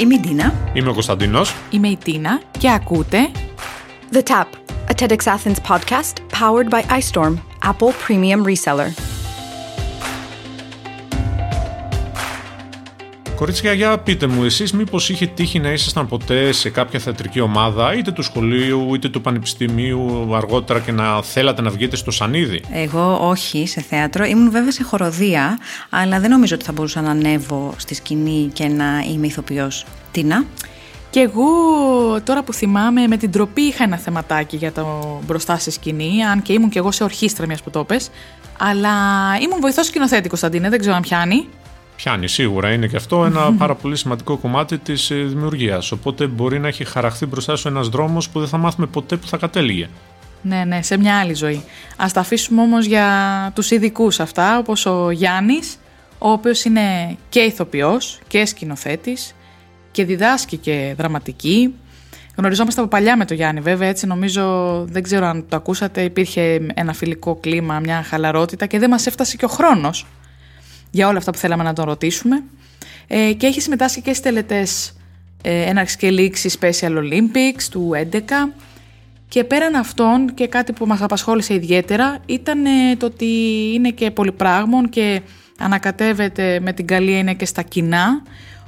Είμαι 0.00 0.14
η 0.14 0.18
Ντίνα. 0.18 0.54
Είμαι 0.72 0.88
ο 0.88 0.92
Κωνσταντίνος. 0.92 1.54
Είμαι 1.70 1.88
η 1.88 1.96
Τίνα 2.04 2.40
και 2.58 2.70
ακούτε 2.70 3.30
The 4.12 4.22
Tap, 4.22 4.46
a 4.88 4.94
TEDx 5.00 5.16
Athens 5.16 5.60
podcast 5.68 6.14
powered 6.40 6.70
by 6.70 6.82
iStorm, 7.00 7.34
Apple 7.64 7.92
Premium 8.06 8.44
Reseller. 8.44 9.09
Κορίτσια, 13.41 13.73
για 13.73 13.97
πείτε 13.97 14.27
μου, 14.27 14.43
εσείς 14.43 14.73
μήπως 14.73 15.09
είχε 15.09 15.25
τύχει 15.25 15.59
να 15.59 15.71
ήσασταν 15.71 16.07
ποτέ 16.07 16.51
σε 16.51 16.69
κάποια 16.69 16.99
θεατρική 16.99 17.39
ομάδα, 17.39 17.93
είτε 17.93 18.11
του 18.11 18.21
σχολείου, 18.21 18.93
είτε 18.95 19.09
του 19.09 19.21
πανεπιστημίου 19.21 20.35
αργότερα 20.35 20.79
και 20.79 20.91
να 20.91 21.21
θέλατε 21.21 21.61
να 21.61 21.69
βγείτε 21.69 21.95
στο 21.95 22.11
σανίδι; 22.11 22.61
Εγώ 22.71 23.29
όχι 23.29 23.67
σε 23.67 23.81
θέατρο. 23.81 24.25
Ήμουν 24.25 24.51
βέβαια 24.51 24.71
σε 24.71 24.83
χοροδία, 24.83 25.57
αλλά 25.89 26.19
δεν 26.19 26.29
νομίζω 26.29 26.55
ότι 26.55 26.65
θα 26.65 26.71
μπορούσα 26.71 27.01
να 27.01 27.09
ανέβω 27.09 27.73
στη 27.77 27.93
σκηνή 27.93 28.49
και 28.53 28.67
να 28.67 29.03
είμαι 29.11 29.27
ηθοποιός. 29.27 29.85
Τίνα; 30.11 30.45
και 31.09 31.19
εγώ 31.19 31.45
τώρα 32.23 32.43
που 32.43 32.53
θυμάμαι 32.53 33.07
με 33.07 33.17
την 33.17 33.31
τροπή 33.31 33.61
είχα 33.61 33.83
ένα 33.83 33.97
θεματάκι 33.97 34.55
για 34.55 34.71
το 34.71 35.19
μπροστά 35.25 35.57
στη 35.57 35.71
σκηνή, 35.71 36.23
αν 36.23 36.41
και 36.41 36.53
ήμουν 36.53 36.69
και 36.69 36.79
εγώ 36.79 36.91
σε 36.91 37.03
ορχήστρα 37.03 37.45
μιας 37.45 37.61
που 37.61 37.69
το 37.69 37.83
πες, 37.83 38.09
αλλά 38.57 38.89
ήμουν 39.41 39.59
βοηθός 39.59 39.85
σκηνοθέτη 39.85 40.27
Κωνσταντίνε, 40.29 40.69
δεν 40.69 40.79
ξέρω 40.79 40.95
αν 40.95 41.01
πιάνει. 41.01 41.47
Πιάνει 42.03 42.27
σίγουρα, 42.27 42.71
είναι 42.71 42.87
και 42.87 42.95
αυτό 42.95 43.25
ένα 43.25 43.53
πάρα 43.53 43.75
πολύ 43.75 43.95
σημαντικό 43.95 44.37
κομμάτι 44.37 44.77
της 44.77 45.11
ε, 45.11 45.15
δημιουργίας, 45.15 45.91
οπότε 45.91 46.27
μπορεί 46.27 46.59
να 46.59 46.67
έχει 46.67 46.85
χαραχθεί 46.85 47.25
μπροστά 47.25 47.55
σου 47.55 47.67
ένας 47.67 47.87
δρόμος 47.87 48.29
που 48.29 48.39
δεν 48.39 48.47
θα 48.47 48.57
μάθουμε 48.57 48.87
ποτέ 48.87 49.17
που 49.17 49.27
θα 49.27 49.37
κατέληγε. 49.37 49.89
Ναι, 50.41 50.63
ναι, 50.63 50.81
σε 50.81 50.97
μια 50.97 51.19
άλλη 51.19 51.33
ζωή. 51.33 51.63
Ας 51.97 52.13
τα 52.13 52.19
αφήσουμε 52.19 52.61
όμως 52.61 52.85
για 52.85 53.05
τους 53.55 53.71
ειδικούς 53.71 54.19
αυτά, 54.19 54.57
όπως 54.57 54.85
ο 54.85 55.11
Γιάννης, 55.11 55.77
ο 56.17 56.31
οποίος 56.31 56.63
είναι 56.63 57.17
και 57.29 57.39
ηθοποιός 57.39 58.19
και 58.27 58.45
σκηνοθέτης 58.45 59.35
και 59.91 60.05
διδάσκει 60.05 60.57
και 60.57 60.93
δραματική. 60.97 61.75
Γνωριζόμαστε 62.35 62.81
από 62.81 62.89
παλιά 62.89 63.17
με 63.17 63.25
τον 63.25 63.37
Γιάννη, 63.37 63.61
βέβαια, 63.61 63.87
έτσι 63.87 64.07
νομίζω, 64.07 64.43
δεν 64.89 65.03
ξέρω 65.03 65.25
αν 65.25 65.45
το 65.49 65.55
ακούσατε, 65.55 66.01
υπήρχε 66.01 66.59
ένα 66.73 66.93
φιλικό 66.93 67.35
κλίμα, 67.35 67.79
μια 67.79 68.03
χαλαρότητα 68.03 68.65
και 68.65 68.79
δεν 68.79 68.89
μας 68.89 69.05
έφτασε 69.05 69.37
και 69.37 69.45
ο 69.45 69.49
χρόνος 69.49 70.05
για 70.91 71.07
όλα 71.07 71.17
αυτά 71.17 71.31
που 71.31 71.37
θέλαμε 71.37 71.63
να 71.63 71.73
τον 71.73 71.85
ρωτήσουμε. 71.85 72.43
Ε, 73.07 73.33
και 73.33 73.47
έχει 73.47 73.61
συμμετάσχει 73.61 74.01
και 74.01 74.09
στις 74.09 74.19
τελετές 74.19 74.93
ε, 75.41 75.61
έναρξης 75.61 75.97
και 75.97 76.11
λήξης 76.11 76.57
Special 76.61 76.97
Olympics 76.97 77.63
του 77.71 77.91
11 78.11 78.19
και 79.27 79.43
πέραν 79.43 79.75
αυτών 79.75 80.33
και 80.33 80.47
κάτι 80.47 80.73
που 80.73 80.85
μας 80.85 81.01
απασχόλησε 81.01 81.53
ιδιαίτερα 81.53 82.19
ήταν 82.25 82.65
ε, 82.65 82.95
το 82.97 83.05
ότι 83.05 83.25
είναι 83.73 83.89
και 83.89 84.11
πολυπράγμων 84.11 84.89
και 84.89 85.21
ανακατεύεται 85.57 86.59
με 86.59 86.73
την 86.73 86.87
καλή 86.87 87.17
είναι 87.17 87.33
και 87.33 87.45
στα 87.45 87.61
κοινά. 87.61 88.23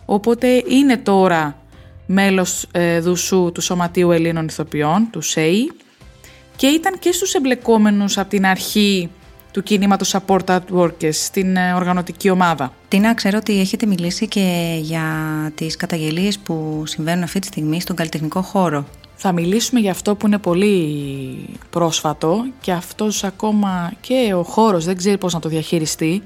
Οπότε 0.05 0.47
είναι 0.67 0.97
τώρα 0.97 1.57
μέλος 2.05 2.67
ε, 2.71 2.99
δουσού 2.99 3.51
του 3.53 3.61
Σωματείου 3.61 4.11
Ελλήνων 4.11 4.45
Ηθοποιών, 4.45 5.07
του 5.11 5.21
ΣΕΙ 5.21 5.71
και 6.55 6.67
ήταν 6.67 6.99
και 6.99 7.11
στους 7.11 7.33
εμπλεκόμενους 7.33 8.17
από 8.17 8.29
την 8.29 8.45
αρχή 8.45 9.09
του 9.53 9.63
κινήματος 9.63 10.15
Support 10.15 10.45
at 10.45 10.59
Workers 10.75 11.13
στην 11.13 11.55
ε, 11.55 11.73
οργανωτική 11.73 12.29
ομάδα. 12.29 12.73
Τίνα, 12.87 13.13
ξέρω 13.13 13.37
ότι 13.37 13.59
έχετε 13.59 13.85
μιλήσει 13.85 14.27
και 14.27 14.77
για 14.81 15.05
τις 15.55 15.75
καταγγελίες 15.75 16.39
που 16.39 16.83
συμβαίνουν 16.85 17.23
αυτή 17.23 17.39
τη 17.39 17.47
στιγμή 17.47 17.81
στον 17.81 17.95
καλλιτεχνικό 17.95 18.41
χώρο. 18.41 18.85
Θα 19.15 19.31
μιλήσουμε 19.31 19.79
για 19.79 19.91
αυτό 19.91 20.15
που 20.15 20.27
είναι 20.27 20.37
πολύ 20.37 21.49
πρόσφατο 21.69 22.45
και 22.61 22.71
αυτός 22.71 23.23
ακόμα 23.23 23.93
και 24.01 24.33
ο 24.33 24.43
χώρος 24.43 24.85
δεν 24.85 24.97
ξέρει 24.97 25.17
πώς 25.17 25.33
να 25.33 25.39
το 25.39 25.49
διαχειριστεί. 25.49 26.23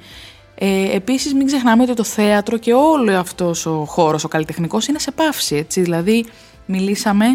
Ε, 0.56 0.96
επίσης 0.96 1.34
μην 1.34 1.46
ξεχνάμε 1.46 1.84
ότι 1.84 1.94
το 1.94 2.04
θέατρο 2.04 2.58
και 2.58 2.74
όλο 2.74 3.18
αυτός 3.18 3.66
ο 3.66 3.84
χώρος, 3.88 4.24
ο 4.24 4.28
καλλιτεχνικός 4.28 4.88
είναι 4.88 5.00
σε 5.00 5.12
πάυση, 5.12 5.56
έτσι. 5.56 5.82
Δηλαδή 5.82 6.26
μιλήσαμε 6.66 7.26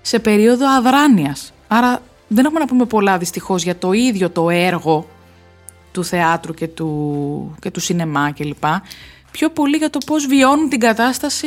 σε 0.00 0.18
περίοδο 0.18 0.76
αδράνειας. 0.76 1.52
Άρα 1.68 2.02
δεν 2.28 2.44
έχουμε 2.44 2.60
να 2.60 2.66
πούμε 2.66 2.84
πολλά 2.84 3.18
δυστυχώς 3.18 3.62
για 3.62 3.76
το 3.76 3.92
ίδιο 3.92 4.30
το 4.30 4.50
έργο 4.50 5.06
του 5.92 6.04
θεάτρου 6.04 6.54
και 6.54 6.68
του, 6.68 7.54
και 7.60 7.70
του 7.70 7.80
σινεμά 7.80 8.32
κλπ. 8.32 8.64
Πιο 9.30 9.50
πολύ 9.50 9.76
για 9.76 9.90
το 9.90 9.98
πώς 10.06 10.26
βιώνουν 10.26 10.68
την 10.68 10.80
κατάσταση 10.80 11.46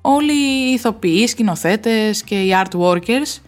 όλοι 0.00 0.32
οι 0.32 0.72
ηθοποιοί, 0.72 1.20
οι 1.22 1.26
σκηνοθέτες 1.26 2.22
και 2.22 2.34
οι 2.34 2.50
art 2.62 2.80
workers 2.80 3.40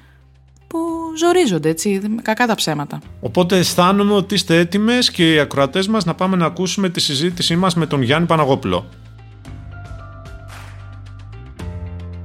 που 0.66 0.78
ζορίζονται 1.16 1.68
έτσι, 1.68 2.00
με 2.08 2.22
κακά 2.22 2.46
τα 2.46 2.54
ψέματα. 2.54 3.00
Οπότε 3.20 3.58
αισθάνομαι 3.58 4.12
ότι 4.12 4.34
είστε 4.34 4.58
έτοιμες 4.58 5.10
και 5.10 5.34
οι 5.34 5.38
ακροατές 5.38 5.88
μας 5.88 6.04
να 6.04 6.14
πάμε 6.14 6.36
να 6.36 6.46
ακούσουμε 6.46 6.88
τη 6.88 7.00
συζήτησή 7.00 7.56
μας 7.56 7.74
με 7.74 7.86
τον 7.86 8.02
Γιάννη 8.02 8.26
Παναγόπουλο. 8.26 8.88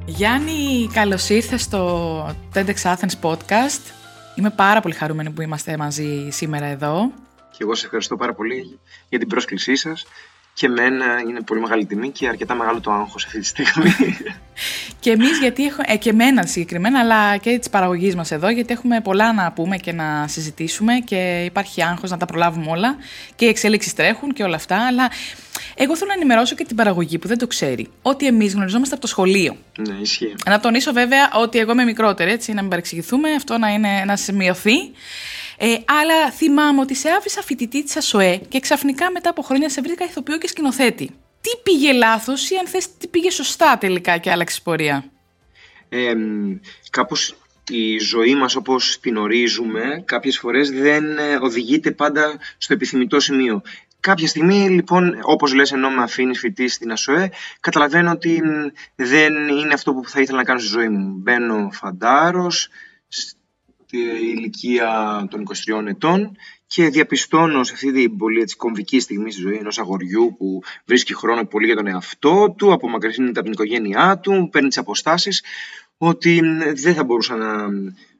Γιάννη, 0.06 0.90
καλώς 0.94 1.30
ήρθες 1.30 1.62
στο 1.62 2.36
TEDx 2.54 2.74
Athens 2.84 3.30
podcast. 3.30 3.82
Είμαι 4.36 4.50
πάρα 4.50 4.80
πολύ 4.80 4.94
χαρούμενη 4.94 5.30
που 5.30 5.42
είμαστε 5.42 5.78
μαζί 5.78 6.28
σήμερα 6.30 6.66
εδώ. 6.66 7.12
Και 7.58 7.64
εγώ 7.64 7.76
σε 7.76 7.86
ευχαριστώ 7.86 8.16
πάρα 8.16 8.34
πολύ 8.34 8.80
για 9.10 9.20
την 9.20 9.28
πρόσκλησή 9.28 9.76
σας. 9.76 10.06
Και 10.54 10.66
εμένα 10.66 11.06
είναι 11.30 11.42
πολύ 11.42 11.62
μεγάλη 11.62 11.86
τιμή 11.86 12.10
και 12.10 12.28
αρκετά 12.28 12.56
μεγάλο 12.56 12.80
το 12.80 12.92
άγχος 12.92 13.26
αυτή 13.26 13.40
τη 13.40 13.46
στιγμή. 13.46 13.94
Και 15.00 15.12
εμείς, 15.12 15.40
γιατί 15.40 15.66
έχω. 15.66 15.82
Ε, 15.86 15.98
και 15.98 16.10
εμένα 16.10 16.46
συγκεκριμένα, 16.46 17.00
αλλά 17.00 17.38
και 17.38 17.58
της 17.58 17.70
παραγωγής 17.70 18.16
μας 18.16 18.32
εδώ, 18.32 18.50
γιατί 18.50 18.74
έχουμε 18.74 19.02
πολλά 19.02 19.34
να 19.34 19.52
πούμε 19.52 19.78
και 19.78 19.92
να 19.92 20.28
συζητήσουμε 20.28 20.94
και 20.94 21.44
υπάρχει 21.46 21.84
άγχος 21.84 22.10
να 22.10 22.18
τα 22.18 22.26
προλάβουμε 22.26 22.72
όλα 22.72 22.96
και 23.36 23.46
οι 23.46 23.48
εξέλιξεις 23.48 23.94
τρέχουν 23.94 24.34
και 24.34 24.44
όλα 24.44 24.56
αυτά. 24.56 24.86
Αλλά 24.88 25.10
εγώ 25.76 25.96
θέλω 25.96 26.10
να 26.10 26.16
ενημερώσω 26.16 26.56
και 26.56 26.64
την 26.64 26.76
παραγωγή 26.76 27.18
που 27.18 27.28
δεν 27.28 27.38
το 27.38 27.48
ξέρει. 27.48 27.90
Ότι 28.02 28.26
εμείς 28.26 28.54
γνωριζόμαστε 28.54 28.94
από 28.94 29.04
το 29.04 29.10
σχολείο. 29.10 29.58
ναι, 29.88 29.96
ισχύει. 30.02 30.36
Να 30.46 30.60
τονίσω 30.60 30.92
βέβαια 30.92 31.30
ότι 31.42 31.60
εγώ 31.60 31.72
είμαι 31.72 31.84
μικρότερη, 31.84 32.32
έτσι, 32.32 32.54
να 32.54 32.62
μην 32.62 32.70
παρεξηγηθούμε, 32.70 33.32
αυτό 33.32 33.58
να, 33.58 33.70
είναι, 33.70 34.04
να 34.06 34.16
σημειωθεί. 34.16 34.76
Ε, 35.58 35.76
αλλά 35.86 36.32
θυμάμαι 36.32 36.82
ότι 36.82 36.96
σε 36.96 37.10
άφησα 37.10 37.42
φοιτητή 37.42 37.84
της 37.84 37.98
ΑΣΟΕ 37.98 38.38
και 38.48 38.60
ξαφνικά 38.60 39.12
μετά 39.12 39.30
από 39.30 39.42
χρόνια 39.42 39.70
σε 39.70 39.82
βρήκα 39.82 40.06
ηθοποιό 40.06 40.38
και 40.38 40.48
σκηνοθέτη. 40.48 41.06
Τι 41.42 41.50
πήγε 41.64 41.94
λάθος 41.94 42.50
ή 42.50 42.56
αν 42.56 42.68
θες 42.68 42.98
τι 42.98 43.08
πήγε 43.08 43.32
σωστά 43.32 43.78
τελικά 43.78 44.18
και 44.18 44.32
άλλαξε 44.32 44.62
πορεία; 44.64 45.06
Ε, 45.90 46.14
κάπως 46.90 47.36
η 47.70 47.98
ζωή 48.00 48.36
μας 48.36 48.56
όπως 48.56 49.00
την 49.00 49.18
ορίζουμε 49.18 50.04
κάποιες 50.06 50.38
φορές 50.38 50.72
δεν 50.72 51.18
ε, 51.18 51.36
οδηγείται 51.42 51.92
πάντα 51.92 52.40
στο 52.58 52.74
επιθυμητό 52.74 53.20
σημείο. 53.20 53.62
Κάποια 54.00 54.28
στιγμή 54.28 54.70
λοιπόν 54.70 55.20
όπως 55.22 55.54
λες 55.54 55.72
ενώ 55.72 55.90
με 55.90 56.04
αφήνεις 56.04 56.40
φοιτή 56.40 56.68
στην 56.68 56.92
ΑΣΟΕ 56.92 57.32
καταλαβαίνω 57.60 58.12
ότι 58.12 58.42
μ, 58.44 58.68
δεν 58.96 59.48
είναι 59.48 59.74
αυτό 59.74 59.94
που 59.94 60.10
θα 60.10 60.22
ήθελα 60.22 60.38
να 60.38 60.44
κάνω 60.44 60.60
στη 60.60 60.68
ζωή 60.68 60.90
μου. 60.90 61.14
Μπαίνω 61.18 61.70
φαντάρος 61.72 62.70
στη 63.88 63.98
ηλικία 63.98 65.28
των 65.30 65.44
23 65.84 65.88
ετών 65.88 66.38
και 66.68 66.90
διαπιστώνω 66.90 67.64
σε 67.64 67.74
αυτή 67.74 67.92
την 67.92 68.18
πολύ 68.18 68.42
έτσι, 68.42 68.56
κομβική 68.56 69.00
στιγμή 69.00 69.32
στη 69.32 69.42
ζωή 69.42 69.58
ενός 69.58 69.80
αγοριού 69.80 70.36
που 70.38 70.64
βρίσκει 70.86 71.16
χρόνο 71.16 71.46
πολύ 71.46 71.66
για 71.66 71.76
τον 71.76 71.88
εαυτό 71.88 72.54
του, 72.58 72.74
απομακρύνεται 72.74 73.40
από 73.40 73.44
την 73.44 73.52
οικογένειά 73.52 74.20
του, 74.20 74.50
παίρνει 74.52 74.68
τις 74.68 74.78
αποστάσεις, 74.78 75.44
ότι 75.98 76.42
μ, 76.44 76.60
δεν 76.74 76.94
θα 76.94 77.04
μπορούσα 77.04 77.36
να 77.36 77.68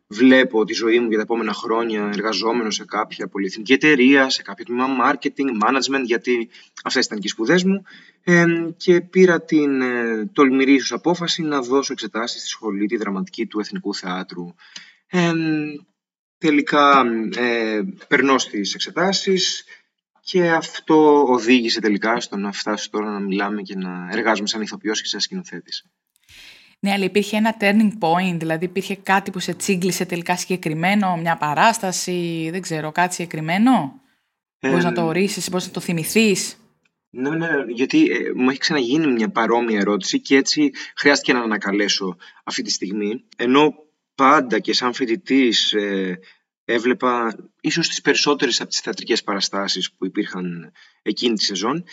βλέπω 0.08 0.66
τη 0.66 0.74
ζωή 0.74 1.00
μου 1.00 1.08
για 1.08 1.18
τα 1.18 1.24
επόμενα 1.24 1.54
χρόνια 1.54 2.10
εργαζόμενο 2.14 2.70
σε 2.70 2.86
κάποια 2.86 3.28
πολυεθνική 3.28 3.74
εταιρεία, 3.74 4.30
σε 4.30 4.42
κάποιο 4.42 4.66
τμήμα 4.66 4.88
marketing, 5.04 5.68
management, 5.68 6.04
γιατί 6.04 6.50
αυτές 6.84 7.06
ήταν 7.06 7.20
και 7.20 7.28
οι 7.28 7.30
σπουδές 7.30 7.64
μου 7.64 7.84
ε, 8.24 8.46
και 8.78 9.02
πήρα 9.02 9.42
την 9.42 9.82
ε, 9.82 10.26
τολμηρή 10.34 10.74
ίσως 10.74 10.92
απόφαση 10.92 11.42
να 11.42 11.62
δώσω 11.62 11.94
εξετάσεις 11.94 12.40
στη 12.40 12.50
σχολή 12.50 12.86
τη 12.86 12.98
δραματική 12.98 13.46
του 13.46 13.60
Εθνικού 13.60 13.96
Θεάτρου. 13.96 14.54
Ε, 15.08 15.32
τελικά 16.38 17.04
ε, 17.36 17.82
περνώ 18.08 18.38
στις 18.38 18.74
εξετάσεις 18.74 19.64
και 20.20 20.50
αυτό 20.52 21.26
οδήγησε 21.28 21.82
τελικά 21.82 22.20
στο 22.20 22.38
να 22.38 22.52
φτάσω 22.52 22.90
τώρα 22.90 23.10
να 23.10 23.20
μιλάμε 23.20 23.62
και 23.62 23.76
να 23.76 24.10
εργάζομαι 24.12 24.48
σαν 24.48 24.62
ηθοποιός 24.62 25.02
και 25.02 25.08
σαν 25.08 25.20
σκηνοθέτης. 25.20 25.86
Ναι, 26.80 26.92
αλλά 26.92 27.04
υπήρχε 27.04 27.38
ένα 27.38 27.56
turning 27.60 27.92
point, 28.00 28.36
δηλαδή 28.38 28.66
υπήρχε 28.66 28.96
κάτι 28.96 29.32
που 29.32 29.40
σε 29.40 29.54
τσίγκλισε 29.54 30.06
τελικά 30.06 30.38
συγκεκριμένο, 30.38 31.18
μια 31.18 31.38
παράσταση, 31.38 32.48
δεν 32.52 32.62
ξέρω, 32.62 32.92
κάτι 32.92 33.14
συγκεκριμένο; 33.14 34.02
Ε, 34.60 34.70
Μπορείς 34.70 34.84
να 34.84 34.94
το 34.94 35.06
ορίσεις, 35.06 35.50
μπορείς 35.50 35.66
να 35.66 35.72
το 35.72 35.80
θυμηθείς; 35.80 36.58
Ναι, 37.10 37.30
ναι, 37.30 37.48
γιατί 37.68 38.06
ε, 38.06 38.34
μου 38.36 38.50
έχει 38.50 38.60
ξαναγίνει 38.60 39.08
μια 39.08 39.30
παρόμοια 39.30 39.80
ερώτηση 39.80 40.22
και 40.22 40.36
έτσι 40.36 40.72
χρειάστηκε 40.96 41.34
να 41.34 41.40
ανακαλέσω 41.42 42.18
αυτή 42.44 42.62
τη 42.62 42.72
στιγμή. 42.72 43.24
Ενώ 43.38 43.74
πάντα 44.16 44.60
και 44.60 44.74
σαν 44.74 44.94
φοιτητής 44.94 45.74
ε, 45.74 46.20
έβλεπα 46.66 47.36
ίσως 47.62 47.88
τις 47.88 48.02
περισσότερες 48.02 48.62
από 48.62 48.70
τις 48.70 48.80
θεατρικές 48.80 49.24
παραστάσεις 49.24 49.92
που 49.94 50.06
υπήρχαν 50.06 50.72
εκείνη 51.02 51.36
τη 51.36 51.44
σεζόν 51.44 51.84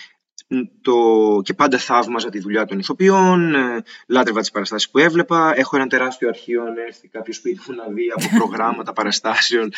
το, 0.81 0.95
και 1.43 1.55
πάντα 1.55 1.79
θαύμαζα 1.79 2.29
τη 2.29 2.39
δουλειά 2.39 2.65
των 2.65 2.79
ηθοποιών, 2.79 3.55
ε, 3.55 3.83
λάτρευα 4.09 4.41
τις 4.41 4.51
παραστάσεις 4.51 4.91
που 4.91 4.99
έβλεπα. 4.99 5.53
Έχω 5.57 5.77
ένα 5.77 5.87
τεράστιο 5.87 6.29
αρχείο 6.29 6.63
αν 6.63 6.77
έρθει 6.87 7.09
κάποιος 7.09 7.37
σπίτι 7.37 7.61
μου 7.69 7.75
να 7.75 7.85
δει 7.89 8.05
από 8.17 8.29
προγράμματα 8.39 8.93
παραστάσεων. 8.93 9.73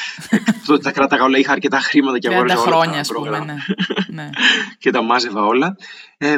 Τότε 0.67 0.83
τα 0.83 0.93
κράταγα 0.93 1.25
όλα, 1.25 1.39
είχα 1.39 1.53
αρκετά 1.53 1.79
χρήματα 1.79 2.19
και 2.19 2.29
30 2.29 2.33
αγόρασα 2.33 2.61
όλα 2.61 2.67
χρόνια, 2.67 2.93
τα 2.93 3.01
ας 3.01 3.09
πούμε, 3.09 3.21
προγράμματα 3.21 3.65
ναι. 4.09 4.23
ναι. 4.23 4.31
και 4.83 4.91
τα 4.91 5.03
μάζευα 5.03 5.45
όλα. 5.45 5.77
Ε, 6.19 6.37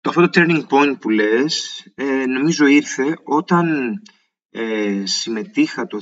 Το 0.00 0.08
αυτό 0.08 0.28
το 0.28 0.30
turning 0.34 0.66
point 0.68 0.96
που 1.00 1.10
λες, 1.10 1.84
ε, 1.94 2.26
νομίζω 2.26 2.66
ήρθε 2.66 3.18
όταν 3.24 3.92
ε, 4.50 5.02
συμμετείχα 5.06 5.86
το 5.86 6.00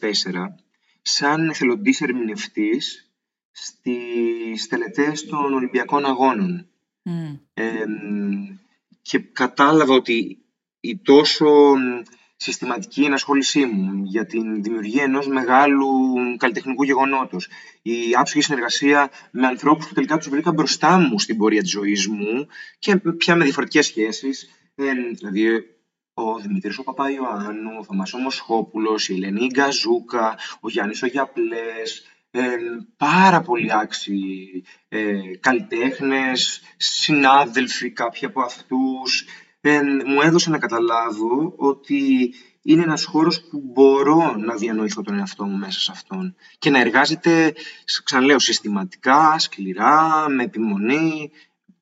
2004 0.00 0.54
σαν 1.02 1.48
εθελοντής 1.48 2.00
ερμηνευτής 2.00 3.12
στις 3.50 4.66
τελετές 4.68 5.26
των 5.26 5.54
Ολυμπιακών 5.54 6.04
Αγώνων. 6.04 6.66
και 9.02 9.18
κατάλαβα 9.18 9.94
ότι 9.94 10.38
η 10.80 10.96
τόσο 10.98 11.74
συστηματική 12.36 13.04
ενασχόλησή 13.04 13.64
μου 13.64 14.02
για 14.04 14.26
την 14.26 14.62
δημιουργία 14.62 15.02
ενός 15.02 15.28
μεγάλου 15.28 15.88
καλλιτεχνικού 16.36 16.82
γεγονότος. 16.82 17.48
Η 17.82 17.94
άψογη 18.14 18.44
συνεργασία 18.44 19.10
με 19.30 19.46
ανθρώπους 19.46 19.86
που 19.86 19.94
τελικά 19.94 20.18
τους 20.18 20.28
βρήκα 20.28 20.52
μπροστά 20.52 20.98
μου 20.98 21.18
στην 21.18 21.36
πορεία 21.36 21.60
της 21.60 21.70
ζωής 21.70 22.06
μου 22.08 22.46
και 22.78 22.96
πια 22.96 23.36
με 23.36 23.44
διαφορετικές 23.44 23.86
σχέσεις. 23.86 24.50
δηλαδή 25.18 25.64
ο 26.14 26.38
Δημήτρης 26.38 26.78
ο 26.78 26.82
Παπαϊωάννου, 26.82 27.76
ο 27.78 27.84
Θωμάς 27.84 28.14
ο 28.14 28.18
Μοσχόπουλος, 28.18 29.08
η 29.08 29.14
Ελένη 29.14 29.46
Γκαζούκα, 29.46 30.38
ο 30.60 30.68
Γιάννης 30.68 31.02
ο 31.02 31.06
Γιαπλές, 31.06 32.06
ε, 32.30 32.56
πάρα 32.96 33.40
πολλοί 33.40 33.72
άξιοι 33.72 34.64
ε, 34.88 35.20
καλλιτέχνες, 35.40 36.62
συνάδελφοι 36.76 37.90
κάποιοι 37.90 38.26
από 38.26 38.40
αυτούς, 38.40 39.24
μου 40.06 40.20
έδωσε 40.22 40.50
να 40.50 40.58
καταλάβω 40.58 41.54
ότι 41.56 42.32
είναι 42.62 42.82
ένας 42.82 43.04
χώρος 43.04 43.40
που 43.40 43.62
μπορώ 43.64 44.34
να 44.36 44.54
διανοηθώ 44.54 45.02
τον 45.02 45.18
εαυτό 45.18 45.44
μου 45.44 45.56
μέσα 45.56 45.80
σε 45.80 45.90
αυτόν 45.92 46.34
και 46.58 46.70
να 46.70 46.80
εργάζεται, 46.80 47.54
ξαναλέω, 48.04 48.38
συστηματικά, 48.38 49.38
σκληρά, 49.38 50.28
με 50.28 50.42
επιμονή, 50.42 51.30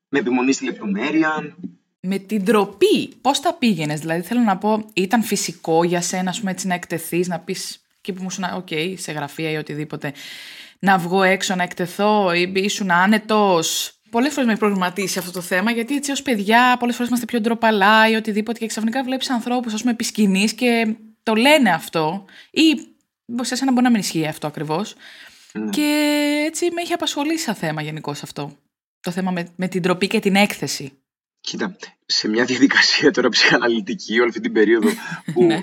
με 0.08 0.18
επιμονή 0.18 0.52
στη 0.52 0.64
λεπτομέρεια. 0.64 1.56
Με 2.00 2.18
την 2.18 2.44
ντροπή, 2.44 3.06
πώς 3.20 3.40
τα 3.40 3.54
πήγαινες, 3.54 4.00
δηλαδή 4.00 4.20
θέλω 4.20 4.40
να 4.40 4.56
πω, 4.56 4.84
ήταν 4.92 5.22
φυσικό 5.22 5.84
για 5.84 6.00
σένα, 6.00 6.34
πούμε, 6.38 6.50
έτσι, 6.50 6.66
να 6.66 6.74
εκτεθείς, 6.74 7.28
να 7.28 7.38
πεις 7.38 7.80
εκεί 7.98 8.12
που 8.12 8.22
μου 8.22 8.28
ήσουν, 8.30 8.44
οκ, 8.54 8.68
σε 8.94 9.12
γραφεία 9.12 9.50
ή 9.50 9.56
οτιδήποτε, 9.56 10.12
να 10.78 10.98
βγω 10.98 11.22
έξω, 11.22 11.54
να 11.54 11.62
εκτεθώ 11.62 12.32
ή 12.32 12.52
ήσουν 12.54 12.90
άνετος, 12.90 13.94
Πολλές 14.10 14.32
φορές 14.32 14.46
με 14.46 14.52
έχει 14.52 14.60
προβληματίσει 14.60 15.18
αυτό 15.18 15.30
το 15.30 15.40
θέμα, 15.40 15.70
γιατί 15.70 15.96
έτσι 15.96 16.10
ως 16.10 16.22
παιδιά 16.22 16.76
πολλές 16.78 16.94
φορές 16.94 17.08
είμαστε 17.08 17.26
πιο 17.26 17.40
ντροπαλά 17.40 18.08
ή 18.08 18.14
οτιδήποτε 18.14 18.58
και 18.58 18.66
ξαφνικά 18.66 19.02
βλέπεις 19.02 19.30
ανθρώπους, 19.30 19.74
ας 19.74 19.80
πούμε, 19.80 19.92
επί 19.92 20.54
και 20.54 20.94
το 21.22 21.34
λένε 21.34 21.70
αυτό, 21.70 22.24
ή 22.50 22.74
σε 23.42 23.54
εσένα 23.54 23.72
μπορεί 23.72 23.84
να 23.84 23.90
μην 23.90 24.00
ισχύει 24.00 24.26
αυτό 24.26 24.46
ακριβώς. 24.46 24.94
Ναι. 25.52 25.70
Και 25.70 26.44
έτσι 26.46 26.70
με 26.72 26.80
έχει 26.80 26.92
απασχολήσει 26.92 27.44
σαν 27.44 27.54
θέμα 27.54 27.82
γενικώς 27.82 28.22
αυτό. 28.22 28.56
Το 29.00 29.10
θέμα 29.10 29.30
με, 29.30 29.48
με 29.56 29.68
την 29.68 29.82
τροπή 29.82 30.06
και 30.06 30.20
την 30.20 30.34
έκθεση. 30.34 30.92
Κοίτα, 31.40 31.76
σε 32.06 32.28
μια 32.28 32.44
διαδικασία 32.44 33.10
τώρα 33.10 33.28
ψυχαναλυτική 33.28 34.18
όλη 34.18 34.28
αυτή 34.28 34.40
την 34.40 34.52
περίοδο 34.52 34.88
που 35.32 35.44
ναι. 35.44 35.54
Ε, 35.54 35.60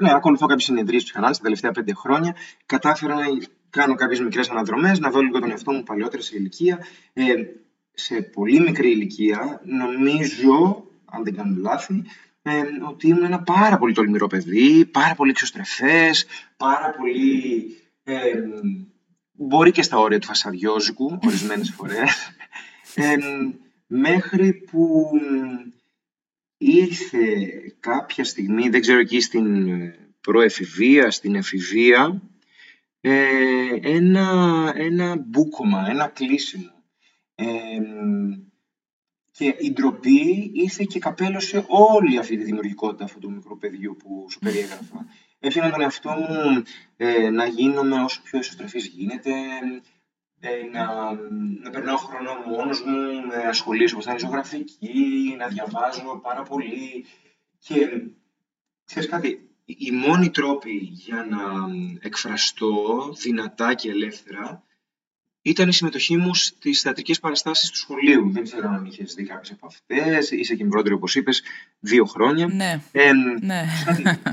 ναι, 0.00 0.12
ακολουθώ 0.14 0.46
κάποιες 0.46 0.64
συνεδρίες 0.64 1.02
ψυχανάλυσης 1.04 1.38
τα 1.38 1.44
τελευταία 1.44 1.70
πέντε 1.72 1.94
χρόνια, 1.94 2.34
κατάφερα 2.66 3.14
να 3.14 3.24
κάνω 3.70 3.94
κάποιες 3.94 4.20
μικρές 4.20 4.48
αναδρομές, 4.48 4.98
να 4.98 5.10
δω 5.10 5.20
λίγο 5.20 5.40
τον 5.40 5.50
εαυτό 5.50 5.72
μου 5.72 5.82
παλαιότερα 5.82 6.22
σε 6.22 6.36
ηλικία. 6.36 6.78
Ε, 7.12 7.22
σε 7.92 8.22
πολύ 8.22 8.60
μικρή 8.60 8.90
ηλικία, 8.90 9.60
νομίζω, 9.64 10.84
αν 11.04 11.24
δεν 11.24 11.36
κάνω 11.36 11.56
λάθη, 11.58 12.04
ε, 12.42 12.62
ότι 12.88 13.08
ήμουν 13.08 13.24
ένα 13.24 13.42
πάρα 13.42 13.78
πολύ 13.78 13.94
τολμηρό 13.94 14.26
παιδί, 14.26 14.84
πάρα 14.84 15.14
πολύ 15.14 15.30
εξωστρεφές, 15.30 16.26
πάρα 16.56 16.94
πολύ... 16.98 17.76
Ε, 18.04 18.18
μπορεί 19.32 19.70
και 19.70 19.82
στα 19.82 19.98
όρια 19.98 20.18
του 20.18 20.26
φασαδιόζικου, 20.26 21.18
ορισμένες 21.26 21.70
φορές, 21.70 22.30
ε, 22.94 23.16
μέχρι 23.88 24.52
που 24.52 25.10
ήρθε 26.58 27.26
κάποια 27.80 28.24
στιγμή, 28.24 28.68
δεν 28.68 28.80
ξέρω 28.80 28.98
εκεί 28.98 29.20
στην 29.20 29.78
προεφηβεία, 30.20 31.10
στην 31.10 31.34
εφηβεία, 31.34 32.22
ένα, 33.80 34.72
ένα 34.76 35.16
μπούκομα, 35.16 35.86
ένα 35.88 36.06
κλείσιμο 36.06 36.78
και 39.38 39.56
η 39.58 39.72
ντροπή 39.72 40.50
ήρθε 40.54 40.84
και 40.84 40.98
καπέλωσε 40.98 41.64
όλη 41.68 42.18
αυτή 42.18 42.36
τη 42.36 42.44
δημιουργικότητα 42.44 43.04
αυτού 43.04 43.18
του 43.18 43.30
μικρού 43.30 43.58
παιδιού 43.58 43.96
που 43.96 44.26
σου 44.30 44.38
περιέγραφα. 44.38 45.06
Έφυγα 45.38 45.70
τον 45.70 45.80
εαυτό 45.80 46.10
μου 46.10 46.62
ε, 46.96 47.30
να 47.30 47.46
γίνομαι 47.46 48.02
όσο 48.02 48.22
πιο 48.22 48.38
εσωστρεφής 48.38 48.86
γίνεται, 48.86 49.30
ε, 49.30 49.80
να, 50.72 51.12
να 51.62 51.70
περνάω 51.70 51.96
χρόνο 51.96 52.34
μόνος 52.46 52.82
μου, 52.82 53.26
με 53.26 53.36
ασχολήσω 53.36 53.94
όπως 53.94 54.06
ήταν 54.06 54.18
ζωγραφική, 54.18 55.34
να 55.38 55.46
διαβάζω 55.48 56.20
πάρα 56.22 56.42
πολύ. 56.42 57.04
Και 57.58 58.02
ξέρεις 58.84 59.08
κάτι, 59.08 59.50
οι 59.64 59.90
μόνοι 59.90 60.30
τρόποι 60.30 60.76
για 60.92 61.26
να 61.30 61.38
εκφραστώ 62.00 63.12
δυνατά 63.22 63.74
και 63.74 63.90
ελεύθερα 63.90 64.62
ήταν 65.48 65.68
η 65.68 65.72
συμμετοχή 65.72 66.16
μου 66.16 66.34
στις 66.34 66.80
θεατρικές 66.80 67.20
παραστάσεις 67.20 67.70
του 67.70 67.76
σχολείου. 67.76 68.30
Δεν 68.32 68.42
ξέρω 68.42 68.68
αν 68.68 68.84
είχες 68.84 69.14
δει 69.14 69.24
κάποιες 69.24 69.50
από 69.50 69.66
αυτές. 69.66 70.30
Είσαι 70.30 70.54
και 70.54 70.64
μικρότερη, 70.64 70.94
όπως 70.94 71.14
είπες, 71.14 71.42
δύο 71.80 72.04
χρόνια. 72.04 72.46
Ναι. 72.46 72.80
Ε, 72.92 73.12
ναι. 73.40 73.64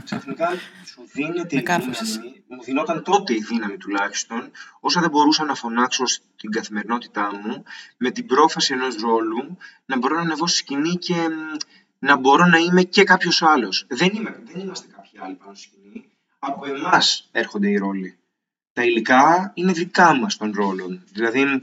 Ξαφνικά 0.03 0.50
σου 0.85 1.01
δίνεται 1.13 1.56
η 1.56 1.59
δύναμη, 1.59 2.44
μου 2.47 2.63
δινόταν 2.63 3.03
τότε 3.03 3.33
η 3.33 3.44
δύναμη 3.50 3.77
τουλάχιστον, 3.77 4.51
όσα 4.79 5.01
δεν 5.01 5.09
μπορούσα 5.09 5.45
να 5.45 5.56
φωνάξω 5.56 6.06
στην 6.06 6.51
καθημερινότητά 6.51 7.31
μου, 7.44 7.63
με 7.97 8.12
την 8.12 8.25
πρόφαση 8.25 8.73
ενός 8.73 8.95
ρόλου, 8.95 9.57
να 9.85 9.97
μπορώ 9.97 10.15
να 10.15 10.21
ανεβώ 10.21 10.47
στη 10.47 10.57
σκηνή 10.57 10.95
και 10.95 11.15
να 12.00 12.17
μπορώ 12.17 12.45
να 12.45 12.57
είμαι 12.57 12.83
και 12.83 13.03
κάποιος 13.03 13.41
άλλος. 13.41 13.85
Δεν, 13.88 14.12
δεν 14.44 14.62
είμαστε 14.62 14.88
κάποιοι 14.95 15.19
άλλοι 15.23 15.35
πάνω 15.35 15.56
στη 15.56 15.63
σκηνή. 15.63 16.06
Από 16.39 16.65
εμάς 16.65 17.29
έρχονται 17.31 17.69
οι 17.69 17.77
ρόλοι 17.77 18.17
τα 18.75 18.83
υλικά 18.83 19.51
είναι 19.54 19.72
δικά 19.72 20.16
μας 20.16 20.38
των 20.38 20.51
ρόλων. 20.56 21.04
Δηλαδή, 21.12 21.62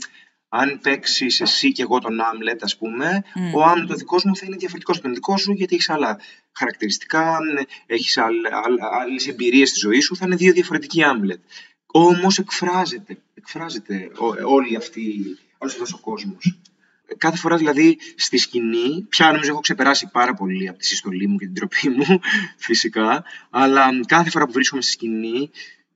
αν 0.49 0.79
παίξει 0.82 1.26
εσύ 1.38 1.73
και 1.73 1.82
εγώ 1.82 1.99
τον 1.99 2.20
Άμλετ, 2.20 2.62
ας 2.64 2.76
πούμε, 2.76 3.25
mm. 3.35 3.55
ο 3.55 3.64
Άμλετ 3.64 3.91
ο 3.91 3.94
δικός 3.94 4.25
μου 4.25 4.37
θα 4.37 4.47
είναι 4.47 4.56
διαφορετικός 4.56 4.97
από 4.97 5.05
τον 5.05 5.14
δικό 5.14 5.37
σου, 5.37 5.53
γιατί 5.53 5.75
έχεις 5.75 5.88
άλλα 5.91 6.20
χαρακτηριστικά, 6.53 7.38
έχεις 7.87 8.19
άλλες 8.19 9.26
εμπειρίες 9.26 9.69
στη 9.69 9.79
ζωή 9.79 10.00
σου, 10.00 10.17
θα 10.17 10.26
είναι 10.26 10.37
δύο 10.37 10.53
διαφορετικοί 10.53 11.03
Άμλετ. 11.03 11.41
Όμως 11.87 12.38
εκφράζεται, 12.38 13.19
εκφράζεται 13.35 14.11
όλη 14.47 14.76
αυτή, 14.76 15.02
όλος 15.59 15.73
αυτός 15.73 15.92
ο 15.92 15.99
κόσμος. 15.99 16.59
Κάθε 17.16 17.37
φορά 17.37 17.57
δηλαδή 17.57 17.99
στη 18.16 18.38
σκηνή, 18.38 19.07
πια 19.09 19.33
νομίζω 19.33 19.50
έχω 19.50 19.61
ξεπεράσει 19.61 20.09
πάρα 20.12 20.35
πολύ 20.35 20.69
από 20.69 20.78
τη 20.78 20.87
συστολή 20.87 21.26
μου 21.26 21.38
και 21.38 21.45
την 21.45 21.54
τροπή 21.54 21.88
μου, 21.88 22.21
φυσικά, 22.66 23.25
αλλά 23.50 23.90
κάθε 24.07 24.31
φορά 24.31 24.47
που 24.47 24.52
βρίσκομαι 24.52 24.83
στη 24.83 24.90
σκηνή, 24.90 25.50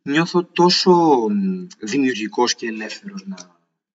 νιώθω 0.06 0.44
τόσο 0.44 1.26
δημιουργικός 1.78 2.54
και 2.54 2.66
ελεύθερος 2.66 3.24
να, 3.26 3.36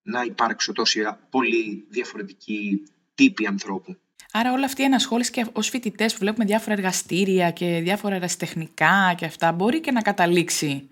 να 0.01 0.23
υπάρξω 0.23 0.71
τόσοι 0.71 1.01
πολύ 1.29 1.85
διαφορετικοί 1.89 2.83
τύποι 3.15 3.47
ανθρώπου. 3.47 3.95
Άρα 4.31 4.51
όλα 4.51 4.65
αυτή 4.65 4.81
η 4.81 4.85
ενασχόληση 4.85 5.31
και 5.31 5.45
ως 5.53 5.69
φοιτητές 5.69 6.13
που 6.13 6.19
βλέπουμε 6.19 6.45
διάφορα 6.45 6.73
εργαστήρια 6.73 7.51
και 7.51 7.79
διάφορα 7.83 8.15
ερασιτεχνικά 8.15 9.13
και 9.17 9.25
αυτά 9.25 9.51
μπορεί 9.51 9.81
και 9.81 9.91
να 9.91 10.01
καταλήξει 10.01 10.89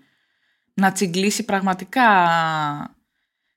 να 0.74 0.92
τσιγκλίσει 0.92 1.44
πραγματικά 1.44 2.06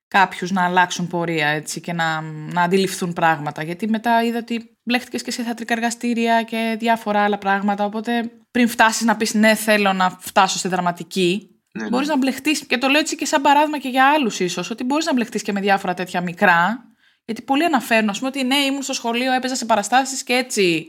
κάποιους 0.08 0.52
να 0.52 0.64
αλλάξουν 0.66 1.08
πορεία 1.08 1.48
έτσι, 1.48 1.82
και 1.82 1.94
να, 1.94 2.22
να 2.22 2.62
αντιληφθούν 2.62 3.14
πράγματα. 3.14 3.64
Γιατί 3.64 3.90
μετά 3.90 4.24
είδα 4.24 4.38
ότι 4.38 4.78
μπλέχτηκες 4.84 5.22
και 5.22 5.32
σε 5.32 5.44
θεατρικά 5.44 5.74
εργαστήρια 5.74 6.44
και 6.44 6.76
διάφορα 6.80 7.24
άλλα 7.24 7.38
πράγματα, 7.38 7.86
οπότε 7.86 8.32
πριν 8.52 8.68
φτάσεις 8.68 9.06
να 9.06 9.16
πεις 9.16 9.34
ναι 9.34 9.56
θέλω 9.56 9.94
να 9.94 10.18
φτάσω 10.20 10.58
στη 10.58 10.68
δραματική, 10.68 11.53
ναι, 11.78 11.84
ναι. 11.84 11.90
Μπορεί 11.90 12.06
να 12.06 12.18
μπλεχτείς, 12.18 12.66
και 12.66 12.78
το 12.78 12.88
λέω 12.88 13.00
έτσι 13.00 13.16
και 13.16 13.26
σαν 13.26 13.42
παράδειγμα 13.42 13.80
και 13.80 13.90
για 13.90 14.12
άλλους 14.12 14.40
ίσως, 14.40 14.70
ότι 14.70 14.84
μπορείς 14.84 15.06
να 15.06 15.14
μπλεχτείς 15.14 15.42
και 15.42 15.52
με 15.52 15.60
διάφορα 15.60 15.94
τέτοια 15.94 16.22
μικρά. 16.22 16.88
Γιατί 17.26 17.42
πολλοί 17.42 17.64
αναφέρουν, 17.64 18.10
ας 18.10 18.18
πούμε, 18.18 18.30
ότι 18.30 18.44
ναι, 18.44 18.56
ήμουν 18.56 18.82
στο 18.82 18.94
σχολείο, 18.94 19.32
έπαιζα 19.32 19.56
σε 19.56 19.66
παραστάσεις 19.66 20.24
και 20.24 20.34
έτσι 20.34 20.88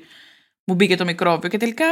μου 0.65 0.75
μπήκε 0.75 0.97
το 0.97 1.05
μικρόβιο. 1.05 1.49
Και 1.49 1.57
τελικά 1.57 1.85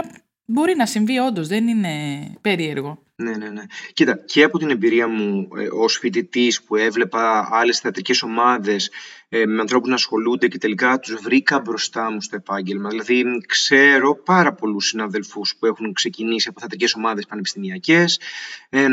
μπορεί 0.44 0.76
να 0.76 0.86
συμβεί 0.86 1.18
όντως, 1.18 1.48
δεν 1.48 1.68
είναι 1.68 1.94
περίεργο. 2.40 3.02
Ναι, 3.22 3.36
ναι, 3.36 3.48
ναι. 3.48 3.62
Κοίτα, 3.92 4.16
και 4.24 4.42
από 4.42 4.58
την 4.58 4.70
εμπειρία 4.70 5.08
μου 5.08 5.48
ε, 5.56 5.68
ως 5.72 5.98
φοιτητής 5.98 6.62
που 6.62 6.76
έβλεπα 6.76 7.48
άλλες 7.50 7.78
θεατρικές 7.78 8.22
ομάδες 8.22 8.90
ε, 9.28 9.46
με 9.46 9.60
ανθρώπους 9.60 9.88
να 9.88 9.94
ασχολούνται 9.94 10.48
και 10.48 10.58
τελικά 10.58 10.98
τους 10.98 11.14
βρήκα 11.14 11.60
μπροστά 11.60 12.10
μου 12.10 12.20
στο 12.20 12.36
επάγγελμα. 12.36 12.88
Δηλαδή, 12.88 13.24
ξέρω 13.46 14.16
πάρα 14.16 14.54
πολλούς 14.54 14.86
συναδελφούς 14.86 15.56
που 15.58 15.66
έχουν 15.66 15.92
ξεκινήσει 15.92 16.48
από 16.48 16.60
θεατρικές 16.60 16.94
ομάδες 16.94 17.26
πανεπιστημιακές. 17.26 18.20
Ε, 18.68 18.86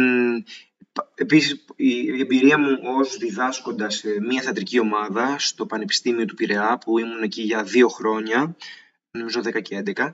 Επίσης, 1.15 1.65
η 1.75 2.21
εμπειρία 2.21 2.57
μου 2.57 2.77
ως 2.81 3.17
διδάσκοντας 3.17 3.95
σε 3.95 4.07
μια 4.27 4.41
θεατρική 4.41 4.79
ομάδα 4.79 5.35
στο 5.39 5.65
Πανεπιστήμιο 5.65 6.25
του 6.25 6.35
Πειραιά, 6.35 6.77
που 6.77 6.99
ήμουν 6.99 7.23
εκεί 7.23 7.41
για 7.41 7.63
δύο 7.63 7.87
χρόνια, 7.87 8.55
νομίζω 9.11 9.41
10 9.41 9.61
και 9.61 9.75
11, 9.75 10.11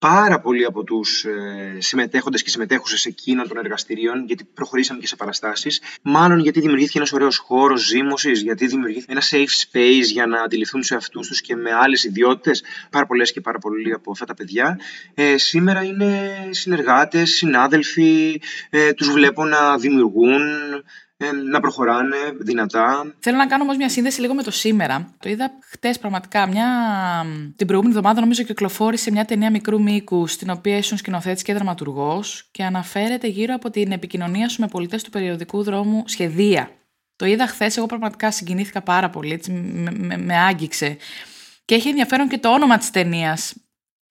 πάρα 0.00 0.40
πολλοί 0.40 0.64
από 0.64 0.84
τους 0.84 1.24
ε, 1.24 1.76
συμμετέχοντες 1.78 2.42
και 2.42 2.50
συμμετέχουσες 2.50 3.04
εκείνων 3.04 3.48
των 3.48 3.56
εργαστηρίων, 3.56 4.24
γιατί 4.26 4.44
προχωρήσαμε 4.54 5.00
και 5.00 5.06
σε 5.06 5.16
παραστάσεις, 5.16 5.82
μάλλον 6.02 6.38
γιατί 6.38 6.60
δημιουργήθηκε 6.60 6.98
ένας 6.98 7.12
ωραίος 7.12 7.38
χώρος 7.38 7.86
ζήμωσης, 7.86 8.40
γιατί 8.42 8.66
δημιουργήθηκε 8.66 9.12
ένα 9.12 9.22
safe 9.30 9.76
space 9.76 10.04
για 10.12 10.26
να 10.26 10.42
αντιληφθούν 10.42 10.82
σε 10.82 10.94
αυτούς 10.94 11.28
τους 11.28 11.40
και 11.40 11.56
με 11.56 11.72
άλλες 11.72 12.04
ιδιότητες, 12.04 12.62
πάρα 12.90 13.06
πολλές 13.06 13.32
και 13.32 13.40
πάρα 13.40 13.58
πολλοί 13.58 13.92
από 13.92 14.10
αυτά 14.10 14.24
τα 14.24 14.34
παιδιά. 14.34 14.80
Ε, 15.14 15.36
σήμερα 15.36 15.82
είναι 15.82 16.30
συνεργάτες, 16.50 17.30
συνάδελφοι, 17.30 18.40
ε, 18.70 18.92
τους 18.92 19.10
βλέπω 19.10 19.44
να 19.44 19.78
δημιουργούν, 19.78 20.42
ε, 20.42 20.82
να 21.50 21.60
προχωράνε 21.60 22.16
δυνατά. 22.38 23.14
Θέλω 23.18 23.36
να 23.36 23.46
κάνω 23.46 23.62
όμως 23.62 23.76
μια 23.76 23.88
σύνδεση 23.88 24.20
λίγο 24.20 24.34
με 24.34 24.42
το 24.42 24.50
σήμερα. 24.50 25.14
Το 25.18 25.28
είδα 25.28 25.50
χτες 25.70 25.98
πραγματικά. 25.98 26.46
Μια... 26.46 26.66
Την 27.56 27.66
προηγούμενη 27.66 27.96
εβδομάδα, 27.96 28.20
νομίζω, 28.20 28.42
κυκλοφόρησε 28.42 29.10
μια 29.10 29.24
ταινία 29.24 29.50
μικρού 29.50 29.82
μήκου, 29.82 30.26
στην 30.26 30.50
οποία 30.50 30.76
ήσουν 30.76 30.98
σκηνοθέτης 30.98 31.42
και 31.42 31.54
δραματουργός 31.54 32.48
και 32.50 32.64
αναφέρεται 32.64 33.26
γύρω 33.26 33.54
από 33.54 33.70
την 33.70 33.92
επικοινωνία 33.92 34.48
σου 34.48 34.60
με 34.60 34.68
πολιτές 34.68 35.02
του 35.02 35.10
περιοδικού 35.10 35.62
δρόμου 35.62 36.02
Σχεδία. 36.06 36.70
Το 37.16 37.26
είδα 37.26 37.46
χθες, 37.46 37.76
εγώ 37.76 37.86
πραγματικά 37.86 38.30
συγκινήθηκα 38.30 38.82
πάρα 38.82 39.10
πολύ, 39.10 39.32
έτσι, 39.32 39.50
με, 39.52 39.90
με, 39.96 40.16
με 40.16 40.36
άγγιξε. 40.36 40.96
Και 41.64 41.74
έχει 41.74 41.88
ενδιαφέρον 41.88 42.28
και 42.28 42.38
το 42.38 42.48
όνομα 42.48 42.78
της 42.78 42.90
ταινίας. 42.90 43.54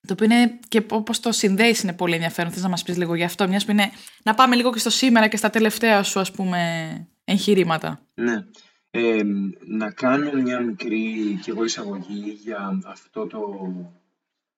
Το 0.09 0.15
οποίο 0.15 0.35
είναι 0.35 0.59
και 0.67 0.83
όπω 0.89 1.13
το 1.21 1.31
συνδέεις 1.31 1.81
είναι 1.83 1.93
πολύ 1.93 2.13
ενδιαφέρον. 2.13 2.51
Θες 2.51 2.63
να 2.63 2.69
μας 2.69 2.83
πεις 2.83 2.97
λίγο 2.97 3.15
γι' 3.15 3.23
αυτό, 3.23 3.47
μιας 3.47 3.65
που 3.65 3.71
είναι 3.71 3.91
να 4.23 4.33
πάμε 4.33 4.55
λίγο 4.55 4.71
και 4.71 4.79
στο 4.79 4.89
σήμερα 4.89 5.27
και 5.27 5.37
στα 5.37 5.49
τελευταία 5.49 6.03
σου, 6.03 6.19
ας 6.19 6.31
πούμε, 6.31 7.07
εγχειρήματα. 7.23 8.01
Ναι. 8.13 8.45
Ε, 8.91 9.21
να 9.65 9.91
κάνω 9.91 10.31
μια 10.31 10.59
μικρή 10.59 11.39
και 11.43 11.51
εγώ 11.51 11.63
εισαγωγή 11.63 12.39
για 12.43 12.79
αυτό 12.85 13.27
το, 13.27 13.39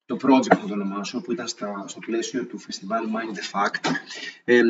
το 0.06 0.18
project 0.22 0.60
που 0.60 0.68
το 0.68 0.74
ονομάσω, 0.74 1.22
που 1.22 1.32
ήταν 1.32 1.48
στα, 1.48 1.86
στο 1.88 2.00
πλαίσιο 2.00 2.46
του 2.46 2.58
φεστιβάλ 2.58 3.04
Mind 3.06 3.38
the 3.38 3.60
Fact. 3.60 3.92
Ε, 4.44 4.62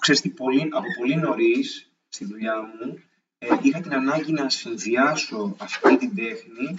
ξέρεις 0.00 0.20
τι, 0.20 0.28
πολύ, 0.28 0.68
από 0.72 0.86
πολύ 0.98 1.16
νωρίς 1.16 1.92
στη 2.08 2.24
δουλειά 2.24 2.54
μου 2.56 2.98
ε, 3.38 3.48
είχα 3.62 3.80
την 3.80 3.94
ανάγκη 3.94 4.32
να 4.32 4.48
συνδυάσω 4.48 5.54
αυτή 5.58 5.96
την 5.96 6.14
τέχνη 6.14 6.78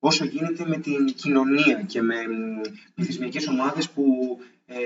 όσο 0.00 0.24
γίνεται 0.24 0.66
με 0.66 0.78
την 0.78 1.04
κοινωνία 1.04 1.82
και 1.82 2.02
με 2.02 2.16
πληθυσμιακές 2.94 3.46
ομάδες 3.46 3.90
που 3.90 4.04
ε, 4.66 4.78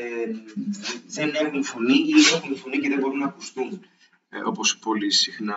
δεν 1.06 1.32
έχουν 1.34 1.64
φωνή 1.64 1.94
ή 1.94 2.34
έχουν 2.34 2.56
φωνή 2.56 2.78
και 2.78 2.88
δεν 2.88 2.98
μπορούν 2.98 3.18
να 3.18 3.24
ακουστούν, 3.26 3.80
ε, 4.28 4.38
όπως 4.44 4.78
πολύ 4.78 5.12
συχνά 5.12 5.56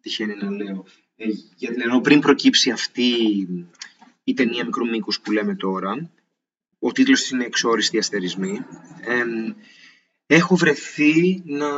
τυχαίνει 0.00 0.34
να 0.34 0.50
λέω. 0.50 0.84
Ε, 1.16 1.26
γιατί 1.56 1.82
ενώ 1.82 2.00
πριν 2.00 2.20
προκύψει 2.20 2.70
αυτή 2.70 3.12
η 4.24 4.34
ταινία 4.34 4.64
μικρού 4.64 4.88
μήκους 4.88 5.20
που 5.20 5.32
λέμε 5.32 5.54
τώρα, 5.54 6.10
ο 6.78 6.92
τίτλος 6.92 7.30
είναι 7.30 7.44
«Εξόριστοι 7.44 7.98
αστερισμοί», 7.98 8.64
ε, 9.00 9.24
έχω 10.26 10.56
βρεθεί 10.56 11.42
να 11.46 11.68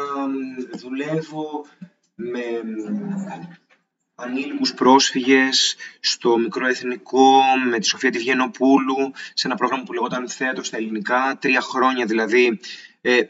δουλεύω 0.77 1.67
με 2.15 2.41
ανήλικους 4.23 4.75
πρόσφυγες 4.75 5.77
στο 6.01 6.39
Μικρό 6.39 6.67
Εθνικό 6.67 7.43
με 7.71 7.79
τη 7.79 7.87
Σοφία 7.87 8.11
Τιβγενοπούλου 8.11 9.13
σε 9.35 9.47
ένα 9.47 9.57
πρόγραμμα 9.57 9.83
που 9.83 9.93
λεγόταν 9.93 10.29
Θέατρο 10.29 10.65
στα 10.65 10.77
ελληνικά, 10.77 11.39
τρία 11.41 11.61
χρόνια 11.61 12.07
δηλαδή 12.07 12.61
ε, 13.01 13.21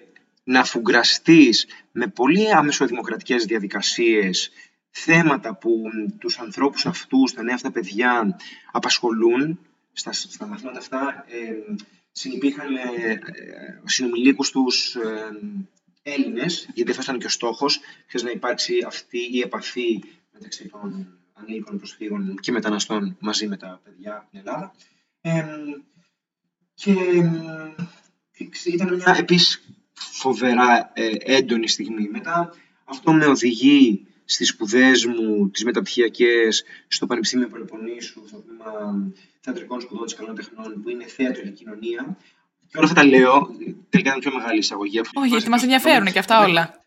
να 0.44 0.64
φουγκραστείς 0.64 1.66
με 1.92 2.06
πολύ 2.06 2.52
αμεσοδημοκρατικές 2.54 3.44
διαδικασίες 3.44 4.50
θέματα 4.90 5.56
που 5.56 5.82
τους 6.18 6.38
ανθρώπους 6.38 6.86
αυτούς, 6.86 7.32
τα 7.32 7.42
νέα 7.42 7.54
αυτά 7.54 7.70
παιδιά 7.70 8.36
απασχολούν. 8.72 9.58
Στα, 9.92 10.12
στα 10.12 10.46
μαθήματα 10.46 10.78
αυτά 10.78 11.24
ε, 11.28 11.74
συνυπήρχαν 12.12 12.72
με 12.72 12.80
ε, 12.80 13.18
συνομιλίκους 13.84 14.50
τους 14.50 14.94
ε, 14.94 15.00
Έλληνες, 16.02 16.68
γιατί 16.74 16.90
αυτό 16.90 17.02
ήταν 17.02 17.18
και 17.18 17.26
ο 17.26 17.28
στόχος, 17.28 17.80
να 18.22 18.30
υπάρξει 18.30 18.84
αυτή 18.86 19.18
η 19.32 19.40
επαφή 19.40 20.02
μεταξύ 20.40 20.68
των 20.68 21.18
ανήλικων 21.32 21.78
προσφύγων 21.78 22.34
και 22.40 22.52
μεταναστών 22.52 23.16
μαζί 23.20 23.46
με 23.46 23.56
τα 23.56 23.80
παιδιά 23.84 24.16
από 24.16 24.30
την 24.30 24.38
Ελλάδα. 24.38 24.72
Ε, 25.20 25.44
και 26.74 26.92
ήταν 28.64 28.94
μια 28.94 29.16
επίσης 29.18 29.64
φοβερά 29.92 30.90
ε, 30.94 31.10
έντονη 31.20 31.68
στιγμή. 31.68 32.08
Μετά 32.08 32.54
αυτό 32.84 33.12
με 33.12 33.26
οδηγεί 33.26 34.06
στις 34.24 34.48
σπουδές 34.48 35.04
μου, 35.04 35.50
τις 35.50 35.64
μεταπτυχιακές, 35.64 36.64
στο 36.88 37.06
Πανεπιστήμιο 37.06 37.48
Πελοποννήσου, 37.48 38.22
στο 38.26 38.36
τμήμα 38.36 39.12
θεατρικών 39.40 39.80
σπουδών 39.80 40.04
της 40.04 40.14
καλών 40.14 40.34
τεχνών, 40.34 40.82
που 40.82 40.88
είναι 40.88 41.04
θέατρο 41.04 41.42
και 41.42 41.50
κοινωνία. 41.50 42.16
Και 42.66 42.76
όλα 42.76 42.86
αυτά 42.86 43.00
τα 43.00 43.06
λέω, 43.06 43.50
τελικά 43.88 44.10
είναι 44.10 44.20
πιο 44.20 44.32
μεγάλη 44.34 44.58
εισαγωγή. 44.58 45.00
Όχι, 45.14 45.28
γιατί 45.28 45.48
μας 45.48 45.62
ενδιαφέρουν 45.62 46.12
και 46.12 46.18
αυτά 46.18 46.44
όλα. 46.44 46.79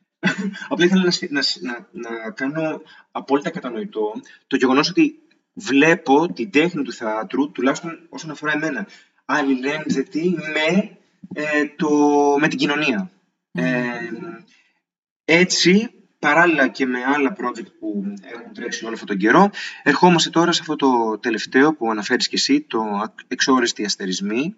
Απλά 0.69 0.85
ήθελα 0.85 1.03
να, 1.29 1.41
να, 1.61 1.87
να, 1.91 2.31
κάνω 2.31 2.81
απόλυτα 3.11 3.49
κατανοητό 3.49 4.13
το 4.47 4.55
γεγονός 4.55 4.89
ότι 4.89 5.15
βλέπω 5.53 6.33
την 6.33 6.51
τέχνη 6.51 6.83
του 6.83 6.93
θεάτρου, 6.93 7.51
τουλάχιστον 7.51 7.99
όσον 8.09 8.29
αφορά 8.31 8.51
εμένα, 8.51 8.87
αλληλένδετη 9.25 10.35
με, 10.53 10.97
ε, 11.33 11.65
το, 11.75 11.89
με 12.39 12.47
την 12.47 12.57
κοινωνία. 12.57 13.11
Ε, 13.51 13.83
έτσι, 15.25 15.89
παράλληλα 16.19 16.67
και 16.67 16.85
με 16.85 17.03
άλλα 17.03 17.35
project 17.39 17.67
που 17.79 18.13
έχουν 18.33 18.53
τρέξει 18.53 18.85
όλο 18.85 18.93
αυτόν 18.93 19.07
τον 19.07 19.17
καιρό, 19.17 19.49
ερχόμαστε 19.83 20.29
τώρα 20.29 20.51
σε 20.51 20.61
αυτό 20.61 20.75
το 20.75 21.19
τελευταίο 21.19 21.73
που 21.73 21.91
αναφέρεις 21.91 22.27
και 22.27 22.35
εσύ, 22.35 22.61
το 22.61 23.13
εξόριστη 23.27 23.85
αστερισμή, 23.85 24.55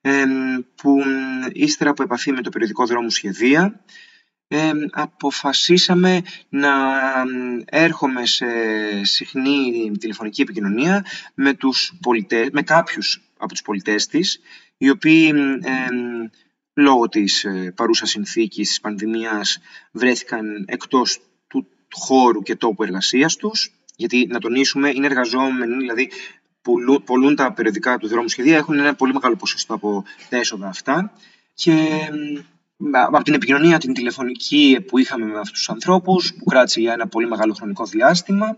ε, 0.00 0.24
που 0.74 0.96
ύστερα 1.52 1.90
από 1.90 2.02
επαφή 2.02 2.32
με 2.32 2.40
το 2.40 2.50
περιοδικό 2.50 2.86
δρόμο 2.86 3.10
Σχεδία, 3.10 3.80
αποφασίσαμε 4.90 6.22
να 6.48 6.70
έρχομαι 7.64 8.26
σε 8.26 8.46
συχνή 9.02 9.90
τηλεφωνική 9.98 10.42
επικοινωνία 10.42 11.04
με, 11.34 11.54
τους 11.54 11.92
πολιτές, 12.02 12.48
με 12.52 12.62
κάποιους 12.62 13.22
από 13.36 13.52
τους 13.52 13.62
πολιτές 13.62 14.06
της, 14.06 14.40
οι 14.76 14.90
οποίοι 14.90 15.32
λόγω 16.74 17.08
της 17.08 17.44
ε, 17.44 17.72
παρούσας 17.76 18.10
συνθήκης 18.10 18.68
της 18.68 18.80
πανδημίας 18.80 19.58
βρέθηκαν 19.92 20.64
εκτός 20.66 21.20
του 21.48 21.66
χώρου 21.90 22.42
και 22.42 22.56
τόπου 22.56 22.82
εργασίας 22.82 23.36
τους, 23.36 23.72
γιατί 23.96 24.26
να 24.30 24.38
τονίσουμε 24.38 24.88
είναι 24.88 25.06
εργαζόμενοι, 25.06 25.76
δηλαδή 25.76 26.10
πολλούν 27.04 27.36
τα 27.36 27.52
περιοδικά 27.52 27.98
του 27.98 28.08
δρόμου 28.08 28.28
σχεδία, 28.28 28.56
έχουν 28.56 28.78
ένα 28.78 28.94
πολύ 28.94 29.12
μεγάλο 29.12 29.36
ποσοστό 29.36 29.74
από 29.74 30.04
τα 30.28 30.36
έσοδα 30.36 30.68
αυτά 30.68 31.12
και 31.54 31.98
από 33.10 33.22
την 33.22 33.34
επικοινωνία 33.34 33.78
την 33.78 33.94
τηλεφωνική 33.94 34.84
που 34.86 34.98
είχαμε 34.98 35.24
με 35.24 35.38
αυτούς 35.38 35.52
τους 35.52 35.70
ανθρώπους, 35.70 36.34
που 36.38 36.44
κράτησε 36.44 36.80
για 36.80 36.92
ένα 36.92 37.08
πολύ 37.08 37.28
μεγάλο 37.28 37.52
χρονικό 37.52 37.84
διάστημα, 37.84 38.56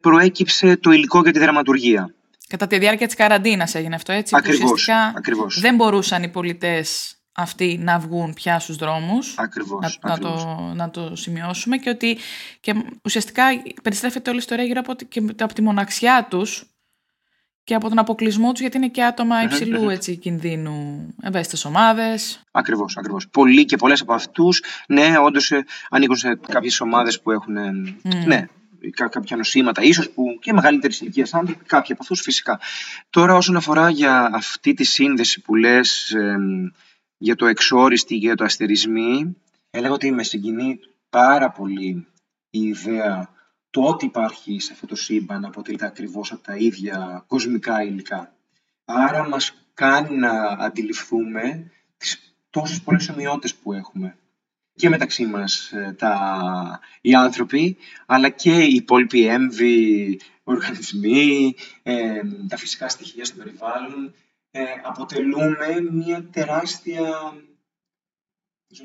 προέκυψε 0.00 0.76
το 0.76 0.90
υλικό 0.90 1.20
για 1.20 1.32
τη 1.32 1.38
δραματουργία. 1.38 2.14
Κατά 2.48 2.66
τη 2.66 2.78
διάρκεια 2.78 3.06
της 3.06 3.16
καραντίνας 3.16 3.74
έγινε 3.74 3.94
αυτό, 3.94 4.12
έτσι. 4.12 4.34
Ακριβώς, 4.36 4.88
ακριβώς. 5.16 5.60
Δεν 5.60 5.74
μπορούσαν 5.74 6.22
οι 6.22 6.28
πολιτές 6.28 7.16
αυτοί 7.32 7.78
να 7.82 7.98
βγουν 7.98 8.34
πια 8.34 8.58
στους 8.58 8.76
δρόμους. 8.76 9.34
Ακριβώς, 9.38 9.98
να, 10.02 10.10
ακριβώς. 10.10 10.44
Να, 10.44 10.50
το, 10.50 10.74
να 10.74 10.90
το 10.90 11.16
σημειώσουμε 11.16 11.76
και 11.76 11.90
ότι 11.90 12.18
και 12.60 12.74
ουσιαστικά 13.04 13.44
περιστρέφεται 13.82 14.30
όλη 14.30 14.38
η 14.38 14.42
ιστορία 14.42 14.64
γύρω 14.64 14.80
από, 14.80 14.94
και 15.08 15.22
από 15.38 15.54
τη 15.54 15.62
μοναξιά 15.62 16.26
τους 16.30 16.71
και 17.64 17.74
από 17.74 17.88
τον 17.88 17.98
αποκλεισμό 17.98 18.50
τους, 18.50 18.60
γιατί 18.60 18.76
είναι 18.76 18.88
και 18.88 19.04
άτομα 19.04 19.42
υψηλού 19.42 19.88
έτσι, 19.88 20.16
κινδύνου, 20.16 21.08
ευαίσθητες 21.22 21.64
ομάδες. 21.64 22.40
Ακριβώς, 22.50 22.96
ακριβώς. 22.96 23.28
Πολλοί 23.28 23.64
και 23.64 23.76
πολλές 23.76 24.00
από 24.00 24.12
αυτούς, 24.12 24.62
ναι, 24.88 25.18
όντως 25.18 25.50
ε, 25.50 25.64
ανήκουν 25.90 26.16
σε 26.16 26.38
κάποιες 26.48 26.80
ομάδες 26.80 27.20
που 27.20 27.30
έχουν. 27.30 27.56
Ε, 27.56 27.72
ναι, 28.26 28.46
κάποια 29.10 29.36
νοσήματα, 29.36 29.82
ίσως 29.82 30.10
που 30.10 30.38
και 30.40 30.52
μεγαλύτερης 30.52 31.00
ηλικίας 31.00 31.34
άνθρωποι, 31.34 31.64
κάποιοι 31.64 31.92
από 31.92 32.02
αυτούς 32.02 32.20
φυσικά. 32.20 32.60
Τώρα 33.10 33.34
όσον 33.34 33.56
αφορά 33.56 33.90
για 33.90 34.30
αυτή 34.32 34.74
τη 34.74 34.84
σύνδεση 34.84 35.40
που 35.40 35.54
λες 35.54 36.16
για 37.18 37.36
το 37.36 37.46
εξόριστη 37.46 38.18
και 38.18 38.26
για 38.26 38.36
το 38.36 38.44
αστερισμή, 38.44 39.36
έλεγα 39.70 39.92
ότι 39.92 40.12
με 40.12 40.22
συγκινεί 40.22 40.78
πάρα 41.10 41.50
πολύ 41.50 42.06
η 42.50 42.60
ιδέα 42.60 43.28
το 43.72 43.82
ότι 43.82 44.04
υπάρχει 44.04 44.60
σε 44.60 44.72
αυτό 44.72 44.86
το 44.86 44.94
σύμπαν 44.96 45.44
αποτελείται 45.44 45.86
ακριβώς 45.86 46.32
από 46.32 46.42
τα 46.42 46.56
ίδια 46.56 47.24
κοσμικά 47.26 47.82
υλικά. 47.82 48.34
Άρα 48.84 49.28
μας 49.28 49.66
κάνει 49.74 50.16
να 50.16 50.30
αντιληφθούμε 50.42 51.70
τις 51.96 52.34
τόσες 52.50 52.82
πολλές 52.82 53.08
ομοιότητες 53.08 53.54
που 53.54 53.72
έχουμε 53.72 54.16
και 54.74 54.88
μεταξύ 54.88 55.26
μας 55.26 55.72
ε, 55.72 55.94
τα, 55.98 56.80
οι 57.00 57.14
άνθρωποι, 57.14 57.76
αλλά 58.06 58.28
και 58.28 58.62
οι 58.62 58.74
υπόλοιποι 58.74 59.26
έμβοι, 59.26 60.20
οργανισμοί, 60.44 61.54
ε, 61.82 62.20
τα 62.48 62.56
φυσικά 62.56 62.88
στοιχεία 62.88 63.24
στο 63.24 63.36
περιβάλλον, 63.36 64.14
ε, 64.50 64.62
αποτελούμε 64.82 65.80
μια 65.92 66.24
τεράστια, 66.32 67.02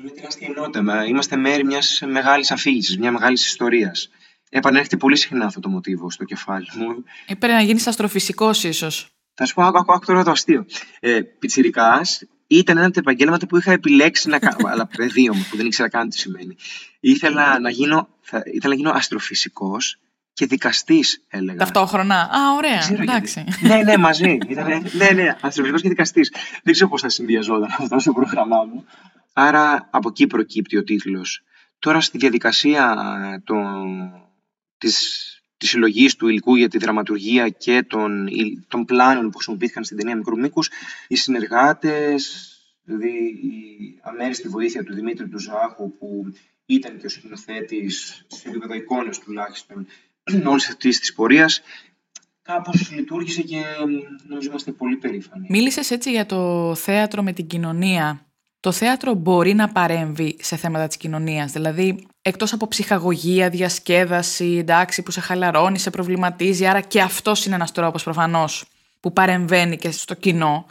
μια 0.02 0.12
τεράστια 0.14 0.48
ενότητα. 0.50 1.04
Είμαστε 1.04 1.36
μέρη 1.36 1.64
μιας 1.64 2.02
μεγάλης 2.06 2.50
αφήγησης, 2.50 2.98
μια 2.98 3.12
μεγάλης 3.12 3.46
ιστορίας 3.46 4.10
επανέρχεται 4.50 4.96
πολύ 4.96 5.16
συχνά 5.16 5.44
αυτό 5.46 5.60
το 5.60 5.68
μοτίβο 5.68 6.10
στο 6.10 6.24
κεφάλι 6.24 6.66
μου. 6.74 7.04
Ε, 7.26 7.34
πρέπει 7.34 7.54
να 7.54 7.62
γίνει 7.62 7.80
αστροφυσικό 7.86 8.50
ίσως. 8.62 9.08
Θα 9.34 9.44
σου 9.44 9.54
πω, 9.54 9.62
άκου, 9.62 9.92
άκου 9.92 10.04
τώρα 10.04 10.24
το 10.24 10.30
αστείο. 10.30 10.66
Ε, 11.00 11.20
Πιτσυρικά 11.20 12.00
ήταν 12.46 12.76
ένα 12.76 12.86
από 12.86 12.94
τα 12.94 13.00
επαγγέλματα 13.00 13.46
που 13.46 13.56
είχα 13.56 13.72
επιλέξει 13.72 14.28
να 14.28 14.38
κάνω. 14.38 14.68
αλλά 14.70 14.86
παιδί 14.86 15.30
μου, 15.30 15.46
που 15.50 15.56
δεν 15.56 15.66
ήξερα 15.66 15.88
καν 15.88 16.08
τι 16.08 16.18
σημαίνει. 16.18 16.56
Ήθελα 17.00 17.58
να 17.58 17.70
γίνω, 17.70 18.08
θα, 18.20 18.42
ήθελα 18.44 18.74
να 18.74 18.74
γίνω 18.74 18.90
αστροφυσικός 18.90 19.98
και 20.32 20.46
δικαστής, 20.46 21.24
έλεγα. 21.28 21.58
Ταυτόχρονα. 21.58 22.20
Α, 22.20 22.54
ωραία. 22.56 22.78
Ξέρω 22.78 23.02
Εντάξει. 23.02 23.44
γιατί. 23.48 23.66
ναι, 23.66 23.82
ναι, 23.82 23.96
μαζί. 23.96 24.38
Ήτανε, 24.48 24.82
ναι, 24.92 25.10
ναι, 25.10 25.36
αστροφυσικός 25.40 25.82
και 25.82 25.88
δικαστής. 25.88 26.32
Δεν 26.62 26.72
ξέρω 26.72 26.88
πώς 26.88 27.00
θα 27.00 27.08
συνδυαζόταν 27.08 27.74
αυτό 27.78 27.98
στο 27.98 28.12
πρόγραμμά 28.12 28.64
μου. 28.64 28.84
Άρα 29.32 29.88
από 29.90 30.08
εκεί 30.08 30.26
προκύπτει 30.26 30.76
ο 30.76 30.84
τίτλος. 30.84 31.42
Τώρα 31.78 32.00
στη 32.00 32.18
διαδικασία 32.18 32.96
το, 33.44 33.54
της, 34.78 35.24
της 35.56 35.68
συλλογής 35.68 36.16
του 36.16 36.28
υλικού 36.28 36.56
για 36.56 36.68
τη 36.68 36.78
δραματουργία 36.78 37.48
και 37.48 37.82
των, 37.82 38.26
υλ- 38.26 38.58
των 38.68 38.84
πλάνων 38.84 39.30
που 39.30 39.36
χρησιμοποιήθηκαν 39.36 39.84
στην 39.84 39.96
ταινία 39.96 40.16
μικρού 40.16 40.38
μήκους, 40.38 40.70
οι 41.08 41.16
συνεργάτες, 41.16 42.52
δηλαδή 42.84 43.08
η 43.26 43.98
αμέριστη 44.02 44.48
βοήθεια 44.48 44.84
του 44.84 44.94
Δημήτρη 44.94 45.28
του 45.28 45.38
Ζάχου 45.38 45.96
που 45.98 46.32
ήταν 46.66 46.98
και 46.98 47.06
ο 47.06 47.08
σκηνοθέτης 47.08 48.24
σε 48.26 48.48
επίπεδο 48.48 48.74
εικόνες 48.74 49.18
τουλάχιστον 49.18 49.86
όλης 50.44 50.68
αυτής 50.68 51.00
της 51.00 51.14
πορείας, 51.14 51.60
κάπως 52.42 52.90
λειτουργήσε 52.90 53.42
και 53.42 53.62
νομίζω 54.28 54.48
είμαστε 54.48 54.72
πολύ 54.72 54.96
περήφανοι. 54.96 55.46
Μίλησες 55.50 55.90
έτσι 55.90 56.10
για 56.10 56.26
το 56.26 56.74
θέατρο 56.74 57.22
με 57.22 57.32
την 57.32 57.46
κοινωνία. 57.46 58.27
Το 58.60 58.72
θέατρο 58.72 59.14
μπορεί 59.14 59.54
να 59.54 59.68
παρέμβει 59.68 60.36
σε 60.40 60.56
θέματα 60.56 60.86
της 60.86 60.96
κοινωνίας, 60.96 61.52
δηλαδή 61.52 62.06
εκτός 62.22 62.52
από 62.52 62.68
ψυχαγωγία, 62.68 63.48
διασκέδαση, 63.48 64.56
εντάξει, 64.58 65.02
που 65.02 65.10
σε 65.10 65.20
χαλαρώνει, 65.20 65.78
σε 65.78 65.90
προβληματίζει, 65.90 66.66
άρα 66.66 66.80
και 66.80 67.00
αυτός 67.00 67.46
είναι 67.46 67.54
ένας 67.54 67.72
τρόπος 67.72 68.02
προφανώς 68.02 68.64
που 69.00 69.12
παρεμβαίνει 69.12 69.76
και 69.76 69.90
στο 69.90 70.14
κοινό. 70.14 70.66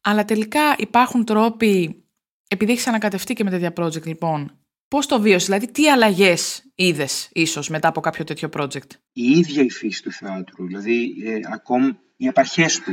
Αλλά 0.00 0.24
τελικά 0.24 0.60
υπάρχουν 0.78 1.24
τρόποι, 1.24 2.04
επειδή 2.48 2.72
έχεις 2.72 2.86
ανακατευτεί 2.86 3.34
και 3.34 3.44
με 3.44 3.50
τέτοια 3.50 3.72
project 3.76 4.06
λοιπόν, 4.06 4.58
πώς 4.88 5.06
το 5.06 5.20
βίωσες, 5.20 5.44
δηλαδή 5.44 5.70
τι 5.70 5.90
αλλαγές 5.90 6.64
είδες 6.74 7.28
ίσως 7.32 7.68
μετά 7.68 7.88
από 7.88 8.00
κάποιο 8.00 8.24
τέτοιο 8.24 8.48
project; 8.52 8.90
η 9.12 9.30
ίδια 9.30 9.62
η 9.62 9.70
φύση 9.70 10.02
του 10.02 10.12
θεάτρου, 10.12 10.66
δηλαδή 10.66 11.14
ε, 11.24 11.38
ακόμη 11.52 11.98
οι 12.16 12.28
απαρχές 12.28 12.80
του 12.80 12.92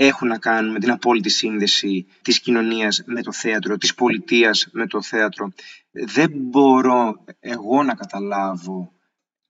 έχουν 0.00 0.28
να 0.28 0.38
κάνουν 0.38 0.72
με 0.72 0.78
την 0.78 0.90
απόλυτη 0.90 1.28
σύνδεση 1.28 2.06
της 2.22 2.40
κοινωνίας 2.40 3.02
με 3.06 3.22
το 3.22 3.32
θέατρο, 3.32 3.76
της 3.76 3.94
πολιτείας 3.94 4.68
με 4.72 4.86
το 4.86 5.02
θέατρο. 5.02 5.52
Δεν 5.90 6.30
μπορώ 6.34 7.24
εγώ 7.40 7.82
να 7.82 7.94
καταλάβω 7.94 8.92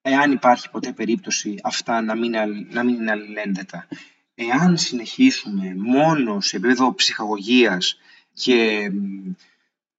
εάν 0.03 0.33
υπάρχει 0.33 0.71
ποτέ 0.71 0.93
περίπτωση 0.93 1.59
αυτά 1.63 2.01
να 2.03 2.15
μην, 2.15 2.37
αλλ- 2.37 2.73
να 2.73 2.83
μην 2.85 2.95
είναι 2.95 3.11
αλληλένδετα. 3.11 3.89
Εάν 4.35 4.77
συνεχίσουμε 4.77 5.75
μόνο 5.77 6.41
σε 6.41 6.57
επίπεδο 6.57 6.95
ψυχαγωγίας 6.95 7.99
και 8.33 8.91
μ, 8.93 9.31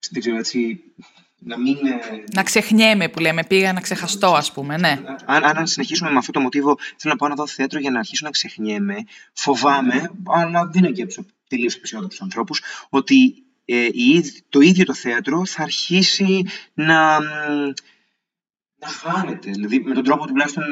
δεν 0.10 0.20
ξέρω, 0.22 0.38
έτσι, 0.38 0.84
να 1.40 1.58
μην 1.58 1.76
ε, 1.76 2.24
Να 2.34 2.44
ξεχνιέμαι 2.44 3.10
που 3.10 3.20
λέμε, 3.20 3.44
πήγα 3.44 3.74
να 3.74 3.82
ξεχαστώ 3.82 4.34
ας 4.34 4.52
πούμε, 4.52 4.78
ναι. 4.78 5.00
αν, 5.26 5.44
αν 5.58 5.68
συνεχίσουμε 5.68 6.12
με 6.12 6.18
αυτό 6.18 6.32
το 6.32 6.40
μοτίβο, 6.40 6.78
θέλω 6.98 7.14
να 7.14 7.16
πάω 7.16 7.30
να 7.30 7.36
δω 7.36 7.48
θέατρο 7.48 7.80
για 7.80 7.92
να 7.92 8.00
αρχίσω 8.00 8.26
να 8.26 8.32
ξεχνιέμαι. 8.32 8.96
Φοβάμαι, 9.34 10.12
αλλά 10.26 10.66
δεν 10.66 10.84
είναι 10.84 10.94
και 10.94 11.02
από 11.02 11.14
του 11.14 11.26
τελείως 11.48 11.76
απεσιόδοξου 11.76 12.24
ανθρώπους, 12.24 12.62
ότι 12.90 13.44
ε, 13.66 13.86
η 13.92 14.10
ίδ- 14.10 14.38
το 14.50 14.60
ίδιο 14.60 14.86
το 14.86 14.94
θέατρο 14.94 15.46
θα 15.46 15.62
αρχίσει 15.64 16.46
να, 16.74 17.20
μ, 17.22 17.26
να 18.80 18.88
χάνεται. 18.88 19.52
Δηλαδή, 19.52 19.80
με 19.80 19.94
τον 19.94 20.04
τρόπο 20.04 20.24
που 20.24 20.30
τουλάχιστον 20.30 20.64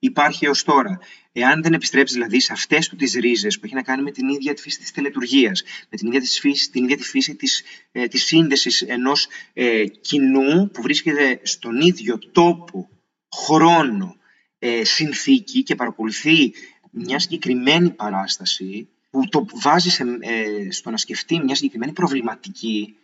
υπάρχει 0.00 0.44
έως 0.44 0.62
τώρα. 0.62 0.98
Εάν 1.32 1.62
δεν 1.62 1.72
επιστρέψεις 1.72 2.16
δηλαδή 2.16 2.40
σε 2.40 2.52
αυτές 2.52 2.88
του 2.88 2.96
τις 2.96 3.14
ρίζες 3.14 3.58
που 3.58 3.64
έχει 3.64 3.74
να 3.74 3.82
κάνει 3.82 4.02
με 4.02 4.10
την 4.10 4.28
ίδια 4.28 4.54
τη 4.54 4.62
φύση 4.62 4.78
της 4.78 4.92
τελετουργίας, 4.92 5.62
με 5.90 5.96
την 5.96 6.06
ίδια, 6.06 6.20
της 6.20 6.40
φύση, 6.40 6.70
την 6.70 6.84
ίδια 6.84 6.96
τη 6.96 7.02
φύση 7.02 7.34
της, 7.34 7.62
ε, 7.92 8.06
της 8.06 8.24
σύνδεσης 8.24 8.82
ενός 8.82 9.28
ε, 9.52 9.84
κοινού 9.86 10.70
που 10.70 10.82
βρίσκεται 10.82 11.40
στον 11.42 11.80
ίδιο 11.80 12.18
τόπο, 12.18 12.88
χρόνο, 13.36 14.16
ε, 14.58 14.84
συνθήκη 14.84 15.62
και 15.62 15.74
παρακολουθεί 15.74 16.52
μια 16.90 17.18
συγκεκριμένη 17.18 17.90
παράσταση 17.90 18.88
που 19.10 19.28
το 19.28 19.46
βάζει 19.52 19.90
σε, 19.90 20.04
ε, 20.20 20.70
στο 20.70 20.90
να 20.90 20.96
σκεφτεί 20.96 21.40
μια 21.44 21.54
συγκεκριμένη 21.54 21.92
προβληματική 21.92 22.96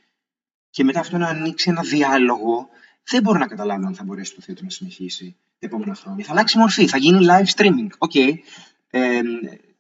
και 0.71 0.85
μετά 0.85 1.01
αυτό 1.01 1.17
να 1.19 1.29
ανοίξει 1.29 1.71
ένα 1.71 1.83
διάλογο, 1.83 2.69
δεν 3.11 3.23
μπορώ 3.23 3.39
να 3.39 3.47
καταλάβω 3.47 3.87
αν 3.87 3.95
θα 3.95 4.05
μπορέσει 4.05 4.35
το 4.35 4.41
θέατρο 4.41 4.65
να 4.65 4.71
συνεχίσει 4.71 5.37
τα 5.59 5.67
επόμενα 5.67 5.95
χρόνια. 5.95 6.25
Θα 6.25 6.33
αλλάξει 6.33 6.59
μορφή, 6.59 6.87
θα 6.87 6.99
γίνει 6.99 7.27
live 7.31 7.47
streaming. 7.57 7.89
OK. 7.99 8.15
Ε, 8.91 9.21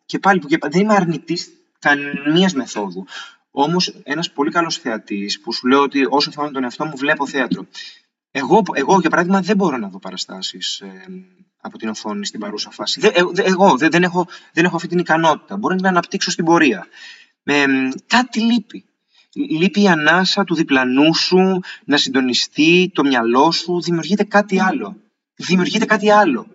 και 0.07 0.19
πάλι 0.19 0.39
που 0.41 0.47
και 0.47 0.59
πάλι, 0.59 0.73
δεν 0.73 0.83
είμαι 0.83 0.95
αρνητής 0.95 1.51
καμία 1.79 2.51
μεθόδου. 2.55 3.07
Όμως, 3.51 3.95
ένας 4.05 4.31
πολύ 4.33 4.51
καλός 4.51 4.77
θεατής 4.79 5.41
που 5.41 5.53
σου 5.53 5.67
λέω 5.67 5.81
ότι 5.83 6.07
όσο 6.09 6.31
θυμάμαι 6.31 6.51
τον 6.51 6.63
εαυτό 6.63 6.85
μου, 6.85 6.97
βλέπω 6.97 7.27
θέατρο. 7.27 7.67
Εγώ, 8.31 8.63
εγώ 8.73 9.01
για 9.01 9.11
παράδειγμα, 9.11 9.41
δεν 9.41 9.57
μπορώ 9.57 9.77
να 9.77 9.89
δω 9.89 9.99
παραστάσεις 9.99 10.81
ε, 10.81 11.05
από 11.61 11.79
την 11.79 11.89
οθόνη 11.89 12.27
στην 12.27 12.41
παρούσα 12.41 12.71
φάση. 12.71 13.01
Δεν, 13.01 13.11
ε, 13.15 13.21
δε- 13.33 13.43
εγώ 13.43 13.77
δεν, 13.77 13.91
δεν, 13.91 14.03
έχω, 14.03 14.27
δεν 14.53 14.65
έχω 14.65 14.77
αυτή 14.77 14.89
την 14.89 14.99
ικανότητα. 14.99 15.57
Μπορώ 15.57 15.75
να 15.75 15.81
την 15.81 15.89
αναπτύξω 15.89 16.31
στην 16.31 16.45
πορεία. 16.45 16.87
Ε, 17.45 17.65
κάτι 18.07 18.41
λείπει. 18.41 18.85
Λείπει 19.37 19.83
η 19.83 19.89
ανάσα 19.89 20.45
του 20.45 20.55
διπλανού 20.55 21.15
σου 21.15 21.61
να 21.85 21.97
συντονιστεί 21.97 22.91
το 22.95 23.05
μυαλό 23.05 23.51
σου. 23.51 23.81
Δημιουργείται 23.83 24.25
κάτι 24.25 24.61
άλλο. 24.61 24.97
Δημιουργείται 25.37 25.85
κάτι 25.85 26.11
άλλο. 26.11 26.47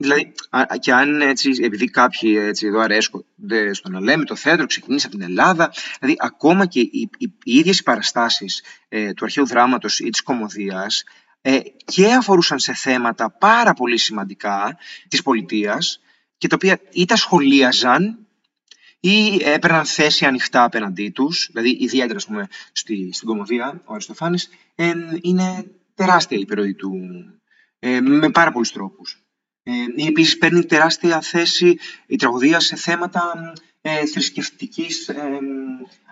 Δηλαδή, 0.00 0.32
α- 0.50 0.60
α- 0.60 0.76
και 0.76 0.92
αν 0.92 1.20
έτσι, 1.20 1.50
επειδή 1.62 1.90
κάποιοι 1.90 2.36
έτσι, 2.38 2.66
εδώ 2.66 2.80
αρέσκονται 2.80 3.74
στο 3.74 3.88
να 3.88 4.00
λέμε 4.00 4.24
το 4.24 4.34
θέατρο, 4.34 4.66
ξεκινήσει 4.66 5.06
από 5.06 5.16
την 5.16 5.24
Ελλάδα, 5.24 5.72
δηλαδή 6.00 6.18
ακόμα 6.20 6.66
και 6.66 6.80
οι, 6.80 7.10
οι, 7.18 7.32
οι 7.42 7.58
ίδιες 7.58 7.78
οι 7.78 7.82
παραστάσεις 7.82 8.62
ε, 8.88 9.12
του 9.12 9.24
αρχαίου 9.24 9.46
δράματος 9.46 9.98
ή 9.98 10.10
της 10.10 10.22
κομμωδίας 10.22 11.04
ε, 11.40 11.58
και 11.84 12.12
αφορούσαν 12.12 12.58
σε 12.58 12.74
θέματα 12.74 13.30
πάρα 13.30 13.72
πολύ 13.72 13.98
σημαντικά 13.98 14.78
της 15.08 15.22
πολιτείας 15.22 16.00
και 16.38 16.48
τα 16.48 16.54
οποία 16.54 16.80
ή 16.90 17.04
τα 17.04 17.16
σχολίαζαν 17.16 18.27
ή 19.00 19.42
έπαιρναν 19.44 19.84
θέση 19.84 20.24
ανοιχτά 20.24 20.64
απέναντί 20.64 21.10
τους, 21.10 21.48
δηλαδή 21.52 21.76
ιδιαίτερα 21.80 22.16
ας 22.16 22.26
πούμε, 22.26 22.48
στη, 22.72 23.10
στην 23.12 23.28
κομμωδία, 23.28 23.82
ο 23.84 23.92
Αριστοφάνης, 23.92 24.48
ε, 24.74 24.92
είναι 25.20 25.64
τεράστια 25.94 26.38
η 26.38 26.40
επιρροή 26.40 26.74
του 26.74 26.92
ε, 27.78 28.00
με 28.00 28.30
πάρα 28.30 28.52
πολλούς 28.52 28.72
τρόπους. 28.72 29.22
Ε, 29.62 29.72
ή 29.96 30.06
επίσης 30.06 30.38
παίρνει 30.38 30.64
τεράστια 30.64 31.20
θέση 31.20 31.78
η 32.06 32.16
τραγωδία 32.16 32.60
σε 32.60 32.76
θέματα 32.76 33.52
ε, 33.80 34.06
θρησκευτικής 34.06 35.08
ε, 35.08 35.38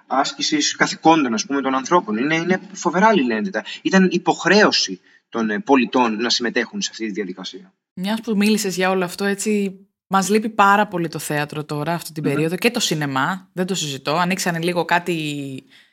άσκησης 0.06 0.76
καθηκόντων 0.76 1.34
ας 1.34 1.46
πούμε, 1.46 1.60
των 1.60 1.74
ανθρώπων. 1.74 2.16
Είναι, 2.16 2.36
είναι 2.36 2.60
φοβερά 2.72 3.06
αλληλένδετα. 3.06 3.64
Ήταν 3.82 4.08
υποχρέωση 4.12 5.00
των 5.28 5.50
ε, 5.50 5.60
πολιτών 5.60 6.16
να 6.16 6.30
συμμετέχουν 6.30 6.80
σε 6.80 6.88
αυτή 6.92 7.06
τη 7.06 7.12
διαδικασία. 7.12 7.74
Μιας 7.94 8.20
που 8.20 8.36
μίλησες 8.36 8.76
για 8.76 8.90
όλο 8.90 9.04
αυτό, 9.04 9.24
έτσι. 9.24 9.80
Μας 10.06 10.28
λείπει 10.28 10.48
πάρα 10.48 10.86
πολύ 10.86 11.08
το 11.08 11.18
θέατρο 11.18 11.64
τώρα, 11.64 11.92
αυτή 11.92 12.12
την 12.12 12.22
περίοδο 12.22 12.56
και 12.56 12.70
το 12.70 12.80
σινεμά. 12.80 13.48
Δεν 13.52 13.66
το 13.66 13.74
συζητώ. 13.74 14.16
Ανοίξανε 14.16 14.58
λίγο 14.58 14.84
κάτι. 14.84 15.14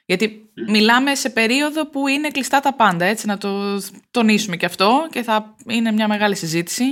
Γιατί 0.05 0.49
μιλάμε 0.67 1.15
σε 1.15 1.29
περίοδο 1.29 1.89
που 1.89 2.07
είναι 2.07 2.27
κλειστά 2.27 2.59
τα 2.59 2.73
πάντα, 2.73 3.05
έτσι, 3.05 3.27
να 3.27 3.37
το 3.37 3.81
τονίσουμε 4.11 4.57
και 4.57 4.65
αυτό 4.65 5.07
και 5.11 5.23
θα 5.23 5.55
είναι 5.67 5.91
μια 5.91 6.07
μεγάλη 6.07 6.35
συζήτηση. 6.35 6.85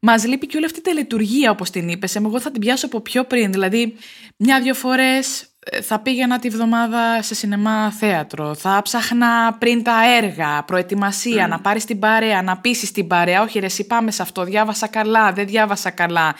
Μας 0.00 0.26
λείπει 0.26 0.46
και 0.46 0.56
όλη 0.56 0.66
αυτή 0.66 0.78
η 0.78 0.82
τελετουργία, 0.82 1.50
όπως 1.50 1.70
την 1.70 1.88
είπες. 1.88 2.16
Εγώ 2.16 2.40
θα 2.40 2.50
την 2.50 2.60
πιάσω 2.60 2.86
από 2.86 3.00
πιο 3.00 3.24
πριν. 3.24 3.52
Δηλαδή, 3.52 3.94
μια-δυο 4.36 4.74
φορές 4.74 5.46
θα 5.82 5.98
πήγαινα 5.98 6.38
τη 6.38 6.48
βδομάδα 6.48 7.22
σε 7.22 7.34
σινεμά 7.34 7.92
θέατρο. 7.92 8.54
Θα 8.54 8.80
ψάχνα 8.82 9.56
πριν 9.58 9.82
τα 9.82 10.16
έργα, 10.16 10.62
προετοιμασία, 10.64 11.46
να 11.46 11.60
πάρεις 11.60 11.84
την 11.84 11.98
παρέα, 11.98 12.42
να 12.42 12.58
πείσει 12.58 12.92
την 12.92 13.06
παρέα. 13.06 13.42
Όχι, 13.42 13.58
ρε, 13.58 13.66
εσύ 13.66 13.86
πάμε 13.86 14.10
σε 14.10 14.22
αυτό. 14.22 14.44
Διάβασα 14.44 14.86
καλά, 14.86 15.32
δεν 15.32 15.46
διάβασα 15.46 15.90
καλά. 15.90 16.34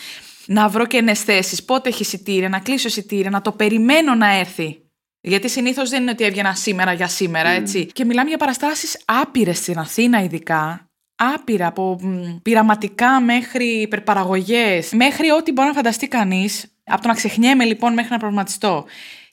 Να 0.46 0.68
βρω 0.68 0.86
και 0.86 1.14
θέσεις. 1.14 1.64
Πότε 1.64 1.88
έχει 1.88 2.02
εισιτήρια, 2.02 2.48
να 2.48 2.58
κλείσω 2.58 2.88
εισιτήρια, 2.88 3.30
να 3.30 3.42
το 3.42 3.52
περιμένω 3.52 4.14
να 4.14 4.38
έρθει. 4.38 4.80
Γιατί 5.20 5.48
συνήθως 5.48 5.90
δεν 5.90 6.02
είναι 6.02 6.10
ότι 6.10 6.24
έβγαινα 6.24 6.54
σήμερα 6.54 6.92
για 6.92 7.08
σήμερα, 7.08 7.48
έτσι. 7.48 7.86
Και 7.86 8.04
μιλάμε 8.04 8.28
για 8.28 8.38
παραστάσεις 8.38 9.02
άπειρες 9.04 9.56
στην 9.56 9.78
Αθήνα, 9.78 10.22
ειδικά. 10.22 10.90
Άπειρα, 11.16 11.66
από 11.66 11.98
μ, 12.02 12.36
πειραματικά 12.42 13.20
μέχρι 13.20 13.66
υπερπαραγωγές, 13.66 14.92
μέχρι 14.92 15.30
ό,τι 15.30 15.52
μπορεί 15.52 15.68
να 15.68 15.74
φανταστεί 15.74 16.08
κανείς. 16.08 16.75
Από 16.86 17.02
το 17.02 17.08
να 17.08 17.14
ξεχνιέμαι 17.14 17.64
λοιπόν 17.64 17.92
μέχρι 17.92 18.10
να 18.10 18.18
προβληματιστώ. 18.18 18.84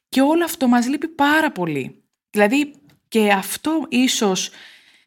Και 0.09 0.21
όλο 0.21 0.43
αυτό 0.43 0.67
μας 0.67 0.87
λείπει 0.87 1.07
πάρα 1.07 1.51
πολύ. 1.51 2.03
Δηλαδή 2.29 2.73
και 3.07 3.31
αυτό 3.31 3.85
ίσως, 3.89 4.49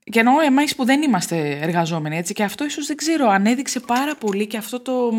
και 0.05 0.19
εννοώ 0.19 0.41
εμείς 0.41 0.75
που 0.75 0.85
δεν 0.85 1.03
είμαστε 1.03 1.59
εργαζόμενοι 1.61 2.17
έτσι, 2.17 2.33
και 2.33 2.43
αυτό 2.45 2.65
ίσως 2.65 2.87
δεν 2.87 2.97
ξέρω, 2.97 3.29
ανέδειξε 3.29 3.81
πάρα 3.81 4.15
πολύ 4.17 4.47
και 4.47 4.57
αυτό 4.57 4.81
το, 4.81 5.13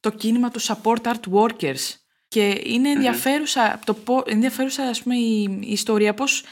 το 0.00 0.10
κίνημα 0.10 0.50
του 0.50 0.60
support 0.62 1.02
art 1.02 1.20
workers. 1.32 1.94
Και 2.28 2.60
είναι 2.64 2.88
ενδιαφέρουσα, 2.90 3.78
το, 3.84 3.94
πο- 3.94 4.22
ενδιαφέρουσα 4.26 4.82
ας 4.82 5.02
πούμε, 5.02 5.16
η, 5.16 5.42
η 5.60 5.72
ιστορία, 5.72 6.14
πώς, 6.14 6.44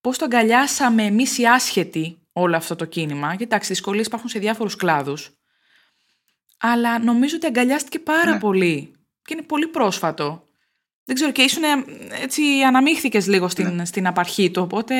πώς 0.00 0.18
το 0.18 0.24
αγκαλιάσαμε 0.24 1.02
εμείς 1.02 1.38
οι 1.38 1.46
άσχετοι 1.46 2.18
όλο 2.32 2.56
αυτό 2.56 2.76
το 2.76 2.84
κίνημα. 2.84 3.28
Γιατί 3.28 3.42
εντάξει, 3.42 3.68
δυσκολίες 3.68 4.06
υπάρχουν 4.06 4.28
σε 4.28 4.38
διάφορους 4.38 4.76
κλάδους. 4.76 5.30
Αλλά 6.58 6.98
νομίζω 6.98 7.36
ότι 7.36 7.46
αγκαλιάστηκε 7.46 7.98
πάρα 7.98 8.32
Ναι. 8.32 8.38
πολύ 8.38 8.90
και 9.26 9.34
είναι 9.34 9.42
πολύ 9.42 9.66
πρόσφατο. 9.66 10.44
Δεν 11.04 11.14
ξέρω 11.14 11.32
και 11.32 11.42
ήσουν 11.42 11.62
έτσι 12.22 12.42
αναμίχθηκες 12.66 13.26
λίγο 13.26 13.48
στην, 13.48 13.74
ναι. 13.74 13.84
στην 13.84 14.06
απαρχή 14.06 14.50
του, 14.50 14.62
οπότε 14.62 14.94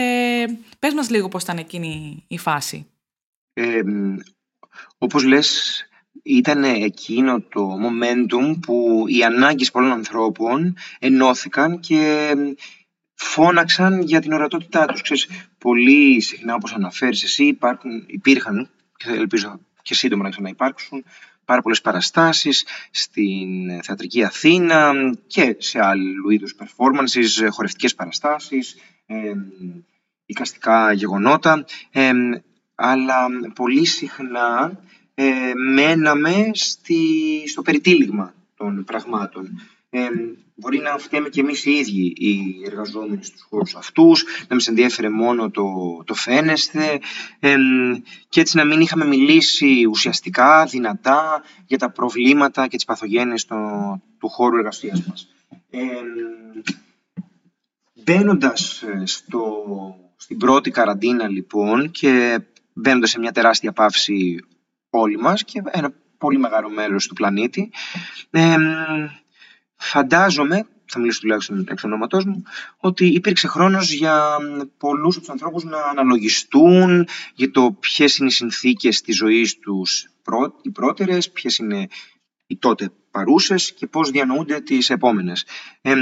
πες 0.78 0.94
μας 0.94 1.10
λίγο 1.10 1.28
πώς 1.28 1.42
ήταν 1.42 1.58
εκείνη 1.58 2.24
η 2.28 2.38
φάση. 2.38 2.86
Ε, 3.52 3.80
όπως 4.98 5.24
λες, 5.24 5.80
ήταν 6.22 6.64
εκείνο 6.64 7.40
το 7.40 7.78
momentum 7.82 8.58
που 8.60 9.04
οι 9.06 9.24
ανάγκες 9.24 9.70
πολλών 9.70 9.92
ανθρώπων 9.92 10.76
ενώθηκαν 10.98 11.80
και 11.80 12.32
φώναξαν 13.14 14.00
για 14.00 14.20
την 14.20 14.32
ορατότητά 14.32 14.86
τους. 14.86 15.02
Ξέρεις, 15.02 15.28
πολύ 15.58 16.20
συχνά 16.20 16.54
όπως 16.54 16.72
αναφέρεις 16.72 17.22
εσύ 17.22 17.44
υπάρχουν, 17.44 18.04
υπήρχαν 18.06 18.70
και 18.96 19.10
ελπίζω 19.10 19.60
και 19.82 19.94
σύντομα 19.94 20.22
να 20.22 20.30
ξαναυπάρξουν 20.30 21.04
πάρα 21.46 21.62
πολλές 21.62 21.80
παραστάσεις 21.80 22.66
στην 22.90 23.82
Θεατρική 23.82 24.24
Αθήνα 24.24 24.92
και 25.26 25.56
σε 25.58 25.84
άλλου 25.84 26.30
είδους 26.30 26.56
performances, 26.58 27.48
χορευτικές 27.50 27.94
παραστάσεις, 27.94 28.76
ε, 29.06 29.32
οικαστικά 30.26 30.92
γεγονότα, 30.92 31.64
ε, 31.90 32.12
αλλά 32.74 33.26
πολύ 33.54 33.84
συχνά 33.84 34.80
ε, 35.14 35.52
μέναμε 35.74 36.50
στη, 36.52 37.42
στο 37.46 37.62
περιτύλιγμα 37.62 38.34
των 38.56 38.84
πραγμάτων. 38.84 39.60
Ε, 40.56 40.60
μπορεί 40.60 40.78
να 40.78 40.98
φταίμε 40.98 41.28
και 41.28 41.40
εμείς 41.40 41.64
οι 41.64 41.70
ίδιοι 41.70 42.12
οι 42.16 42.62
εργαζόμενοι 42.64 43.24
στους 43.24 43.46
χώρους 43.48 43.74
αυτούς, 43.74 44.24
να 44.48 44.54
μας 44.54 44.68
ενδιέφερε 44.68 45.08
μόνο 45.08 45.50
το, 45.50 45.64
το 46.04 46.14
φαίνεσθε 46.14 47.00
ε, 47.40 47.56
και 48.28 48.40
έτσι 48.40 48.56
να 48.56 48.64
μην 48.64 48.80
είχαμε 48.80 49.04
μιλήσει 49.04 49.86
ουσιαστικά, 49.90 50.64
δυνατά 50.64 51.42
για 51.66 51.78
τα 51.78 51.90
προβλήματα 51.90 52.66
και 52.66 52.76
τις 52.76 52.84
παθογένειες 52.84 53.44
του 53.44 54.28
χώρου 54.28 54.56
εργασίας 54.56 55.02
μας. 55.06 55.28
Ε, 55.70 55.84
μπαίνοντας 58.04 58.84
στο, 59.04 59.64
στην 60.16 60.38
πρώτη 60.38 60.70
καραντίνα 60.70 61.28
λοιπόν 61.28 61.90
και 61.90 62.40
μπαίνοντας 62.72 63.10
σε 63.10 63.18
μια 63.18 63.32
τεράστια 63.32 63.72
παύση 63.72 64.44
όλοι 64.90 65.18
μας 65.18 65.44
και 65.44 65.62
ένα 65.70 65.92
πολύ 66.18 66.38
μεγάλο 66.38 66.70
μέρος 66.70 67.06
του 67.06 67.14
πλανήτη. 67.14 67.70
Ε, 68.30 68.56
φαντάζομαι, 69.76 70.66
θα 70.86 70.98
μιλήσω 70.98 71.20
τουλάχιστον 71.20 71.66
εξ 71.68 71.84
ονόματός 71.84 72.24
μου, 72.24 72.42
ότι 72.78 73.06
υπήρξε 73.06 73.48
χρόνος 73.48 73.92
για 73.92 74.36
πολλούς 74.78 75.16
από 75.16 75.24
τους 75.24 75.34
ανθρώπους 75.34 75.64
να 75.64 75.78
αναλογιστούν 75.82 77.08
για 77.34 77.50
το 77.50 77.76
ποιες 77.80 78.16
είναι 78.16 78.28
οι 78.28 78.32
συνθήκες 78.32 79.00
της 79.00 79.16
ζωής 79.16 79.58
τους 79.58 80.06
οι 80.62 80.70
πρώτερες, 80.70 81.30
ποιες 81.30 81.58
είναι 81.58 81.88
οι 82.46 82.56
τότε 82.56 82.90
παρούσες 83.10 83.72
και 83.72 83.86
πώς 83.86 84.10
διανοούνται 84.10 84.60
τις 84.60 84.90
επόμενες. 84.90 85.44
Ε, 85.82 85.94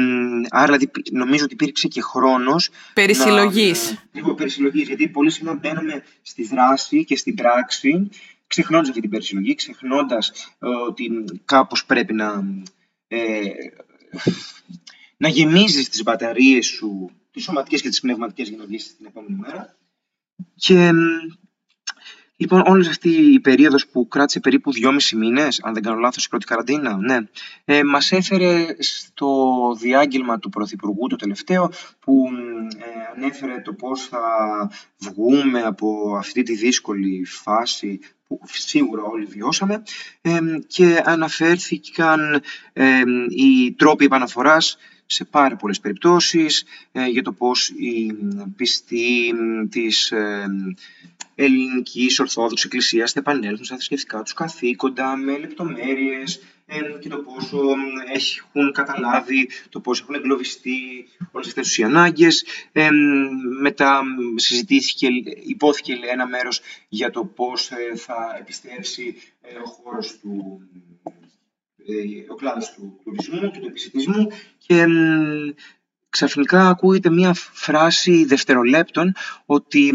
άρα 0.49 0.65
δηλαδή, 0.65 0.91
νομίζω 1.13 1.45
ότι 1.45 1.55
υπήρξε 1.55 1.89
και 1.89 2.01
χρόνος... 2.01 2.71
Περισυλλογής. 2.95 3.91
Να, 3.91 4.03
λίγο 4.13 4.35
περισυλλογής, 4.35 4.87
γιατί 4.87 5.09
πολύ 5.09 5.31
συχνά 5.31 5.55
μπαίνουμε 5.55 6.03
στη 6.23 6.45
δράση 6.47 7.05
και 7.05 7.17
στην 7.17 7.35
πράξη 7.35 8.09
ξεχνώντας 8.47 8.89
αυτή 8.89 9.01
την 9.01 9.11
περισυλλογή, 9.11 9.55
ξεχνώντας 9.55 10.33
ε, 10.59 10.69
ότι 10.89 11.25
κάπως 11.45 11.85
πρέπει 11.85 12.13
να, 12.13 12.45
ε, 13.15 13.43
να 15.17 15.29
γεμίζεις 15.29 15.89
τις 15.89 16.03
μπαταρίες 16.03 16.67
σου, 16.67 17.11
τις 17.31 17.43
σωματικές 17.43 17.83
και 17.83 17.89
τις 17.89 18.01
πνευματικές 18.01 18.49
για 18.49 18.57
να 18.57 18.65
βγεις 18.67 18.97
την 18.97 19.07
επόμενη 19.07 19.37
μέρα. 19.39 19.77
Και 20.55 20.93
Λοιπόν, 22.37 22.63
όλη 22.67 22.89
αυτή 22.89 23.11
η 23.11 23.41
περίοδος 23.41 23.87
που 23.87 24.09
κράτησε 24.09 24.41
περίπου 24.41 24.73
δυόμισι 24.73 25.17
μήνες, 25.17 25.61
αν 25.63 25.75
δεν 25.75 25.83
κάνω 25.83 25.99
λάθος, 25.99 26.25
η 26.25 26.29
πρώτη 26.29 26.47
καραντίνα, 26.47 26.97
ναι, 26.97 27.19
ε, 27.65 27.83
μας 27.83 28.13
έφερε 28.13 28.67
στο 28.79 29.29
διάγγελμα 29.81 30.39
του 30.39 30.49
Πρωθυπουργού 30.49 31.07
το 31.07 31.17
τελευταίο, 31.17 31.71
που 32.01 32.29
ε, 32.79 33.17
ανέφερε 33.17 33.61
το 33.61 33.73
πώς 33.73 34.07
θα 34.07 34.21
βγούμε 34.99 35.63
από 35.63 36.17
αυτή 36.17 36.43
τη 36.43 36.55
δύσκολη 36.55 37.25
φάση 37.25 38.01
που 38.27 38.41
σίγουρα 38.45 39.03
όλοι 39.03 39.25
βιώσαμε 39.25 39.83
ε, 40.23 40.39
και 40.67 41.03
αναφέρθηκαν 41.05 42.43
ε, 42.73 43.03
οι 43.29 43.73
τρόποι 43.73 44.05
επαναφοράς 44.05 44.79
σε 45.07 45.25
πάρα 45.25 45.57
πολλές 45.57 45.81
περιπτώσεις 45.81 46.65
ε, 46.93 47.07
για 47.07 47.23
το 47.23 47.33
πώς 47.33 47.69
η 47.69 48.17
πιστή 48.57 49.35
της 49.71 50.11
ε, 50.11 50.47
ελληνικής 51.35 52.19
Ορθόδοξης 52.19 52.65
Εκκλησίας 52.65 53.13
θα 53.13 53.21
επανέλθουν 53.21 53.65
στα 53.65 53.75
θρησκευτικά 53.75 54.23
τους 54.23 54.33
καθήκοντα 54.33 55.17
με 55.17 55.39
λεπτομέρειες 55.39 56.37
ε, 56.37 56.41
και 57.01 57.09
το 57.09 57.17
πόσο 57.17 57.59
έχουν 58.13 58.73
καταλάβει, 58.73 59.49
το 59.69 59.81
πόσο 59.81 60.03
έχουν 60.03 60.15
εγκλωβιστεί 60.15 61.09
όλες 61.33 61.47
αυτές 61.47 61.79
οι 61.79 61.83
ανάγκες. 61.83 62.45
Ε, 62.73 62.89
μετά 63.61 64.03
συζητήθηκε, 64.35 65.07
υπόθηκε 65.47 65.99
ένα 66.13 66.27
μέρος 66.27 66.61
για 66.89 67.11
το 67.11 67.25
πώς 67.25 67.71
θα 67.95 68.37
επιστρέψει 68.39 69.17
ο 69.65 69.69
χώρος 69.69 70.19
του 70.19 70.61
ε, 71.87 72.31
ο 72.33 72.35
κλάδος 72.35 72.73
του 72.73 73.01
τουρισμού 73.05 73.51
και 73.51 73.59
του 73.59 73.67
επιστημισμού 73.67 74.29
και 74.59 74.87
ξαφνικά 76.15 76.69
ακούγεται 76.69 77.11
μία 77.11 77.35
φράση 77.53 78.25
δευτερολέπτων 78.25 79.15
ότι 79.47 79.93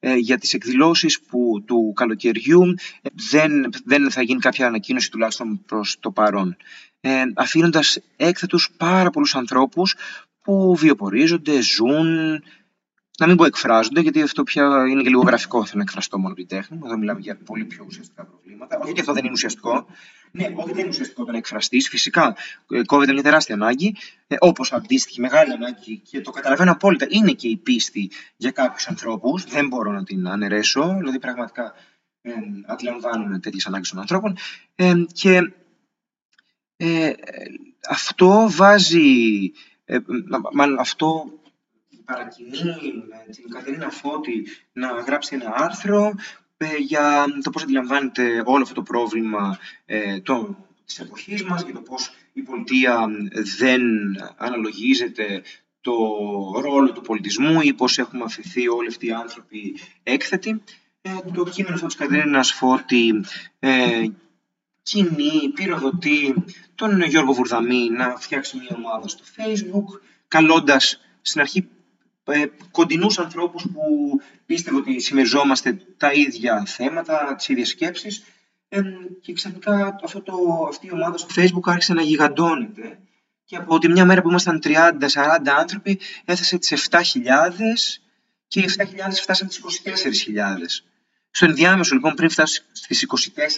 ε, 0.00 0.14
για 0.14 0.38
τις 0.38 0.54
εκδηλώσεις 0.54 1.20
που, 1.20 1.62
του 1.66 1.92
καλοκαιριού 1.96 2.62
ε, 3.02 3.08
δεν, 3.30 3.70
δεν 3.84 4.10
θα 4.10 4.22
γίνει 4.22 4.40
κάποια 4.40 4.66
ανακοίνωση 4.66 5.10
τουλάχιστον 5.10 5.64
προς 5.66 5.96
το 6.00 6.10
παρόν. 6.10 6.56
Ε, 7.00 7.22
αφήνοντας 7.34 8.00
έκθετους 8.16 8.70
πάρα 8.76 9.10
πολλούς 9.10 9.34
ανθρώπους 9.34 9.94
που 10.42 10.76
βιοπορίζονται, 10.76 11.60
ζουν, 11.60 12.42
να 13.18 13.26
μην 13.26 13.36
πω 13.36 13.44
εκφράζονται, 13.44 14.00
γιατί 14.00 14.22
αυτό 14.22 14.42
πια 14.42 14.86
είναι 14.88 15.02
και 15.02 15.08
λίγο 15.08 15.22
γραφικό. 15.22 15.64
Θέλω 15.64 15.76
να 15.76 15.82
εκφραστώ 15.82 16.18
μόνο 16.18 16.34
την 16.34 16.46
τέχνη. 16.46 16.80
Εδώ 16.84 16.96
μιλάμε 16.96 17.20
για 17.20 17.38
πολύ 17.44 17.64
πιο 17.64 17.84
ουσιαστικά 17.86 18.24
προβλήματα. 18.24 18.78
Όχι 18.78 18.90
ότι 18.90 19.00
αυτό 19.00 19.12
δεν 19.12 19.24
είναι 19.24 19.32
ουσιαστικό. 19.32 19.86
Ναι, 20.30 20.44
όχι 20.54 20.68
δεν 20.68 20.78
είναι 20.78 20.88
ουσιαστικό 20.88 21.24
το 21.24 21.30
να 21.30 21.38
εκφραστείς. 21.38 21.88
Φυσικά 21.88 22.36
ε, 22.70 22.82
κόβεται 22.82 23.12
μια 23.12 23.22
τεράστια 23.22 23.54
ανάγκη. 23.54 23.96
Ε, 24.26 24.36
Όπως 24.38 24.72
αντίστοιχη 24.72 25.20
μεγάλη 25.20 25.52
ανάγκη 25.52 25.98
και 25.98 26.20
το 26.20 26.30
καταλαβαίνω 26.30 26.70
απόλυτα 26.70 27.06
είναι 27.08 27.32
και 27.32 27.48
η 27.48 27.56
πίστη 27.56 28.10
για 28.36 28.50
κάποιους 28.50 28.88
ανθρώπους. 28.88 29.44
Δεν 29.44 29.66
μπορώ 29.66 29.92
να 29.92 30.04
την 30.04 30.28
αναιρέσω. 30.28 30.96
Δηλαδή, 30.98 31.18
πραγματικά 31.18 31.74
ε, 32.20 32.32
αντιλαμβάνομαι 32.66 33.38
τέτοιες 33.38 33.66
ανάγκες 33.66 33.88
των 33.90 33.98
ανθρώπων. 33.98 34.36
Ε, 34.74 34.94
και 35.12 35.52
ε, 36.76 37.12
αυτό 37.88 38.46
βάζει. 38.50 39.52
Ε, 39.84 39.98
μάλλον 40.52 40.78
αυτό 40.78 41.32
παρακινεί 42.08 42.50
την 43.30 43.50
Κατερίνα 43.50 43.90
Φώτη 43.90 44.46
να 44.72 44.88
γράψει 44.88 45.34
ένα 45.34 45.52
άρθρο 45.54 46.14
ε, 46.56 46.76
για 46.76 47.24
το 47.42 47.50
πώς 47.50 47.62
αντιλαμβάνεται 47.62 48.42
όλο 48.44 48.62
αυτό 48.62 48.74
το 48.74 48.82
πρόβλημα 48.82 49.58
ε, 49.86 50.20
το, 50.20 50.56
της 50.84 50.98
εποχής 50.98 51.44
μας 51.44 51.64
και 51.64 51.72
το 51.72 51.80
πώς 51.80 52.10
η 52.32 52.42
πολιτεία 52.42 53.06
δεν 53.58 53.82
αναλογίζεται 54.36 55.42
το 55.80 55.94
ρόλο 56.60 56.92
του 56.92 57.00
πολιτισμού 57.00 57.60
ή 57.60 57.72
πώς 57.72 57.98
έχουμε 57.98 58.24
αφηθεί 58.24 58.68
όλοι 58.68 58.88
αυτοί 58.88 59.06
οι 59.06 59.12
άνθρωποι 59.12 59.76
έκθετοι. 60.02 60.62
Ε, 61.02 61.10
το 61.34 61.44
κείμενο 61.44 61.74
αυτό 61.74 61.86
της 61.86 61.96
Κατερίνας 61.96 62.52
Φώτη 62.52 63.24
ε, 63.58 64.06
κινεί, 64.82 65.48
πυροδοτεί 65.54 66.34
τον 66.74 67.02
Γιώργο 67.02 67.32
Βουρδαμή 67.32 67.90
να 67.90 68.16
φτιάξει 68.16 68.56
μια 68.56 68.76
ομάδα 68.76 69.08
στο 69.08 69.24
facebook, 69.36 70.00
καλώντας 70.28 71.00
στην 71.22 71.40
αρχή 71.40 71.58
ε, 71.58 71.77
κοντινούς 72.70 73.18
ανθρώπους 73.18 73.62
που 73.62 73.82
πίστευε 74.46 74.76
ότι 74.76 75.00
συμμεριζόμαστε 75.00 75.80
τα 75.96 76.12
ίδια 76.12 76.62
θέματα, 76.66 77.34
τις 77.34 77.48
ίδιες 77.48 77.68
σκέψεις 77.68 78.22
ε, 78.68 78.80
και 79.20 79.32
ξαφνικά 79.32 79.98
αυτό 80.02 80.22
το, 80.22 80.34
αυτή 80.68 80.86
η 80.86 80.92
ομάδα 80.92 81.18
στο 81.18 81.28
facebook 81.36 81.62
άρχισε 81.64 81.94
να 81.94 82.02
γιγαντώνεται 82.02 82.98
και 83.44 83.56
από 83.56 83.78
τη 83.78 83.88
μια 83.88 84.04
μέρα 84.04 84.22
που 84.22 84.28
ήμασταν 84.28 84.60
30-40 84.64 84.78
άνθρωποι 85.58 86.00
έθεσε 86.24 86.58
τις 86.58 86.88
7.000 86.90 87.00
και 88.48 88.60
οι 88.60 88.68
7.000 88.78 88.84
φτάσαν 89.12 89.48
τις 89.48 89.60
24.000. 89.84 90.02
Στο 91.30 91.46
ενδιάμεσο 91.46 91.94
λοιπόν 91.94 92.14
πριν 92.14 92.30
φτάσει 92.30 92.64
στις 92.72 93.06
24.000 93.36 93.54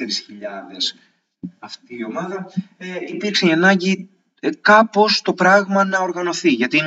αυτή 1.59 1.96
η 1.96 2.04
ομάδα 2.04 2.52
ε, 2.78 2.87
υπήρξε 3.06 3.46
η 3.46 3.52
ανάγκη 3.52 4.09
ε, 4.16 4.19
κάπως 4.61 5.22
το 5.22 5.33
πράγμα 5.33 5.85
να 5.85 5.98
οργανωθεί. 5.98 6.50
Γιατί 6.50 6.81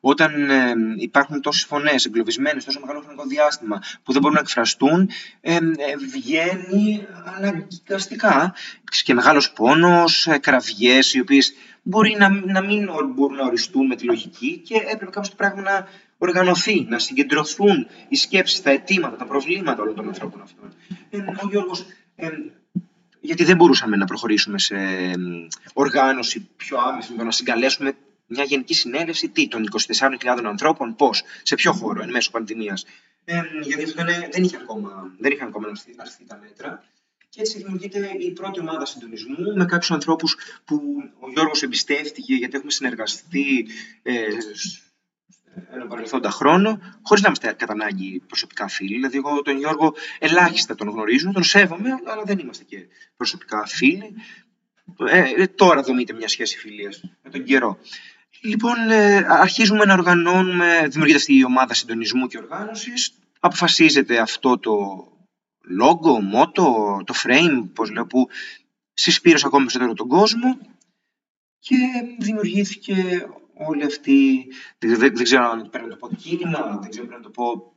όταν 0.00 0.50
ε, 0.50 0.72
υπάρχουν 0.96 1.40
τόσες 1.40 1.64
φωνές 1.64 2.04
εγκλωβισμένες 2.04 2.64
τόσο 2.64 2.80
μεγάλο 2.80 3.00
χρονικό 3.00 3.26
διάστημα 3.26 3.82
που 4.02 4.12
δεν 4.12 4.20
μπορούν 4.20 4.36
να 4.36 4.42
εκφραστούν, 4.42 5.10
ε, 5.40 5.54
ε, 5.54 5.60
βγαίνει 6.12 7.06
αναγκαστικά 7.36 8.54
και 9.04 9.14
μεγάλος 9.14 9.52
πόνος, 9.52 10.26
ε, 10.26 10.38
κραυγές 10.38 11.14
οι 11.14 11.20
οποίες 11.20 11.52
μπορεί 11.82 12.16
να, 12.18 12.28
να 12.28 12.62
μην 12.62 12.90
μπορούν 13.14 13.36
να 13.36 13.44
οριστούν 13.44 13.86
με 13.86 13.96
τη 13.96 14.04
λογική 14.04 14.58
και 14.64 14.74
έπρεπε 14.74 15.10
κάπως 15.10 15.28
το 15.30 15.36
πράγμα 15.36 15.62
να 15.62 15.88
οργανωθεί, 16.18 16.86
να 16.88 16.98
συγκεντρωθούν 16.98 17.86
οι 18.08 18.16
σκέψεις, 18.16 18.62
τα 18.62 18.70
αιτήματα, 18.70 19.16
τα 19.16 19.24
προβλήματα 19.24 19.82
όλων 19.82 19.94
των 19.94 20.08
ανθρώπων 20.08 20.42
αυτών. 20.42 20.72
ο 21.42 21.48
Γιώργος 21.50 21.86
γιατί 23.26 23.44
δεν 23.44 23.56
μπορούσαμε 23.56 23.96
να 23.96 24.04
προχωρήσουμε 24.04 24.58
σε 24.58 24.76
οργάνωση 25.72 26.48
πιο 26.56 26.78
άμεση, 26.78 27.10
με 27.10 27.18
το 27.18 27.24
να 27.24 27.30
συγκαλέσουμε 27.30 27.96
μια 28.26 28.44
γενική 28.44 28.74
συνέλευση 28.74 29.28
τι, 29.28 29.48
των 29.48 29.64
24.000 29.98 30.42
ανθρώπων, 30.44 30.96
πώς, 30.96 31.22
σε 31.42 31.54
ποιο 31.54 31.72
χώρο, 31.72 32.02
εν 32.02 32.10
μέσω 32.10 32.30
πανδημίας. 32.30 32.84
Ε, 33.24 33.40
γιατί 33.62 33.82
αυτό 33.82 34.04
δεν, 34.30 34.42
είχε 34.42 34.56
ακόμα, 34.56 35.14
δεν 35.18 35.32
είχαν 35.32 35.48
ακόμα 35.48 35.68
αρθεί 35.96 36.24
τα 36.26 36.38
μέτρα. 36.42 36.84
Και 37.28 37.40
έτσι 37.40 37.58
δημιουργείται 37.58 38.10
η 38.18 38.30
πρώτη 38.30 38.60
ομάδα 38.60 38.86
συντονισμού 38.86 39.54
με 39.56 39.64
κάποιους 39.64 39.90
ανθρώπους 39.90 40.36
που 40.64 40.82
ο 41.20 41.30
Γιώργος 41.30 41.62
εμπιστεύτηκε 41.62 42.34
γιατί 42.34 42.56
έχουμε 42.56 42.70
συνεργαστεί 42.70 43.66
ε, 44.02 44.26
ένα 45.72 45.86
παρελθόντα 45.86 46.30
χρόνο, 46.30 46.78
χωρίς 47.02 47.22
να 47.22 47.28
είμαστε 47.28 47.52
κατά 47.52 47.72
ανάγκη 47.72 48.22
προσωπικά 48.26 48.68
φίλοι. 48.68 48.94
Δηλαδή, 48.94 49.16
εγώ 49.16 49.42
τον 49.42 49.58
Γιώργο 49.58 49.94
ελάχιστα 50.18 50.74
τον 50.74 50.88
γνωρίζω, 50.88 51.32
τον 51.32 51.42
σέβομαι, 51.42 51.90
αλλά 52.04 52.22
δεν 52.24 52.38
είμαστε 52.38 52.64
και 52.64 52.86
προσωπικά 53.16 53.66
φίλοι. 53.66 54.14
Ε, 55.08 55.22
ε 55.36 55.46
τώρα 55.46 55.82
δομείται 55.82 56.12
μια 56.12 56.28
σχέση 56.28 56.58
φιλίας 56.58 57.02
με 57.22 57.30
τον 57.30 57.44
καιρό. 57.44 57.78
Λοιπόν, 58.40 58.90
ε, 58.90 59.26
αρχίζουμε 59.28 59.84
να 59.84 59.92
οργανώνουμε, 59.92 60.86
δημιουργείται 60.88 61.18
αυτή 61.18 61.36
η 61.36 61.44
ομάδα 61.44 61.74
συντονισμού 61.74 62.26
και 62.26 62.38
οργάνωσης, 62.38 63.12
αποφασίζεται 63.40 64.18
αυτό 64.18 64.58
το 64.58 64.72
logo, 65.80 66.20
μότο, 66.22 67.00
το 67.06 67.14
frame, 67.24 67.68
πώς 67.74 67.90
λέω, 67.90 68.06
που 68.06 68.28
συσπήρωσε 68.92 69.46
ακόμα 69.46 69.64
περισσότερο 69.64 69.94
τον 69.94 70.08
κόσμο 70.08 70.58
και 71.58 71.76
δημιουργήθηκε 72.18 73.26
όλη 73.56 73.84
αυτή, 73.84 74.46
δεν, 74.78 74.98
δεν, 74.98 75.14
ξέρω 75.14 75.50
αν 75.50 75.70
πρέπει 75.70 75.88
να 75.88 75.90
το 75.90 75.96
πω 75.96 76.14
κίνημα, 76.14 76.78
δεν 76.80 76.90
ξέρω 76.90 77.06
πρέπει 77.06 77.22
να 77.22 77.30
το 77.30 77.30
πω 77.30 77.74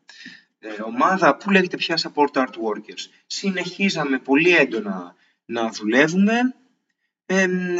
ε, 0.59 0.81
ομάδα, 0.81 1.35
που 1.35 1.51
λέγεται 1.51 1.77
πια 1.77 1.97
Support 1.97 2.31
Art 2.33 2.43
Workers. 2.43 3.07
Συνεχίζαμε 3.27 4.19
πολύ 4.19 4.55
έντονα 4.55 5.15
να 5.45 5.69
δουλεύουμε, 5.69 6.53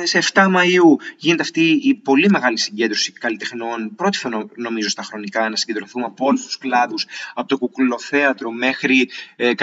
σε 0.03 0.19
7 0.33 0.55
Μαΐου 0.55 0.95
γίνεται 1.17 1.41
αυτή 1.41 1.79
η 1.83 1.95
πολύ 1.95 2.29
μεγάλη 2.29 2.57
συγκέντρωση 2.57 3.11
καλλιτεχνών, 3.11 3.95
πρώτη 3.95 4.17
φορά 4.17 4.45
νομίζω 4.55 4.89
στα 4.89 5.03
χρονικά 5.03 5.49
να 5.49 5.55
συγκεντρωθούμε 5.55 6.05
από 6.05 6.25
όλους 6.25 6.45
τους 6.45 6.57
κλάδους, 6.57 7.05
από 7.33 7.47
το 7.47 7.57
κουκουλοθέατρο 7.57 8.51
μέχρι 8.51 9.09
ε, 9.35 9.53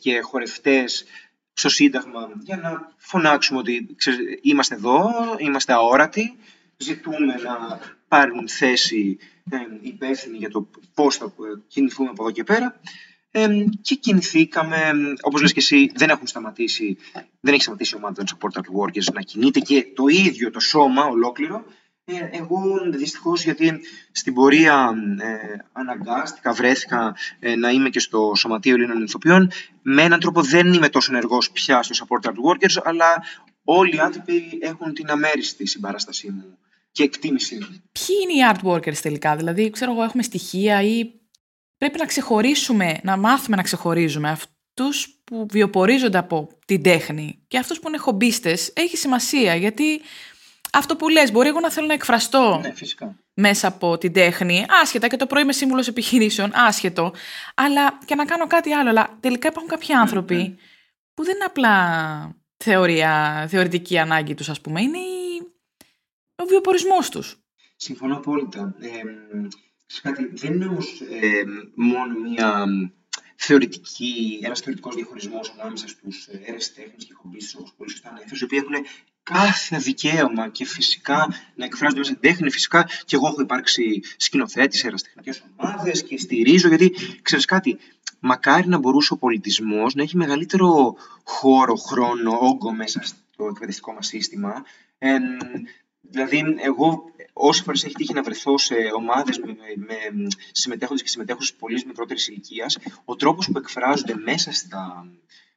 και 0.00 0.20
χορευτές 0.20 1.04
στο 1.52 1.68
Σύνταγμα, 1.68 2.28
για 2.40 2.56
να 2.56 2.94
φωνάξουμε 2.96 3.58
ότι 3.58 3.96
είμαστε 4.42 4.74
εδώ, 4.74 5.10
είμαστε 5.38 5.72
αόρατοι, 5.72 6.38
ζητούμε 6.80 7.34
να 7.34 7.80
πάρουν 8.08 8.48
θέση 8.48 9.18
ε, 9.50 9.56
υπεύθυνοι 9.80 10.36
για 10.36 10.50
το 10.50 10.68
πώς 10.94 11.16
θα 11.16 11.32
κινηθούμε 11.68 12.08
από 12.08 12.22
εδώ 12.22 12.32
και 12.32 12.44
πέρα 12.44 12.80
και 13.80 13.94
κινηθήκαμε, 13.94 14.92
όπως 15.20 15.40
λες 15.40 15.52
και 15.52 15.58
εσύ, 15.58 15.90
δεν 15.94 16.10
έχουν 16.10 16.26
σταματήσει, 16.26 16.96
δεν 17.40 17.54
έχει 17.54 17.62
σταματήσει 17.62 17.94
η 17.94 17.98
ομάδα 17.98 18.14
των 18.14 18.26
support 18.26 18.58
workers 18.58 19.12
να 19.12 19.20
κινείται 19.20 19.60
και 19.60 19.86
το 19.94 20.06
ίδιο 20.06 20.50
το 20.50 20.60
σώμα 20.60 21.04
ολόκληρο. 21.04 21.64
Ε, 22.04 22.28
εγώ 22.30 22.62
δυστυχώς 22.90 23.44
γιατί 23.44 23.80
στην 24.12 24.34
πορεία 24.34 24.92
ε, 25.18 25.56
αναγκάστηκα, 25.72 26.52
βρέθηκα 26.52 27.16
ε, 27.38 27.56
να 27.56 27.70
είμαι 27.70 27.88
και 27.88 28.00
στο 28.00 28.32
Σωματείο 28.36 28.74
Ελλήνων 28.74 29.02
Ηθοποιών. 29.02 29.50
Με 29.82 30.02
έναν 30.02 30.20
τρόπο 30.20 30.42
δεν 30.42 30.72
είμαι 30.72 30.88
τόσο 30.88 31.12
ενεργός 31.12 31.50
πια 31.50 31.82
στο 31.82 32.06
support 32.06 32.28
workers, 32.28 32.82
αλλά 32.84 33.24
όλοι 33.64 33.96
οι 33.96 33.98
άνθρωποι 33.98 34.58
έχουν 34.60 34.94
την 34.94 35.10
αμέριστη 35.10 35.66
συμπαράστασή 35.66 36.30
μου 36.30 36.58
και 36.92 37.02
εκτίμησή 37.02 37.54
μου. 37.54 37.66
Ποιοι 37.68 38.16
είναι 38.22 38.32
οι 38.32 38.52
art 38.52 38.70
workers 38.70 38.98
τελικά, 38.98 39.36
δηλαδή 39.36 39.70
ξέρω 39.70 39.92
εγώ 39.92 40.02
έχουμε 40.02 40.22
στοιχεία 40.22 40.82
ή 40.82 41.04
πρέπει 41.76 41.98
να 41.98 42.04
ξεχωρίσουμε, 42.04 43.00
να 43.02 43.16
μάθουμε 43.16 43.56
να 43.56 43.62
ξεχωρίζουμε 43.62 44.30
αυτούς 44.30 45.22
που 45.24 45.46
βιοπορίζονται 45.50 46.18
από 46.18 46.48
την 46.66 46.82
τέχνη 46.82 47.44
και 47.48 47.58
αυτούς 47.58 47.80
που 47.80 47.88
είναι 47.88 47.96
χομπίστες 47.96 48.72
έχει 48.74 48.96
σημασία 48.96 49.54
γιατί 49.54 50.00
αυτό 50.72 50.96
που 50.96 51.08
λες, 51.08 51.32
μπορεί 51.32 51.48
εγώ 51.48 51.60
να 51.60 51.70
θέλω 51.70 51.86
να 51.86 51.92
εκφραστώ 51.92 52.58
ναι, 52.62 52.72
φυσικά. 52.74 53.16
μέσα 53.34 53.68
από 53.68 53.98
την 53.98 54.12
τέχνη, 54.12 54.66
άσχετα 54.82 55.08
και 55.08 55.16
το 55.16 55.26
πρωί 55.26 55.42
είμαι 55.42 55.52
σύμβουλος 55.52 55.88
επιχειρήσεων, 55.88 56.50
άσχετο, 56.54 57.12
αλλά 57.54 57.98
και 58.04 58.14
να 58.14 58.24
κάνω 58.24 58.46
κάτι 58.46 58.72
άλλο. 58.72 58.88
Αλλά 58.88 59.16
τελικά 59.20 59.48
υπάρχουν 59.48 59.70
κάποιοι 59.70 59.88
ναι, 59.92 59.98
άνθρωποι 60.00 60.34
ναι. 60.34 60.54
που 61.14 61.24
δεν 61.24 61.34
είναι 61.34 61.44
απλά 61.44 62.36
θεωρία, 62.56 63.46
θεωρητική 63.50 63.98
ανάγκη 63.98 64.34
τους, 64.34 64.48
ας 64.48 64.60
πούμε, 64.60 64.80
είναι 64.82 64.98
ο 66.42 66.46
βιοπορισμός 66.46 67.08
τους. 67.08 67.36
Συμφωνώ 67.76 68.16
απόλυτα. 68.16 68.74
Ε, 68.80 68.88
κάτι, 70.02 70.30
δεν 70.34 70.52
είναι 70.52 70.66
όμως 70.66 71.00
ε, 71.00 71.42
μόνο 71.74 72.18
μια 72.18 72.66
θεωρητική, 73.36 74.40
ένας 74.42 74.60
θεωρητικός 74.60 74.94
διαχωρισμός 74.94 75.54
ανάμεσα 75.58 75.88
στους 75.88 76.28
τέχνης 76.74 77.04
και 77.04 77.14
χομπίστε, 77.14 77.58
όπως 77.58 77.74
πολύ 77.76 77.90
σωστά 77.90 78.08
ανέφερε, 78.08 78.36
οι 78.40 78.44
οποίοι 78.44 78.58
έχουν 78.62 78.86
κάθε 79.22 79.76
δικαίωμα 79.76 80.48
και 80.48 80.64
φυσικά 80.64 81.28
να 81.54 81.64
εκφράζονται 81.64 81.98
μέσα 81.98 82.10
στην 82.10 82.30
τέχνη. 82.30 82.50
Φυσικά 82.50 82.88
και 83.04 83.16
εγώ 83.16 83.26
έχω 83.26 83.40
υπάρξει 83.40 84.02
σκηνοθέτης, 84.16 84.84
εραστεχνικέ 84.84 85.32
ομάδες 85.56 86.02
και 86.02 86.18
στηρίζω, 86.18 86.68
γιατί 86.68 86.94
ξέρεις 87.22 87.44
κάτι, 87.44 87.78
μακάρι 88.20 88.68
να 88.68 88.78
μπορούσε 88.78 89.12
ο 89.12 89.16
πολιτισμός 89.16 89.94
να 89.94 90.02
έχει 90.02 90.16
μεγαλύτερο 90.16 90.96
χώρο, 91.24 91.74
χρόνο, 91.74 92.38
όγκο 92.40 92.72
μέσα 92.72 93.02
στο 93.02 93.46
εκπαιδευτικό 93.46 93.92
μας 93.92 94.06
σύστημα. 94.06 94.64
Ε, 94.98 95.18
δηλαδή, 96.00 96.56
εγώ 96.58 97.04
όσες 97.32 97.64
φορές 97.64 97.84
έχει 97.84 97.94
τύχει 97.94 98.12
να 98.12 98.22
βρεθώ 98.22 98.58
σε 98.58 98.74
ομάδες 98.94 99.38
με, 99.38 99.56
με 99.76 100.26
συμμετέχοντες 100.52 101.02
και 101.02 101.08
συμμετέχοντε 101.08 101.46
πολύ 101.58 101.82
μικρότερης 101.86 102.28
ηλικίας, 102.28 102.78
ο 103.04 103.16
τρόπος 103.16 103.48
που 103.52 103.58
εκφράζονται 103.58 104.14
μέσα 104.14 104.52
στα 104.52 105.06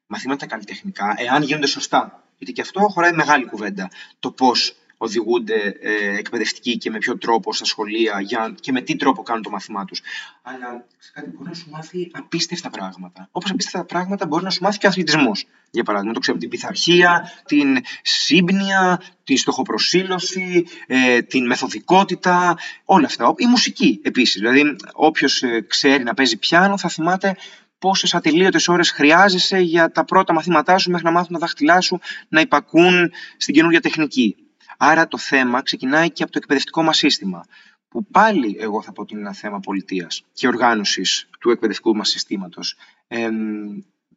μαθήματα 0.07 0.45
καλλιτεχνικά, 0.45 1.15
εάν 1.17 1.43
γίνονται 1.43 1.67
σωστά. 1.67 2.23
Γιατί 2.37 2.53
και 2.53 2.61
αυτό 2.61 2.79
χωράει 2.79 3.13
μεγάλη 3.13 3.45
κουβέντα. 3.45 3.89
Το 4.19 4.31
πώς 4.31 4.75
οδηγούνται 5.03 5.77
ε, 5.81 6.17
εκπαιδευτικοί 6.17 6.77
και 6.77 6.89
με 6.89 6.97
ποιο 6.97 7.17
τρόπο 7.17 7.53
στα 7.53 7.65
σχολεία 7.65 8.21
για, 8.21 8.55
και 8.59 8.71
με 8.71 8.81
τι 8.81 8.95
τρόπο 8.95 9.23
κάνουν 9.23 9.43
το 9.43 9.49
μάθημά 9.49 9.85
τους. 9.85 10.01
Αλλά 10.41 10.85
κάτι 11.13 11.29
μπορεί 11.29 11.49
να 11.49 11.55
σου 11.55 11.69
μάθει 11.69 12.11
απίστευτα 12.13 12.69
πράγματα. 12.69 13.27
Όπως 13.31 13.51
απίστευτα 13.51 13.85
πράγματα 13.85 14.25
μπορεί 14.25 14.43
να 14.43 14.49
σου 14.49 14.63
μάθει 14.63 14.77
και 14.77 14.85
ο 14.85 14.89
αθλητισμός. 14.89 15.45
Για 15.71 15.83
παράδειγμα, 15.83 16.13
το 16.13 16.19
ξέρω, 16.19 16.37
την 16.37 16.49
πειθαρχία, 16.49 17.31
την 17.45 17.77
σύμπνοια, 18.01 19.01
τη 19.23 19.35
στοχοπροσύλωση, 19.35 20.65
ε, 20.87 21.21
την 21.21 21.45
μεθοδικότητα, 21.45 22.57
όλα 22.85 23.05
αυτά. 23.05 23.33
Η 23.37 23.45
μουσική 23.45 23.99
επίσης. 24.03 24.41
Δηλαδή, 24.41 24.75
όποιος 24.93 25.43
ε, 25.43 25.61
ξέρει 25.61 26.03
να 26.03 26.13
παίζει 26.13 26.37
πιάνο 26.37 26.77
θα 26.77 26.89
θυμάται 26.89 27.35
πόσες 27.79 28.13
ατελείωτες 28.13 28.67
ώρες 28.67 28.91
χρειάζεσαι 28.91 29.57
για 29.57 29.91
τα 29.91 30.05
πρώτα 30.05 30.33
μαθήματά 30.33 30.77
σου 30.77 30.89
μέχρι 30.89 31.05
να 31.05 31.11
μάθουν 31.11 31.33
τα 31.33 31.39
δάχτυλά 31.39 31.81
σου 31.81 31.99
να 32.27 32.41
υπακούν 32.41 33.11
στην 33.37 33.53
καινούργια 33.53 33.81
τεχνική. 33.81 34.35
Άρα 34.77 35.07
το 35.07 35.17
θέμα 35.17 35.61
ξεκινάει 35.61 36.11
και 36.11 36.23
από 36.23 36.31
το 36.31 36.37
εκπαιδευτικό 36.41 36.83
μας 36.83 36.97
σύστημα, 36.97 37.45
που 37.87 38.05
πάλι 38.05 38.57
εγώ 38.59 38.81
θα 38.81 38.91
πω 38.91 39.01
ότι 39.01 39.13
είναι 39.13 39.21
ένα 39.21 39.33
θέμα 39.33 39.59
πολιτείας 39.59 40.23
και 40.33 40.47
οργάνωσης 40.47 41.29
του 41.39 41.49
εκπαιδευτικού 41.49 41.95
μας 41.95 42.09
συστήματος. 42.09 42.75
Ε, 43.07 43.29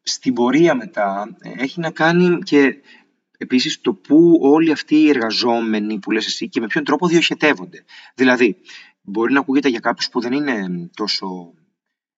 στην 0.02 0.34
πορεία 0.34 0.74
μετά 0.74 1.36
ε, 1.40 1.52
έχει 1.56 1.80
να 1.80 1.90
κάνει 1.90 2.38
και 2.38 2.76
επίσης 3.38 3.80
το 3.80 3.94
που 3.94 4.38
όλοι 4.42 4.72
αυτοί 4.72 4.96
οι 4.96 5.08
εργαζόμενοι 5.08 5.98
που 5.98 6.10
λες 6.10 6.26
εσύ 6.26 6.48
και 6.48 6.60
με 6.60 6.66
ποιον 6.66 6.84
τρόπο 6.84 7.06
διοχετεύονται. 7.06 7.84
Δηλαδή, 8.14 8.56
μπορεί 9.02 9.32
να 9.32 9.40
ακούγεται 9.40 9.68
για 9.68 9.80
κάποιους 9.80 10.08
που 10.08 10.20
δεν 10.20 10.32
είναι 10.32 10.88
τόσο 10.96 11.54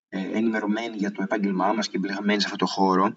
ε, 0.09 0.21
ενημερωμένοι 0.21 0.97
για 0.97 1.13
το 1.13 1.23
επάγγελμά 1.23 1.73
μας 1.73 1.89
και 1.89 1.97
εμπλεγμένοι 1.97 2.41
σε 2.41 2.47
αυτό 2.47 2.59
το 2.59 2.67
χώρο. 2.67 3.17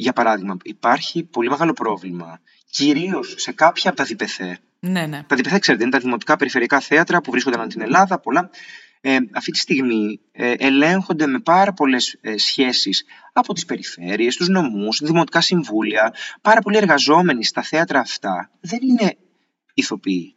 Για 0.00 0.12
παράδειγμα, 0.12 0.56
υπάρχει 0.62 1.24
πολύ 1.24 1.48
μεγάλο 1.48 1.72
πρόβλημα 1.72 2.40
κυρίως 2.70 3.34
σε 3.36 3.52
κάποια 3.52 3.90
από 3.90 3.98
τα 3.98 4.04
διπεθέ. 4.04 4.58
Ναι, 4.78 5.06
ναι. 5.06 5.22
Τα 5.26 5.36
διπεθέ, 5.36 5.58
ξέρετε, 5.58 5.82
είναι 5.82 5.92
τα 5.92 5.98
δημοτικά 5.98 6.36
περιφερειακά 6.36 6.80
θέατρα 6.80 7.20
που 7.20 7.30
βρίσκονται 7.30 7.56
ανά 7.56 7.66
την 7.66 7.80
Ελλάδα, 7.80 8.20
πολλά. 8.20 8.50
Ε, 9.00 9.16
αυτή 9.32 9.50
τη 9.50 9.58
στιγμή 9.58 10.20
ε, 10.32 10.54
ελέγχονται 10.58 11.26
με 11.26 11.40
πάρα 11.40 11.72
πολλές 11.72 12.18
ε, 12.20 12.38
σχέσεις 12.38 13.04
από 13.32 13.54
τις 13.54 13.64
περιφέρειες, 13.64 14.36
τους 14.36 14.48
νομούς, 14.48 15.00
δημοτικά 15.02 15.40
συμβούλια. 15.40 16.14
Πάρα 16.40 16.60
πολλοί 16.60 16.76
εργαζόμενοι 16.76 17.44
στα 17.44 17.62
θέατρα 17.62 18.00
αυτά 18.00 18.50
δεν 18.60 18.78
είναι 18.82 19.16
ηθοποιοί. 19.74 20.34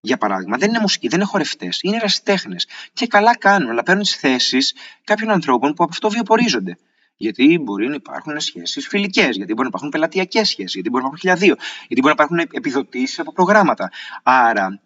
Για 0.00 0.16
παράδειγμα, 0.16 0.56
δεν 0.56 0.68
είναι 0.68 0.78
μουσικοί, 0.80 1.08
δεν 1.08 1.18
είναι 1.18 1.28
χορευτές, 1.28 1.78
είναι 1.82 1.96
ερασιτέχνες. 1.96 2.66
Και 2.92 3.06
καλά 3.06 3.36
κάνουν, 3.36 3.70
αλλά 3.70 3.82
παίρνουν 3.82 4.02
τις 4.02 4.16
θέσεις 4.16 4.74
κάποιων 5.04 5.30
ανθρώπων 5.30 5.74
που 5.74 5.82
από 5.82 5.92
αυτό 5.92 6.10
βιοπορίζονται. 6.10 6.76
Γιατί 7.16 7.58
μπορεί 7.58 7.88
να 7.88 7.94
υπάρχουν 7.94 8.40
σχέσεις 8.40 8.86
φιλικές, 8.86 9.36
γιατί 9.36 9.52
μπορεί 9.52 9.62
να 9.62 9.68
υπάρχουν 9.68 9.88
πελατειακές 9.88 10.48
σχέσεις, 10.48 10.74
γιατί 10.74 10.90
μπορεί 10.90 11.02
να 11.02 11.08
υπάρχουν 11.08 11.18
χιλιαδίο, 11.18 11.64
γιατί 11.88 12.02
μπορεί 12.02 12.14
να 12.18 12.24
υπάρχουν 12.24 12.38
επιδοτήσεις 12.52 13.18
από 13.18 13.32
προγράμματα. 13.32 13.90
Άρα, 14.22 14.80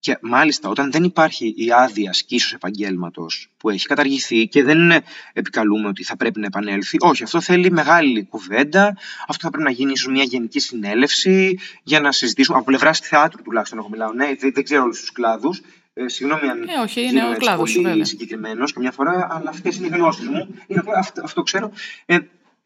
και 0.00 0.18
μάλιστα 0.20 0.68
όταν 0.68 0.90
δεν 0.90 1.04
υπάρχει 1.04 1.54
η 1.56 1.72
άδεια 1.72 2.12
σκίσεω 2.12 2.56
επαγγέλματος 2.56 3.50
που 3.56 3.70
έχει 3.70 3.86
καταργηθεί 3.86 4.48
και 4.48 4.62
δεν 4.62 4.92
επικαλούμε 5.32 5.88
ότι 5.88 6.04
θα 6.04 6.16
πρέπει 6.16 6.40
να 6.40 6.46
επανέλθει, 6.46 6.96
όχι, 7.00 7.22
αυτό 7.22 7.40
θέλει 7.40 7.70
μεγάλη 7.70 8.26
κουβέντα. 8.26 8.96
Αυτό 9.26 9.44
θα 9.44 9.50
πρέπει 9.50 9.64
να 9.64 9.70
γίνει 9.70 9.92
ίσως 9.92 10.12
μια 10.12 10.22
γενική 10.22 10.60
συνέλευση 10.60 11.58
για 11.82 12.00
να 12.00 12.12
συζητήσουμε. 12.12 12.56
Από 12.56 12.66
πλευράς 12.66 12.98
θεάτρου 12.98 13.42
τουλάχιστον, 13.42 13.78
εγώ 13.78 13.88
μιλάω. 13.88 14.12
Ναι, 14.12 14.34
δεν, 14.38 14.52
δεν 14.54 14.64
ξέρω 14.64 14.82
όλους 14.82 15.00
τους 15.00 15.12
κλάδους. 15.12 15.60
Ε, 16.04 16.08
συγγνώμη 16.08 16.48
αν 16.48 16.62
ε, 16.62 16.78
όχι, 16.82 17.02
είναι 17.02 17.24
ο 17.24 17.36
κλάδος 17.36 17.72
πολύ 17.72 18.04
συγκεκριμένος 18.04 18.72
καμιά 18.72 18.92
φορά, 18.92 19.28
αλλά 19.30 19.50
αυτές 19.50 19.76
είναι 19.76 19.86
οι 19.86 19.90
γνώσεις 19.90 20.28
μου. 20.28 20.54
Είναι, 20.66 20.82
αυτό, 20.96 21.20
αυτό 21.24 21.42
ξέρω. 21.42 21.72
Ε, 22.06 22.18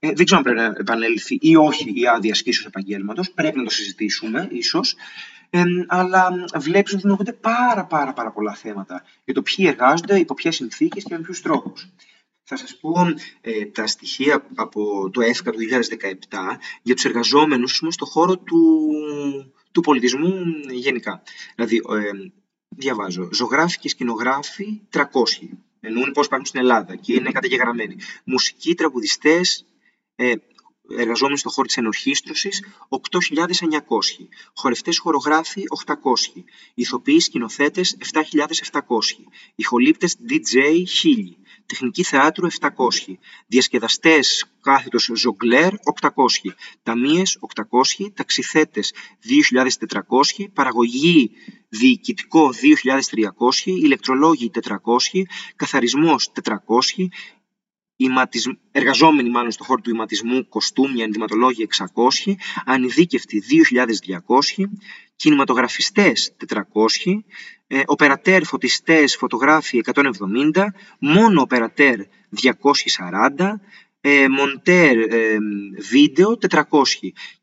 Ε, 0.05 0.12
δεν 0.12 0.25
ξέρω 0.25 0.40
αν 0.40 0.45
πρέπει 0.45 0.59
να 0.61 0.75
επανέλθει 0.79 1.38
ή 1.40 1.57
όχι 1.57 1.92
η 1.95 2.07
άδεια 2.07 2.33
ασκήσεως 2.33 2.66
επαγγέλματος. 2.66 3.31
Πρέπει 3.31 3.59
να 3.59 3.64
το 3.64 3.71
συζητήσουμε, 3.71 4.49
ίσως. 4.51 4.95
Ε, 5.51 5.62
αλλά 5.87 6.29
βλέπεις 6.55 6.92
ότι 6.92 7.01
δημιουργούνται 7.01 7.33
πάρα, 7.33 7.85
πάρα, 7.85 8.12
πάρα 8.12 8.33
πολλά 8.33 8.55
θέματα 8.55 9.05
για 9.25 9.35
το 9.35 9.42
ποιοι 9.42 9.64
εργάζονται, 9.68 10.18
υπό 10.18 10.35
ποιες 10.35 10.55
συνθήκες 10.55 11.05
και 11.05 11.14
με 11.14 11.23
ποιους 11.23 11.42
τρόπους. 11.42 11.88
Θα 12.42 12.57
σας 12.57 12.77
πω 12.77 12.92
ε, 13.40 13.64
τα 13.64 13.87
στοιχεία 13.87 14.47
από 14.55 15.11
το 15.11 15.21
ΕΦΚΑ 15.21 15.51
του 15.51 15.59
2017 15.59 16.14
για 16.83 16.95
τους 16.95 17.05
εργαζόμενους 17.05 17.77
στον 17.77 18.09
χώρο 18.09 18.38
του, 18.38 18.88
του 19.73 19.81
πολιτισμού 19.81 20.35
γενικά. 20.71 21.23
Δηλαδή, 21.55 21.77
ε, 21.77 22.31
διαβάζω, 22.76 23.28
ζωγράφοι 23.32 23.78
και 23.78 23.88
σκηνογράφοι 23.88 24.80
300. 24.90 25.02
Εννοούν 25.80 26.12
πώς 26.12 26.26
υπάρχουν 26.26 26.46
στην 26.46 26.61
Ελλάδα 26.61 26.96
και 26.96 27.12
είναι 27.12 27.30
καταγεγραμμένοι. 27.32 27.96
Μουσικοί, 28.24 28.74
τραγουδιστές, 28.74 29.66
ε, 30.16 30.35
εργαζόμενοι 30.96 31.38
στον 31.38 31.52
χώρο 31.52 31.66
της 31.66 31.76
ενορχίστρωσης 31.76 32.64
8.900. 32.88 34.28
Χορευτές 34.54 34.98
χορογράφοι 34.98 35.64
800. 35.68 36.44
Ηθοποιοί 36.74 37.20
σκηνοθέτες 37.20 37.96
7.700. 38.00 39.24
Ηχολήπτες 39.54 40.16
DJ 40.28 40.85
1.000 40.87 41.37
τεχνική 41.72 42.02
θεάτρου 42.02 42.46
700, 42.61 42.68
διασκεδαστές 43.46 44.52
κάθετος 44.61 45.11
ζογκλέρ 45.14 45.72
800, 46.00 46.08
ταμείες 46.82 47.38
800, 47.40 48.12
ταξιθέτες 48.14 48.94
2.400, 49.20 50.48
παραγωγή 50.52 51.30
διοικητικό 51.68 52.50
2.300, 52.52 53.30
ηλεκτρολόγοι 53.64 54.50
400, 54.54 55.22
καθαρισμός 55.56 56.32
400, 56.42 57.08
εργαζόμενοι 58.72 59.30
μάλλον 59.30 59.50
στον 59.50 59.66
χώρο 59.66 59.80
του 59.80 59.90
ηματισμού, 59.90 60.48
κοστούμια, 60.48 61.04
ενδυματολόγοι 61.04 61.68
600, 62.24 62.35
ανειδίκευτοι 62.64 63.42
2.200, 64.56 64.64
κινηματογραφιστές 65.16 66.37
400, 66.48 66.58
ε, 67.74 67.82
οπερατέρ 67.87 68.44
φωτιστές 68.44 69.16
φωτογράφοι 69.16 69.82
170, 70.52 70.66
μόνο 70.98 71.40
οπερατέρ 71.40 71.98
240, 73.38 73.61
ε, 74.00 74.28
μοντέρ 74.28 74.98
ε, 74.98 75.38
βίντεο 75.90 76.38
400. 76.50 76.62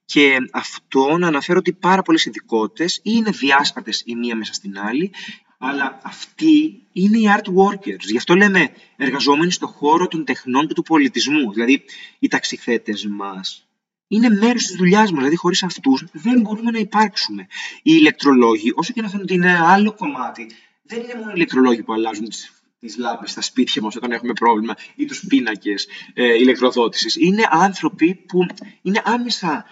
Και 0.05 0.37
αυτό 0.51 1.17
να 1.17 1.27
αναφέρω 1.27 1.59
ότι 1.59 1.73
πάρα 1.73 2.01
πολλές 2.01 2.25
ειδικότητες 2.25 2.99
είναι 3.03 3.31
διάσπατες 3.31 4.03
η 4.05 4.15
μία 4.15 4.35
μέσα 4.35 4.53
στην 4.53 4.79
άλλη, 4.79 5.11
αλλά 5.57 5.99
αυτοί 6.03 6.81
είναι 6.91 7.17
οι 7.17 7.25
art 7.37 7.47
workers. 7.47 7.99
Γι' 7.99 8.17
αυτό 8.17 8.35
λέμε 8.35 8.69
εργαζόμενοι 8.97 9.51
στον 9.51 9.67
χώρο 9.69 10.07
των 10.07 10.25
τεχνών 10.25 10.67
και 10.67 10.73
του 10.73 10.83
πολιτισμού. 10.83 11.53
Δηλαδή, 11.53 11.83
οι 12.19 12.27
ταξιθέτες 12.27 13.05
μας, 13.05 13.68
είναι 14.11 14.29
μέρος 14.29 14.65
της 14.65 14.75
δουλειάς 14.75 15.09
μας. 15.09 15.17
Δηλαδή, 15.17 15.35
χωρίς 15.35 15.63
αυτούς 15.63 16.03
δεν 16.11 16.41
μπορούμε 16.41 16.71
να 16.71 16.79
υπάρξουμε. 16.79 17.41
Οι 17.83 17.91
ηλεκτρολόγοι, 17.99 18.71
όσο 18.75 18.93
και 18.93 19.01
να 19.01 19.07
φαίνονται 19.09 19.33
ότι 19.33 19.33
είναι 19.33 19.59
άλλο 19.59 19.93
κομμάτι, 19.93 20.51
δεν 20.83 20.99
είναι 20.99 21.13
μόνο 21.15 21.29
οι 21.29 21.33
ηλεκτρολόγοι 21.35 21.83
που 21.83 21.93
αλλάζουν 21.93 22.27
τις 22.79 22.97
λάμπε 22.97 23.27
στα 23.27 23.41
σπίτια 23.41 23.81
μας 23.81 23.95
όταν 23.95 24.11
έχουμε 24.11 24.33
πρόβλημα 24.33 24.75
ή 24.95 25.05
τους 25.05 25.25
πίνακες 25.27 25.87
ε, 26.13 26.33
ηλεκτροδότησης. 26.33 27.15
Είναι 27.15 27.43
άνθρωποι 27.49 28.15
που 28.15 28.45
είναι 28.81 29.01
άμεσα 29.05 29.65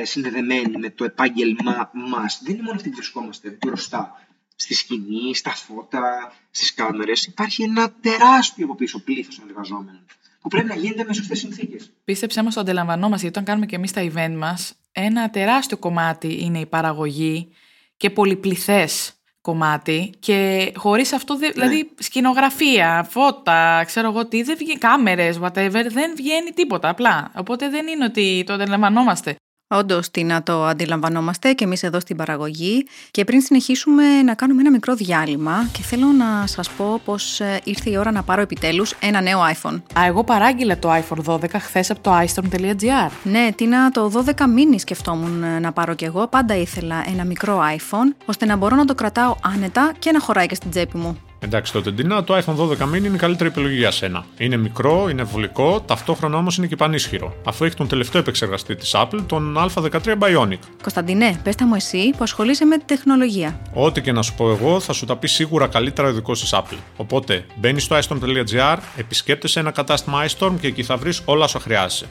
ε, 0.00 0.04
συνδεδεμένοι 0.04 0.78
με 0.78 0.90
το 0.90 1.04
επάγγελμά 1.04 1.90
μας. 1.92 2.40
Δεν 2.44 2.54
είναι 2.54 2.62
μόνο 2.62 2.76
αυτοί 2.76 2.88
που 2.88 2.96
βρισκόμαστε 2.96 3.58
μπροστά 3.60 4.26
στη 4.56 4.74
σκηνή, 4.74 5.34
στα 5.34 5.50
φώτα, 5.50 6.32
στις 6.50 6.74
κάμερες. 6.74 7.24
Υπάρχει 7.24 7.62
ένα 7.62 7.92
τεράστιο 7.92 8.64
από 8.64 8.74
πίσω 8.74 9.02
πλήθος 9.04 9.38
των 9.38 9.48
εργαζόμενων 9.48 10.06
που 10.40 10.48
πρέπει 10.48 10.68
να 10.68 10.74
γίνεται 10.74 11.04
με 11.04 11.12
σωστέ 11.12 11.34
συνθήκες. 11.34 11.90
Πίστεψέ 12.04 12.42
μας, 12.42 12.54
το 12.54 12.60
αντιλαμβανόμαστε, 12.60 13.22
γιατί 13.22 13.28
όταν 13.28 13.44
κάνουμε 13.44 13.66
και 13.66 13.76
εμείς 13.76 13.92
τα 13.92 14.10
event 14.12 14.34
μας, 14.36 14.74
ένα 14.92 15.30
τεράστιο 15.30 15.76
κομμάτι 15.76 16.44
είναι 16.44 16.58
η 16.58 16.66
παραγωγή 16.66 17.48
και 17.96 18.10
πολυπληθές 18.10 19.12
κομμάτι 19.40 20.12
και 20.18 20.72
χωρίς 20.76 21.12
αυτό, 21.12 21.36
ναι. 21.36 21.50
δηλαδή 21.50 21.90
σκηνογραφία, 21.98 23.06
φώτα, 23.10 23.82
ξέρω 23.86 24.08
εγώ 24.08 24.26
τι, 24.26 24.42
δεν 24.42 24.56
βγαίνει 24.56 24.78
κάμερες, 24.78 25.38
whatever, 25.42 25.86
δεν 25.88 26.12
βγαίνει 26.16 26.50
τίποτα 26.54 26.88
απλά. 26.88 27.32
Οπότε 27.36 27.68
δεν 27.68 27.86
είναι 27.86 28.04
ότι 28.04 28.44
το 28.46 28.52
αντιλαμβανόμαστε. 28.52 29.36
Όντως, 29.74 30.10
τι 30.10 30.24
να 30.24 30.42
το 30.42 30.64
αντιλαμβανόμαστε 30.64 31.52
και 31.52 31.64
εμείς 31.64 31.82
εδώ 31.82 32.00
στην 32.00 32.16
παραγωγή. 32.16 32.86
Και 33.10 33.24
πριν 33.24 33.40
συνεχίσουμε 33.40 34.22
να 34.22 34.34
κάνουμε 34.34 34.60
ένα 34.60 34.70
μικρό 34.70 34.94
διάλειμμα, 34.94 35.68
και 35.72 35.82
θέλω 35.82 36.06
να 36.06 36.46
σας 36.46 36.70
πω 36.70 37.00
πω 37.04 37.14
ε, 37.38 37.56
ήρθε 37.64 37.90
η 37.90 37.96
ώρα 37.96 38.10
να 38.10 38.22
πάρω 38.22 38.40
επιτέλους 38.40 38.92
ένα 39.00 39.20
νέο 39.20 39.40
iPhone. 39.52 39.82
Α, 39.98 40.06
εγώ 40.06 40.24
παράγγειλα 40.24 40.78
το 40.78 40.90
iPhone 40.92 41.24
12 41.24 41.44
χθες 41.58 41.90
από 41.90 42.00
το 42.00 42.18
iStorm.gr. 42.18 43.10
Ναι, 43.22 43.48
τι 43.54 43.66
να 43.66 43.90
το 43.90 44.24
12 44.26 44.46
μήνυ 44.54 44.80
σκεφτόμουν 44.80 45.42
ε, 45.42 45.58
να 45.58 45.72
πάρω 45.72 45.94
κι 45.94 46.04
εγώ. 46.04 46.26
Πάντα 46.26 46.56
ήθελα 46.56 47.04
ένα 47.06 47.24
μικρό 47.24 47.60
iPhone, 47.76 48.14
ώστε 48.24 48.46
να 48.46 48.56
μπορώ 48.56 48.76
να 48.76 48.84
το 48.84 48.94
κρατάω 48.94 49.36
άνετα 49.42 49.92
και 49.98 50.12
να 50.12 50.20
χωράει 50.20 50.46
και 50.46 50.54
στην 50.54 50.70
τσέπη 50.70 50.96
μου. 50.96 51.29
Εντάξει 51.42 51.72
τότε 51.72 51.90
Ντίνα, 51.90 52.24
το 52.24 52.36
iPhone 52.36 52.56
12 52.56 52.94
mini 52.94 52.96
είναι 52.96 53.14
η 53.14 53.18
καλύτερη 53.18 53.48
επιλογή 53.48 53.76
για 53.76 53.90
σένα. 53.90 54.24
Είναι 54.38 54.56
μικρό, 54.56 55.08
είναι 55.10 55.22
βολικό, 55.22 55.80
ταυτόχρονα 55.80 56.36
όμως 56.36 56.56
είναι 56.56 56.66
και 56.66 56.76
πανίσχυρο, 56.76 57.34
αφού 57.44 57.64
έχει 57.64 57.74
τον 57.74 57.88
τελευταίο 57.88 58.20
επεξεργαστή 58.20 58.76
της 58.76 58.92
Apple, 58.94 59.18
τον 59.26 59.56
A13 59.58 59.90
Bionic. 60.18 60.58
Κωνσταντινέ, 60.82 61.40
πες 61.42 61.54
τα 61.54 61.66
μου 61.66 61.74
εσύ 61.74 62.10
που 62.10 62.22
ασχολείσαι 62.22 62.64
με 62.64 62.78
τη 62.78 62.84
τεχνολογία. 62.84 63.60
Ό,τι 63.72 64.00
και 64.00 64.12
να 64.12 64.22
σου 64.22 64.34
πω 64.34 64.50
εγώ, 64.50 64.80
θα 64.80 64.92
σου 64.92 65.06
τα 65.06 65.16
πει 65.16 65.26
σίγουρα 65.26 65.66
καλύτερα 65.66 66.08
ο 66.08 66.12
δικό 66.12 66.32
της 66.32 66.54
Apple. 66.54 66.78
Οπότε 66.96 67.44
μπαίνεις 67.56 67.82
στο 67.82 67.98
iStorm.gr, 67.98 68.76
επισκέπτεσαι 68.96 69.60
ένα 69.60 69.70
κατάστημα 69.70 70.24
iStorm 70.26 70.52
και 70.60 70.66
εκεί 70.66 70.82
θα 70.82 70.96
βρεις 70.96 71.22
όλα 71.24 71.44
όσα 71.44 71.60
χρειάζεσαι. 71.60 72.06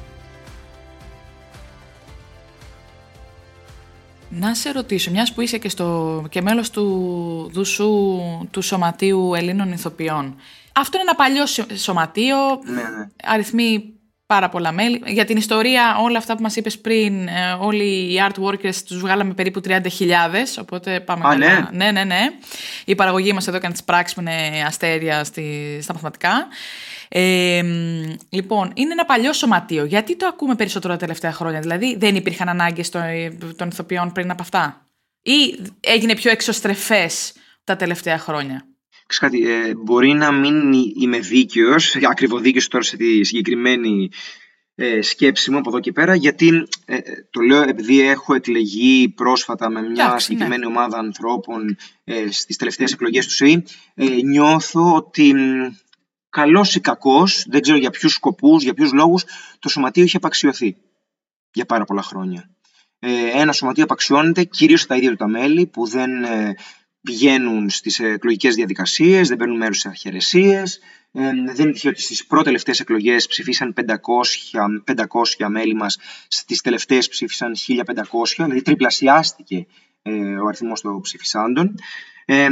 Να 4.29 4.55
σε 4.55 4.71
ρωτήσω, 4.71 5.11
μιας 5.11 5.33
που 5.33 5.41
είσαι 5.41 5.57
και, 5.57 5.69
στο, 5.69 6.23
και 6.29 6.41
μέλος 6.41 6.69
του 6.69 7.49
Δουσού 7.53 8.19
του 8.51 8.61
Σωματείου 8.61 9.33
Ελλήνων 9.33 9.71
Ηθοποιών. 9.71 10.35
Αυτό 10.71 10.99
είναι 10.99 11.09
ένα 11.09 11.15
παλιό 11.15 11.45
σωματείο, 11.75 12.37
ναι, 12.63 12.81
ναι. 12.81 13.09
αριθμεί 13.23 13.93
πάρα 14.25 14.49
πολλά 14.49 14.71
μέλη. 14.71 15.01
Για 15.05 15.25
την 15.25 15.37
ιστορία, 15.37 15.97
όλα 16.01 16.17
αυτά 16.17 16.35
που 16.35 16.41
μας 16.41 16.55
είπες 16.55 16.79
πριν, 16.79 17.27
ε, 17.27 17.57
όλοι 17.59 17.83
οι 17.83 18.15
art 18.29 18.43
workers 18.43 18.75
τους 18.75 18.99
βγάλαμε 18.99 19.33
περίπου 19.33 19.61
30.000, 19.67 19.75
οπότε 20.59 20.99
πάμε 20.99 21.27
Α, 21.27 21.29
καλά. 21.29 21.69
Ναι. 21.71 21.85
ναι, 21.85 21.91
ναι, 21.91 22.03
ναι. 22.03 22.29
Η 22.85 22.95
παραγωγή 22.95 23.33
μας 23.33 23.47
εδώ 23.47 23.57
έκανε 23.57 23.73
τις 23.73 23.83
πράξεις 23.83 24.15
που 24.15 24.21
είναι 24.21 24.63
αστέρια 24.67 25.23
στη, 25.23 25.79
στα 25.81 25.93
μαθηματικά. 25.93 26.47
Ε, 27.11 27.61
λοιπόν, 28.29 28.71
είναι 28.75 28.91
ένα 28.91 29.05
παλιό 29.05 29.33
σωματείο. 29.33 29.85
Γιατί 29.85 30.15
το 30.15 30.25
ακούμε 30.25 30.55
περισσότερο 30.55 30.93
τα 30.93 30.99
τελευταία 30.99 31.31
χρόνια, 31.31 31.59
Δηλαδή, 31.59 31.95
δεν 31.99 32.15
υπήρχαν 32.15 32.49
ανάγκες 32.49 32.89
των 33.55 33.67
ηθοποιών 33.71 34.11
πριν 34.11 34.31
από 34.31 34.41
αυτά, 34.41 34.87
ή 35.21 35.59
έγινε 35.79 36.15
πιο 36.15 36.31
εξωστρεφές 36.31 37.33
τα 37.63 37.75
τελευταία 37.75 38.17
χρόνια; 38.17 38.63
Κάτι, 39.17 39.51
ε, 39.51 39.75
μπορεί 39.75 40.13
να 40.13 40.31
μην 40.31 40.73
είμαι 40.73 41.19
δίκαιος, 41.19 41.95
ακριβοδίκαιο 41.95 42.61
τώρα 42.69 42.83
σε 42.83 42.97
τη 42.97 43.23
συγκεκριμένη 43.23 44.09
ε, 44.75 45.01
σκέψη 45.01 45.51
μου 45.51 45.57
από 45.57 45.69
εδώ 45.69 45.79
και 45.79 45.91
πέρα, 45.91 46.15
γιατί 46.15 46.67
ε, 46.85 46.97
το 47.29 47.41
λέω 47.41 47.61
επειδή 47.61 48.01
έχω 48.01 48.35
εκλεγεί 48.35 49.09
πρόσφατα 49.09 49.69
με 49.69 49.81
μια 49.81 50.07
ναι. 50.07 50.19
συγκεκριμένη 50.19 50.65
ομάδα 50.65 50.97
ανθρώπων 50.97 51.77
ε, 52.03 52.31
στις 52.31 52.57
τελευταίες 52.57 52.91
εκλογές 52.91 53.25
του 53.25 53.33
ΣΥ, 53.33 53.63
ε, 53.95 54.05
νιώθω 54.05 54.93
ότι 54.95 55.33
καλός 56.29 56.75
ή 56.75 56.79
κακός, 56.79 57.45
δεν 57.47 57.61
ξέρω 57.61 57.77
για 57.77 57.89
ποιους 57.89 58.13
σκοπούς, 58.13 58.63
για 58.63 58.73
ποιους 58.73 58.93
λόγους, 58.93 59.25
το 59.59 59.69
σωματείο 59.69 60.03
είχε 60.03 60.17
απαξιωθεί 60.17 60.77
για 61.51 61.65
πάρα 61.65 61.85
πολλά 61.85 62.01
χρόνια. 62.01 62.49
Ε, 62.99 63.09
ένα 63.33 63.51
σωματείο 63.51 63.83
απαξιώνεται 63.83 64.43
κυρίως 64.43 64.81
στα 64.81 64.95
ίδια 64.95 65.09
του 65.09 65.15
τα 65.15 65.27
μέλη 65.27 65.65
που 65.65 65.87
δεν 65.87 66.23
ε, 66.23 66.55
πηγαίνουν 67.01 67.69
στις 67.69 67.99
εκλογικές 67.99 68.55
διαδικασίες, 68.55 69.27
δεν 69.27 69.37
παίρνουν 69.37 69.57
μέρος 69.57 69.79
σε 69.79 69.87
αρχαιρεσίες. 69.87 70.79
Ε, 71.11 71.21
δεν 71.21 71.65
είναι 71.65 71.71
τυχαίο 71.71 71.91
ότι 71.91 72.01
στις 72.01 72.25
πρώτε 72.25 72.53
εκλογές 72.79 73.27
ψηφίσαν 73.27 73.73
500, 73.73 73.85
500 74.85 75.47
μέλη 75.49 75.73
μας, 75.73 75.97
στις 76.27 76.61
τελευταίες 76.61 77.07
ψήφισαν 77.07 77.55
1500, 77.55 78.35
δηλαδή 78.35 78.61
τριπλασιάστηκε 78.61 79.65
ε, 80.01 80.11
ο 80.11 80.47
αριθμός 80.47 80.81
των 80.81 81.01
ψηφισάντων. 81.01 81.75
Ε, 82.31 82.47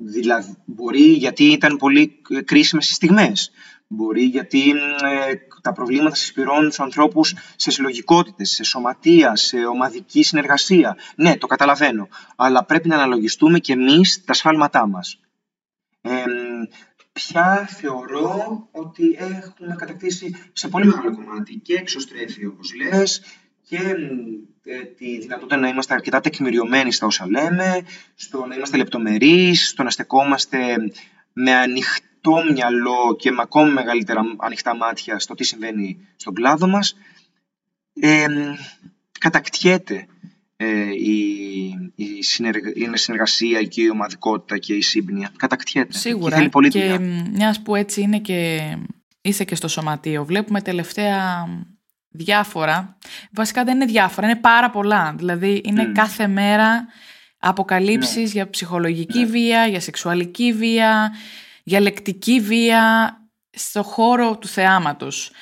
Δηλαδή, 0.00 0.56
μπορεί 0.64 1.02
γιατί 1.02 1.44
ήταν 1.44 1.76
πολύ 1.76 2.22
κρίσιμες 2.44 2.90
οι 2.90 2.94
στιγμές. 2.94 3.50
Μπορεί 3.86 4.22
γιατί 4.22 4.70
ε, 4.70 5.34
τα 5.62 5.72
προβλήματα 5.72 6.14
συσπηρώνουν 6.14 6.68
τους 6.68 6.80
ανθρώπους 6.80 7.34
σε 7.56 7.70
συλλογικότητες, 7.70 8.50
σε 8.50 8.64
σωματεία, 8.64 9.36
σε 9.36 9.56
ομαδική 9.64 10.22
συνεργασία. 10.22 10.96
Ναι, 11.16 11.36
το 11.36 11.46
καταλαβαίνω. 11.46 12.08
Αλλά 12.36 12.64
πρέπει 12.64 12.88
να 12.88 12.94
αναλογιστούμε 12.94 13.58
και 13.58 13.72
εμείς 13.72 14.24
τα 14.24 14.32
σφάλματά 14.32 14.86
μας. 14.86 15.20
Ε, 16.00 16.24
πια 17.12 17.66
θεωρώ 17.66 18.68
ότι 18.70 19.16
έχουμε 19.18 19.74
κατακτήσει 19.76 20.34
σε 20.52 20.68
πολύ 20.68 20.86
μεγάλο 20.86 21.14
κομμάτι 21.14 21.54
και 21.54 21.74
εξωστρέφει 21.74 22.46
όπως 22.46 22.74
λες 22.74 23.22
και 23.62 23.76
ε, 23.76 23.96
τη 24.98 25.18
δυνατότητα 25.18 25.56
να 25.56 25.68
είμαστε 25.68 25.94
αρκετά 25.94 26.20
τεκμηριωμένοι 26.20 26.92
στα 26.92 27.06
όσα 27.06 27.26
λέμε, 27.30 27.82
στο 28.14 28.46
να 28.46 28.54
είμαστε 28.54 28.76
λεπτομερείς, 28.76 29.68
στο 29.68 29.82
να 29.82 29.90
στεκόμαστε 29.90 30.58
με 31.32 31.54
ανοιχτή 31.54 32.02
ανοιχτό 32.18 32.52
μυαλό 32.52 33.16
και 33.18 33.30
με 33.30 33.42
ακόμη 33.42 33.72
μεγαλύτερα 33.72 34.22
ανοιχτά 34.38 34.76
μάτια 34.76 35.18
στο 35.18 35.34
τι 35.34 35.44
συμβαίνει 35.44 35.98
στον 36.16 36.34
κλάδο 36.34 36.66
μας, 36.66 36.96
ε, 38.00 38.26
κατακτιέται 39.20 40.06
ε, 40.56 40.92
η, 40.92 41.22
η, 41.94 42.22
συνεργασία 42.94 43.62
και 43.62 43.82
η 43.82 43.88
ομαδικότητα 43.88 44.58
και 44.58 44.74
η 44.74 44.80
σύμπνοια. 44.80 45.32
Κατακτιέται. 45.36 45.98
Σίγουρα. 45.98 46.30
Και, 46.30 46.36
θέλει 46.36 46.48
πολύ 46.48 46.68
και 46.68 46.98
μιας 47.32 47.62
που 47.62 47.74
έτσι 47.74 48.00
είναι 48.00 48.18
και 48.18 48.60
είσαι 49.20 49.44
και 49.44 49.54
στο 49.54 49.68
σωματείο. 49.68 50.24
Βλέπουμε 50.24 50.60
τελευταία 50.60 51.46
διάφορα. 52.08 52.96
Βασικά 53.32 53.64
δεν 53.64 53.74
είναι 53.74 53.84
διάφορα, 53.84 54.26
είναι 54.26 54.40
πάρα 54.40 54.70
πολλά. 54.70 55.14
Δηλαδή 55.16 55.60
είναι 55.64 55.84
κάθε 55.84 56.26
μέρα 56.26 56.86
αποκαλύψεις 57.38 58.16
ναι. 58.16 58.22
για 58.22 58.50
ψυχολογική 58.50 59.18
ναι. 59.18 59.24
βία, 59.26 59.66
για 59.66 59.80
σεξουαλική 59.80 60.52
βία, 60.52 61.14
για 61.62 61.80
λεκτική 61.80 62.40
βία 62.40 63.12
στο 63.50 63.82
χώρο 63.82 64.38
του 64.38 64.48
θεάματος. 64.48 65.32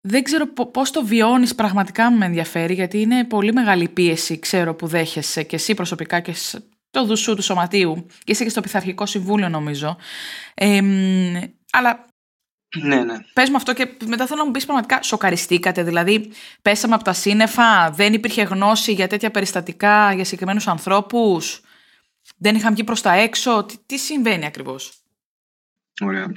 Δεν 0.00 0.22
ξέρω 0.22 0.46
πώς 0.46 0.90
το 0.90 1.04
βιώνεις 1.04 1.54
πραγματικά 1.54 2.10
με 2.10 2.24
ενδιαφέρει 2.24 2.74
γιατί 2.74 3.00
είναι 3.00 3.24
πολύ 3.24 3.52
μεγάλη 3.52 3.88
πίεση 3.88 4.38
ξέρω 4.38 4.74
που 4.74 4.86
δέχεσαι 4.86 5.42
και 5.42 5.56
εσύ 5.56 5.74
προσωπικά 5.74 6.20
και 6.20 6.34
το 6.90 7.04
δουσού 7.04 7.34
του 7.34 7.42
σωματείου 7.42 8.06
και 8.24 8.32
είσαι 8.32 8.44
και 8.44 8.50
στο 8.50 8.60
πειθαρχικό 8.60 9.06
συμβούλιο 9.06 9.48
νομίζω. 9.48 9.96
Ε, 10.54 10.80
αλλά 11.72 12.06
ναι, 12.74 12.96
ναι. 13.04 13.14
Πες 13.32 13.50
μου 13.50 13.56
αυτό 13.56 13.72
και 13.72 13.88
μετά 14.06 14.26
θέλω 14.26 14.40
να 14.40 14.46
μου 14.46 14.52
πεις 14.52 14.64
πραγματικά, 14.64 15.02
σοκαριστήκατε. 15.02 15.82
Δηλαδή, 15.82 16.30
πέσαμε 16.62 16.94
από 16.94 17.04
τα 17.04 17.12
σύννεφα, 17.12 17.90
δεν 17.90 18.12
υπήρχε 18.12 18.42
γνώση 18.42 18.92
για 18.92 19.06
τέτοια 19.06 19.30
περιστατικά 19.30 20.12
για 20.12 20.24
συγκεκριμένους 20.24 20.66
ανθρώπους, 20.66 21.60
δεν 22.36 22.54
είχαμε 22.54 22.74
βγει 22.74 22.84
προς 22.84 23.02
τα 23.02 23.12
έξω. 23.12 23.64
Τι, 23.64 23.74
τι 23.86 23.98
συμβαίνει 23.98 24.46
ακριβώς; 24.46 24.92
Ωραία. 26.00 26.32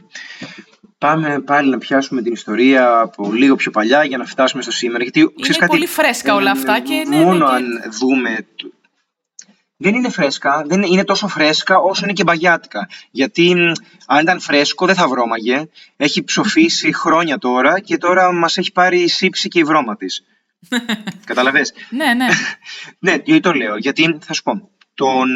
Πάμε 0.98 1.40
πάλι 1.40 1.70
να 1.70 1.78
πιάσουμε 1.78 2.22
την 2.22 2.34
ιστορία 2.34 3.00
από 3.00 3.32
λίγο 3.34 3.56
πιο 3.56 3.72
παλιά 3.72 4.04
για 4.04 4.18
να 4.18 4.26
φτάσουμε 4.26 4.62
στο 4.62 4.72
σήμερα. 4.72 5.04
Γιατί, 5.04 5.20
είναι 5.20 5.48
κάτι, 5.48 5.66
πολύ 5.66 5.88
φρέσκα 5.88 6.36
όλα 6.36 6.52
αυτά. 6.52 6.80
Και, 6.80 7.06
ναι, 7.08 7.24
μόνο 7.24 7.48
ναι, 7.48 7.54
αν 7.54 7.66
δούμε 8.00 8.46
δεν 9.82 9.96
είναι 9.96 10.10
φρέσκα, 10.10 10.64
δεν 10.66 10.82
είναι 10.82 11.04
τόσο 11.04 11.28
φρέσκα 11.28 11.78
όσο 11.78 12.04
είναι 12.04 12.14
και 12.14 12.24
μπαγιάτικα. 12.24 12.90
Γιατί 13.12 13.56
αν 14.08 14.22
ήταν 14.22 14.40
φρέσκο 14.40 14.86
δεν 14.86 14.96
θα 14.96 15.08
βρώμαγε. 15.08 15.70
Έχει 15.98 16.24
ψοφήσει 16.24 16.94
χρόνια 17.02 17.38
τώρα 17.38 17.80
και 17.80 17.98
τώρα 17.98 18.32
μας 18.32 18.58
έχει 18.58 18.72
πάρει 18.72 19.00
η 19.00 19.08
σύψη 19.08 19.48
και 19.48 19.60
η 19.60 19.64
βρώμα 19.64 19.96
της. 19.96 20.24
Καταλαβες; 21.26 21.74
ναι, 21.90 22.14
ναι. 22.14 22.28
ναι, 23.06 23.12
γιατί 23.12 23.40
το 23.40 23.54
λέω. 23.54 23.78
Γιατί 23.78 24.18
θα 24.22 24.34
σου 24.34 24.44
πω. 24.44 24.70
Τον 25.00 25.30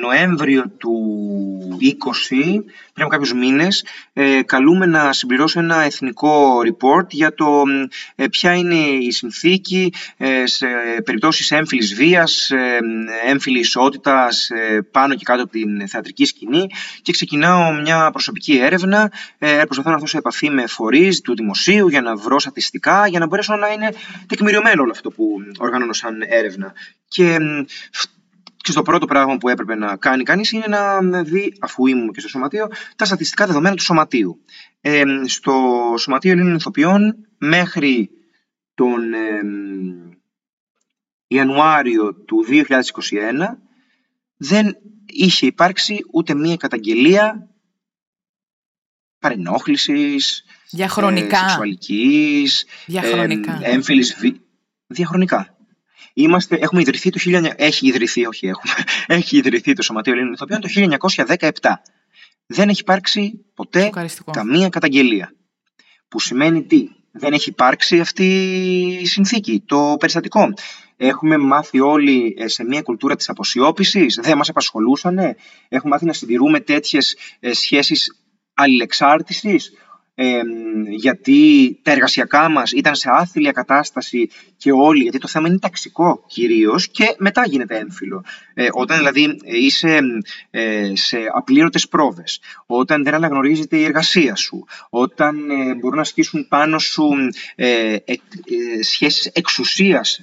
Νοέμβριο 0.00 0.70
του 0.78 0.92
20, 1.80 2.64
πριν 2.92 3.06
από 3.06 3.08
κάποιους 3.08 3.32
μήνες, 3.32 3.84
ε, 4.12 4.42
καλούμε 4.42 4.86
να 4.86 5.12
συμπληρώσω 5.12 5.60
ένα 5.60 5.82
εθνικό 5.82 6.60
report 6.60 7.08
για 7.08 7.34
το 7.34 7.62
ε, 8.14 8.26
ποια 8.26 8.54
είναι 8.54 8.74
η 8.74 9.10
συνθήκη 9.10 9.92
ε, 10.16 10.46
σε 10.46 10.66
περιπτώσεις 11.04 11.50
έμφυλης 11.50 11.94
βίας, 11.94 12.50
ε, 12.50 12.78
έμφυλη 13.26 13.58
ισότητας 13.58 14.50
ε, 14.50 14.80
πάνω 14.90 15.14
και 15.14 15.24
κάτω 15.24 15.42
από 15.42 15.52
την 15.52 15.88
θεατρική 15.88 16.24
σκηνή 16.24 16.66
και 17.02 17.12
ξεκινάω 17.12 17.72
μια 17.72 18.10
προσωπική 18.10 18.56
έρευνα, 18.56 19.12
ε, 19.38 19.62
προσπαθώ 19.64 19.88
να 19.88 19.94
έρθω 19.94 20.06
σε 20.06 20.18
επαφή 20.18 20.50
με 20.50 20.66
φορείς 20.66 21.20
του 21.20 21.34
δημοσίου 21.34 21.88
για 21.88 22.00
να 22.00 22.16
βρω 22.16 22.38
στατιστικά, 22.38 23.06
για 23.06 23.18
να 23.18 23.26
μπορέσω 23.26 23.56
να 23.56 23.68
είναι 23.68 23.92
τεκμηριωμένο 24.26 24.82
όλο 24.82 24.90
αυτό 24.90 25.10
που 25.10 25.26
οργανώνω 25.58 25.92
σαν 25.92 26.22
έρευνα. 26.28 26.72
Και 27.08 27.38
και 28.66 28.72
στο 28.72 28.82
πρώτο 28.82 29.06
πράγμα 29.06 29.36
που 29.36 29.48
έπρεπε 29.48 29.74
να 29.74 29.96
κάνει 29.96 30.22
κανείς 30.22 30.52
είναι 30.52 30.66
να 30.66 31.22
δει, 31.22 31.56
αφού 31.60 31.86
ήμουν 31.86 32.12
και 32.12 32.20
στο 32.20 32.28
σωματείο, 32.28 32.68
τα 32.96 33.04
στατιστικά 33.04 33.46
δεδομένα 33.46 33.74
του 33.74 33.82
σωματείου. 33.82 34.44
Ε, 34.80 35.02
στο 35.24 35.54
Σωματείο 35.98 36.32
Ελλήνων 36.32 36.54
Ηθοποιών 36.54 37.26
μέχρι 37.38 38.10
τον 38.74 39.12
ε, 39.12 39.40
Ιανουάριο 41.26 42.14
του 42.14 42.44
2021 42.48 42.62
δεν 44.36 44.76
είχε 45.06 45.46
υπάρξει 45.46 46.04
ούτε 46.12 46.34
μία 46.34 46.56
καταγγελία 46.56 47.48
παρενόχλησης, 49.18 50.44
Διαχρονικά. 50.70 51.36
Ε, 51.36 51.40
σεξουαλικής, 51.40 52.66
Διαχρονικά. 52.86 53.58
Ε, 53.62 53.70
έμφυλης 53.70 54.16
Διαχρονικά. 54.86 55.55
Είμαστε, 56.18 56.56
έχουμε 56.56 56.80
ιδρυθεί 56.80 57.10
το 57.10 57.20
19... 57.24 57.50
Έχει 57.56 57.86
ιδρυθεί, 57.86 58.26
όχι 58.26 58.46
έχουμε. 58.46 58.74
Έχει 59.20 59.36
ιδρυθεί 59.36 59.72
το 59.72 59.82
Σωματείο 59.82 60.12
Ελλήνων 60.12 60.32
Ηθοποιών 60.32 60.60
το 60.60 60.68
1917. 61.26 61.50
Δεν 62.46 62.68
έχει 62.68 62.80
υπάρξει 62.80 63.44
ποτέ 63.54 63.90
καμία 64.30 64.68
καταγγελία. 64.68 65.32
Που 66.08 66.20
σημαίνει 66.20 66.64
τι; 66.64 66.88
Δεν 67.12 67.32
έχει 67.32 67.48
υπάρξει 67.48 68.00
αυτή 68.00 68.24
η 69.00 69.06
συνθήκη, 69.06 69.62
το 69.66 69.96
περιστατικό. 69.98 70.52
Έχουμε 70.96 71.36
μάθει 71.36 71.80
όλοι 71.80 72.34
ε, 72.38 72.48
σε 72.48 72.64
μια 72.64 72.82
κουλτούρα 72.82 73.16
της 73.16 73.28
αποσιώπησης, 73.28 74.18
δεν 74.22 74.36
μας 74.36 74.48
απασχολούσανε. 74.48 75.36
Έχουμε 75.68 75.92
μάθει 75.92 76.04
να 76.04 76.12
συντηρούμε 76.12 76.60
τέτοιες 76.60 77.16
ε, 77.40 77.52
σχέσεις 77.52 78.20
αλληλεξάρτησης 78.54 79.72
γιατί 80.88 81.78
τα 81.82 81.90
εργασιακά 81.92 82.48
μας 82.48 82.72
ήταν 82.72 82.94
σε 82.94 83.08
άθλια 83.12 83.52
κατάσταση 83.52 84.28
και 84.56 84.72
όλοι, 84.72 85.02
γιατί 85.02 85.18
το 85.18 85.28
θέμα 85.28 85.48
είναι 85.48 85.58
ταξικό 85.58 86.24
κυρίως 86.26 86.88
και 86.88 87.14
μετά 87.18 87.46
γίνεται 87.46 87.78
έμφυλο. 87.78 88.24
Ε, 88.54 88.68
όταν 88.72 88.96
δηλαδή 88.96 89.38
είσαι 89.44 90.00
ε, 90.50 90.92
σε 90.94 91.18
απλήρωτες 91.34 91.88
πρόβες, 91.88 92.40
όταν 92.66 93.04
δεν 93.04 93.14
αναγνωρίζεται 93.14 93.76
η 93.76 93.84
εργασία 93.84 94.34
σου, 94.34 94.64
όταν 94.90 95.50
ε, 95.50 95.74
μπορούν 95.74 95.96
να 95.96 96.00
ασκήσουν 96.00 96.48
πάνω 96.48 96.78
σου 96.78 97.08
ε, 97.54 97.92
ε, 97.94 98.14
σχέσεις 98.82 99.26
εξουσίας, 99.26 100.20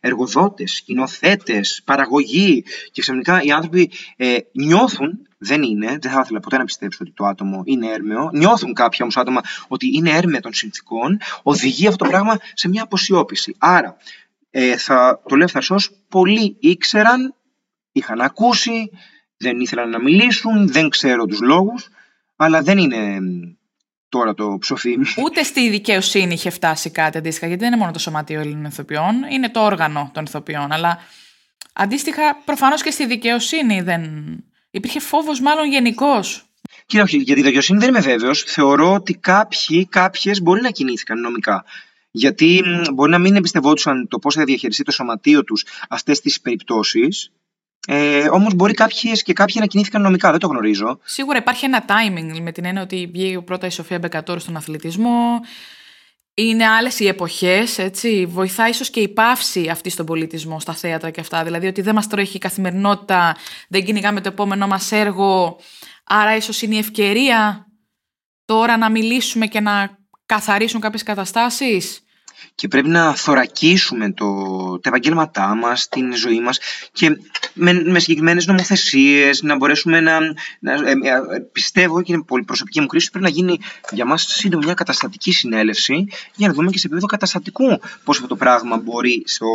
εργοδότες, 0.00 0.72
σκηνοθέτες, 0.72 1.82
παραγωγή 1.84 2.64
και 2.92 3.00
ξαφνικά 3.00 3.42
οι 3.42 3.50
άνθρωποι 3.50 3.90
νιώθουν 4.52 5.26
δεν 5.38 5.62
είναι, 5.62 5.98
δεν 6.00 6.12
θα 6.12 6.20
ήθελα 6.24 6.40
ποτέ 6.40 6.56
να 6.56 6.64
πιστέψω 6.64 6.98
ότι 7.00 7.12
το 7.12 7.24
άτομο 7.24 7.62
είναι 7.64 7.86
έρμεο. 7.86 8.30
Νιώθουν 8.32 8.72
κάποια 8.72 8.98
όμως 9.00 9.16
άτομα 9.16 9.40
ότι 9.68 9.90
είναι 9.94 10.10
έρμεα 10.10 10.40
των 10.40 10.52
συνθήκων. 10.52 11.20
Οδηγεί 11.42 11.86
αυτό 11.86 12.04
το 12.04 12.10
πράγμα 12.10 12.38
σε 12.54 12.68
μια 12.68 12.82
αποσιώπηση. 12.82 13.54
Άρα, 13.58 13.96
ε, 14.50 14.76
θα 14.76 15.22
το 15.28 15.36
λέω 15.36 15.44
ευθαρσώ, 15.44 15.76
πολλοί 16.08 16.56
ήξεραν, 16.60 17.34
είχαν 17.92 18.20
ακούσει, 18.20 18.90
δεν 19.36 19.60
ήθελαν 19.60 19.90
να 19.90 20.02
μιλήσουν, 20.02 20.72
δεν 20.72 20.88
ξέρω 20.88 21.24
τους 21.24 21.40
λόγους, 21.40 21.88
αλλά 22.36 22.62
δεν 22.62 22.78
είναι 22.78 23.18
τώρα 24.08 24.34
το 24.34 24.56
ψοφί. 24.60 24.98
Ούτε 25.24 25.42
στη 25.42 25.70
δικαιοσύνη 25.70 26.32
είχε 26.32 26.50
φτάσει 26.50 26.90
κάτι 26.90 27.18
αντίστοιχα, 27.18 27.46
γιατί 27.46 27.62
δεν 27.62 27.72
είναι 27.72 27.80
μόνο 27.80 27.92
το 27.92 27.98
Σωματείο 27.98 28.40
Ελλήνων 28.40 28.64
Ηθοποιών, 28.64 29.14
είναι 29.30 29.50
το 29.50 29.64
όργανο 29.64 30.10
των 30.14 30.24
ηθοποιών. 30.24 30.72
Αλλά 30.72 30.98
αντίστοιχα, 31.72 32.36
προφανώς 32.44 32.82
και 32.82 32.90
στη 32.90 33.06
δικαιοσύνη 33.06 33.80
δεν 33.80 34.02
Υπήρχε 34.76 35.00
φόβος, 35.00 35.40
μάλλον 35.40 35.70
γενικό. 35.70 36.20
Κύριε, 36.86 37.04
όχι, 37.04 37.16
για 37.16 37.34
τη 37.34 37.42
δικαιοσύνη 37.42 37.78
δεν 37.78 37.88
είμαι 37.88 38.00
βέβαιος. 38.00 38.42
Θεωρώ 38.42 38.92
ότι 38.92 39.14
κάποιοι, 39.14 39.86
κάποιες 39.86 40.42
μπορεί 40.42 40.60
να 40.60 40.70
κινήθηκαν 40.70 41.20
νομικά. 41.20 41.64
Γιατί 42.10 42.62
μπορεί 42.94 43.10
να 43.10 43.18
μην 43.18 43.36
εμπιστευόντουσαν 43.36 44.08
το 44.08 44.18
πώς 44.18 44.34
θα 44.34 44.44
διαχειριστεί 44.44 44.82
το 44.82 44.92
σωματείο 44.92 45.44
τους 45.44 45.66
αυτές 45.88 46.20
τις 46.20 46.40
περιπτώσεις. 46.40 47.30
Ε, 47.86 48.28
Όμως 48.28 48.54
μπορεί 48.54 48.74
κάποιες 48.74 49.22
και 49.22 49.32
κάποιοι 49.32 49.56
να 49.58 49.66
κινήθηκαν 49.66 50.02
νομικά, 50.02 50.30
δεν 50.30 50.40
το 50.40 50.46
γνωρίζω. 50.46 50.98
Σίγουρα 51.04 51.38
υπάρχει 51.38 51.64
ένα 51.64 51.84
timing 51.88 52.40
με 52.42 52.52
την 52.52 52.64
έννοια 52.64 52.82
ότι 52.82 53.10
βγήκε 53.12 53.40
πρώτα 53.40 53.66
η 53.66 53.70
Σοφία 53.70 53.98
Μπεκατόρου 53.98 54.40
στον 54.40 54.56
αθλητισμό. 54.56 55.40
Είναι 56.38 56.66
άλλες 56.66 57.00
οι 57.00 57.06
εποχές, 57.06 57.78
έτσι. 57.78 58.26
Βοηθάει 58.26 58.70
ίσως 58.70 58.90
και 58.90 59.00
η 59.00 59.08
πάυση 59.08 59.68
αυτή 59.68 59.90
στον 59.90 60.06
πολιτισμό, 60.06 60.60
στα 60.60 60.72
θέατρα 60.72 61.10
και 61.10 61.20
αυτά. 61.20 61.44
Δηλαδή 61.44 61.66
ότι 61.66 61.80
δεν 61.80 61.94
μας 61.94 62.06
τρέχει 62.06 62.36
η 62.36 62.40
καθημερινότητα, 62.40 63.36
δεν 63.68 63.84
κυνηγάμε 63.84 64.20
το 64.20 64.28
επόμενό 64.28 64.66
μας 64.66 64.92
έργο. 64.92 65.60
Άρα 66.04 66.36
ίσως 66.36 66.62
είναι 66.62 66.74
η 66.74 66.78
ευκαιρία 66.78 67.66
τώρα 68.44 68.76
να 68.76 68.90
μιλήσουμε 68.90 69.46
και 69.46 69.60
να 69.60 69.98
καθαρίσουν 70.26 70.80
κάποιες 70.80 71.02
καταστάσεις 71.02 72.00
και 72.54 72.68
πρέπει 72.68 72.88
να 72.88 73.14
θωρακίσουμε 73.14 74.12
το, 74.12 74.26
τα 74.82 74.88
επαγγέλματά 74.88 75.54
μας, 75.54 75.88
την 75.88 76.14
ζωή 76.14 76.40
μας 76.40 76.58
και 76.92 77.18
με, 77.52 77.72
με 77.72 77.98
συγκεκριμένες 77.98 78.46
νομοθεσίες 78.46 79.42
να 79.42 79.56
μπορέσουμε 79.56 80.00
να, 80.00 80.18
να 80.60 80.72
ε, 80.72 80.90
ε, 80.90 81.40
πιστεύω 81.52 82.02
και 82.02 82.12
είναι 82.12 82.22
πολύ 82.22 82.44
προσωπική 82.44 82.80
μου 82.80 82.86
κρίση 82.86 83.10
πρέπει 83.10 83.24
να 83.24 83.30
γίνει 83.30 83.58
για 83.90 84.04
μας 84.04 84.22
σύντομα 84.22 84.62
μια 84.64 84.74
καταστατική 84.74 85.32
συνέλευση 85.32 86.06
για 86.34 86.48
να 86.48 86.54
δούμε 86.54 86.70
και 86.70 86.78
σε 86.78 86.86
επίπεδο 86.86 87.06
καταστατικού 87.06 87.80
πώς 88.04 88.16
αυτό 88.16 88.28
το 88.28 88.36
πράγμα 88.36 88.76
μπορεί 88.76 89.22
στο 89.26 89.46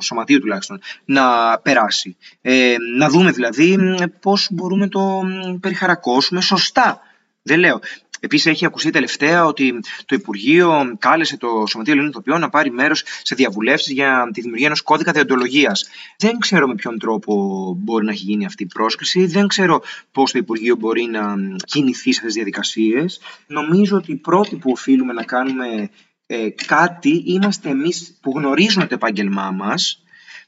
σωματείο 0.00 0.40
τουλάχιστον 0.40 0.80
να 1.04 1.58
περάσει. 1.58 2.16
Ε, 2.40 2.74
να 2.96 3.08
δούμε 3.08 3.30
δηλαδή 3.30 3.78
πώς 4.20 4.48
μπορούμε 4.50 4.88
το 4.88 5.20
περιχαρακώσουμε 5.60 6.40
σωστά. 6.40 7.00
Δεν 7.42 7.58
λέω. 7.58 7.80
Επίσης, 8.20 8.46
έχει 8.46 8.64
ακουστεί 8.64 8.90
τελευταία 8.90 9.44
ότι 9.44 9.80
το 10.06 10.14
Υπουργείο 10.14 10.96
κάλεσε 10.98 11.36
το 11.36 11.64
Σωματείο 11.68 11.92
Ελληνικών 11.92 12.20
Ηθοποιών 12.20 12.40
να 12.40 12.48
πάρει 12.48 12.70
μέρος 12.70 13.02
σε 13.22 13.34
διαβουλεύσεις 13.34 13.92
για 13.92 14.30
τη 14.32 14.40
δημιουργία 14.40 14.66
ενός 14.66 14.82
κώδικα 14.82 15.12
διοντολογίας. 15.12 15.88
Δεν 16.18 16.38
ξέρω 16.38 16.66
με 16.66 16.74
ποιον 16.74 16.98
τρόπο 16.98 17.34
μπορεί 17.78 18.04
να 18.04 18.10
έχει 18.10 18.24
γίνει 18.24 18.44
αυτή 18.44 18.62
η 18.62 18.66
πρόσκληση. 18.66 19.26
Δεν 19.26 19.46
ξέρω 19.46 19.82
πώς 20.12 20.32
το 20.32 20.38
Υπουργείο 20.38 20.76
μπορεί 20.76 21.04
να 21.04 21.34
κινηθεί 21.64 22.12
σε 22.12 22.18
αυτές 22.18 22.24
τις 22.24 22.34
διαδικασίες. 22.34 23.20
Νομίζω 23.46 23.96
ότι 23.96 24.12
οι 24.12 24.16
πρώτοι 24.16 24.56
που 24.56 24.70
οφείλουμε 24.70 25.12
να 25.12 25.22
κάνουμε 25.22 25.90
ε, 26.26 26.48
κάτι 26.66 27.22
είμαστε 27.26 27.68
εμείς 27.68 28.18
που 28.20 28.32
γνωρίζουμε 28.36 28.86
το 28.86 28.94
επάγγελμά 28.94 29.50
μας. 29.50 30.02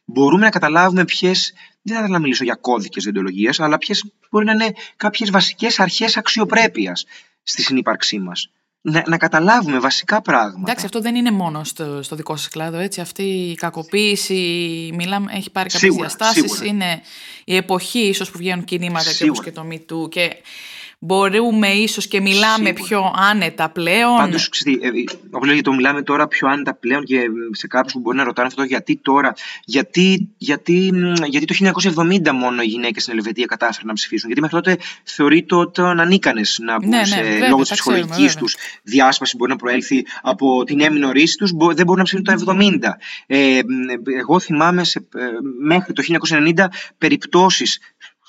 Μπορούμε 0.05 0.45
να 0.45 0.51
καταλάβουμε 0.51 1.05
ποιες, 1.05 1.53
δεν 1.83 1.95
θα 1.95 2.01
ήθελα 2.01 2.17
να 2.17 2.23
μιλήσω 2.23 2.45
για 2.45 2.55
κώδικες 2.55 3.03
διοντολογίας, 3.03 3.61
αλλά 3.61 3.79
ποιες 3.79 4.05
μπορεί 4.31 4.45
να 4.45 4.53
είναι 4.53 4.73
κάποιες 4.97 5.31
βασικές 5.31 5.81
αρχές 5.81 6.17
αξιοπρέπειας 6.17 7.05
στη 7.51 7.63
συνύπαρξή 7.63 8.19
μας. 8.19 8.51
Να, 8.83 9.03
να 9.07 9.17
καταλάβουμε 9.19 9.79
βασικά 9.79 10.23
πράγματα. 10.23 10.61
Εντάξει, 10.61 10.85
αυτό 10.85 11.01
δεν 11.01 11.15
είναι 11.15 11.31
μόνο 11.31 11.65
στο, 11.65 12.03
στο 12.03 12.17
δικό 12.17 12.37
σας 12.37 12.49
κλάδο. 12.49 12.79
Έτσι. 12.79 13.01
Αυτή 13.01 13.23
η 13.23 13.55
κακοποίηση 13.55 14.35
μιλάμε, 14.95 15.33
έχει 15.35 15.51
πάρει 15.51 15.69
κάποιες 15.69 15.95
διαστάσεις. 15.95 16.61
Είναι 16.61 17.01
η 17.45 17.57
εποχή 17.57 17.99
ίσως 17.99 18.31
που 18.31 18.39
βγαίνουν 18.39 18.65
κινήματα 18.65 19.13
και 19.13 19.25
όπως 19.25 19.43
και 19.43 19.53
το 19.53 19.67
MeToo. 19.71 20.11
Και 20.11 20.37
μπορούμε 21.03 21.69
ίσως 21.69 22.07
και 22.07 22.21
μιλάμε 22.21 22.65
Σίγουρα. 22.67 22.85
πιο 22.85 23.13
άνετα 23.31 23.71
πλέον. 23.71 24.17
Πάντως, 24.17 24.49
ξέρετε, 24.49 24.87
ε, 24.87 24.91
όπως 25.31 25.49
λέγεται, 25.49 25.71
το 25.71 25.77
μιλάμε 25.77 26.03
τώρα 26.03 26.29
πιο 26.29 26.49
άνετα 26.49 26.75
πλέον 26.75 27.05
και 27.05 27.21
σε 27.53 27.67
κάποιους 27.67 27.93
που 27.93 28.01
μπορεί 28.01 28.17
να 28.17 28.25
ρωτάνε 28.25 28.47
αυτό 28.47 28.63
γιατί 28.63 28.97
τώρα, 28.97 29.35
γιατί, 29.65 30.29
γιατί, 30.37 30.93
γιατί 31.27 31.47
το 31.47 31.55
1970 31.55 32.33
μόνο 32.33 32.63
οι 32.63 32.67
γυναίκες 32.67 33.03
στην 33.03 33.17
Ελβετία 33.17 33.47
κατάφεραν 33.47 33.87
να 33.87 33.93
ψηφίσουν, 33.93 34.27
γιατί 34.27 34.41
μέχρι 34.41 34.57
τότε 34.57 34.85
θεωρείται 35.05 35.55
ότι 35.55 35.81
ανίκανες 35.81 36.59
να 36.63 36.79
μπουν 36.79 36.89
ναι, 36.89 37.05
σε, 37.05 37.21
ναι, 37.21 37.49
λόγω 37.49 37.63
της 37.63 37.71
ψυχολογικής 37.71 38.35
τους 38.35 38.57
διάσπασης 38.83 39.37
μπορεί 39.37 39.51
να 39.51 39.57
προέλθει 39.57 40.07
από 40.23 40.65
την 40.65 40.81
έμεινο 40.81 41.11
ρίση 41.11 41.37
τους, 41.37 41.51
δεν 41.51 41.85
μπορούν 41.87 41.97
να 41.97 42.03
ψηφίσουν 42.03 42.25
το 42.25 42.55
1970. 42.83 42.97
Ε, 43.27 43.61
εγώ 44.19 44.41
θυμάμαι 44.41 44.85
σε, 44.85 45.07
ε, 45.15 45.21
μέχρι 45.61 45.93
το 45.93 46.03
1990 46.03 46.67
περιπτώσεις 46.99 47.81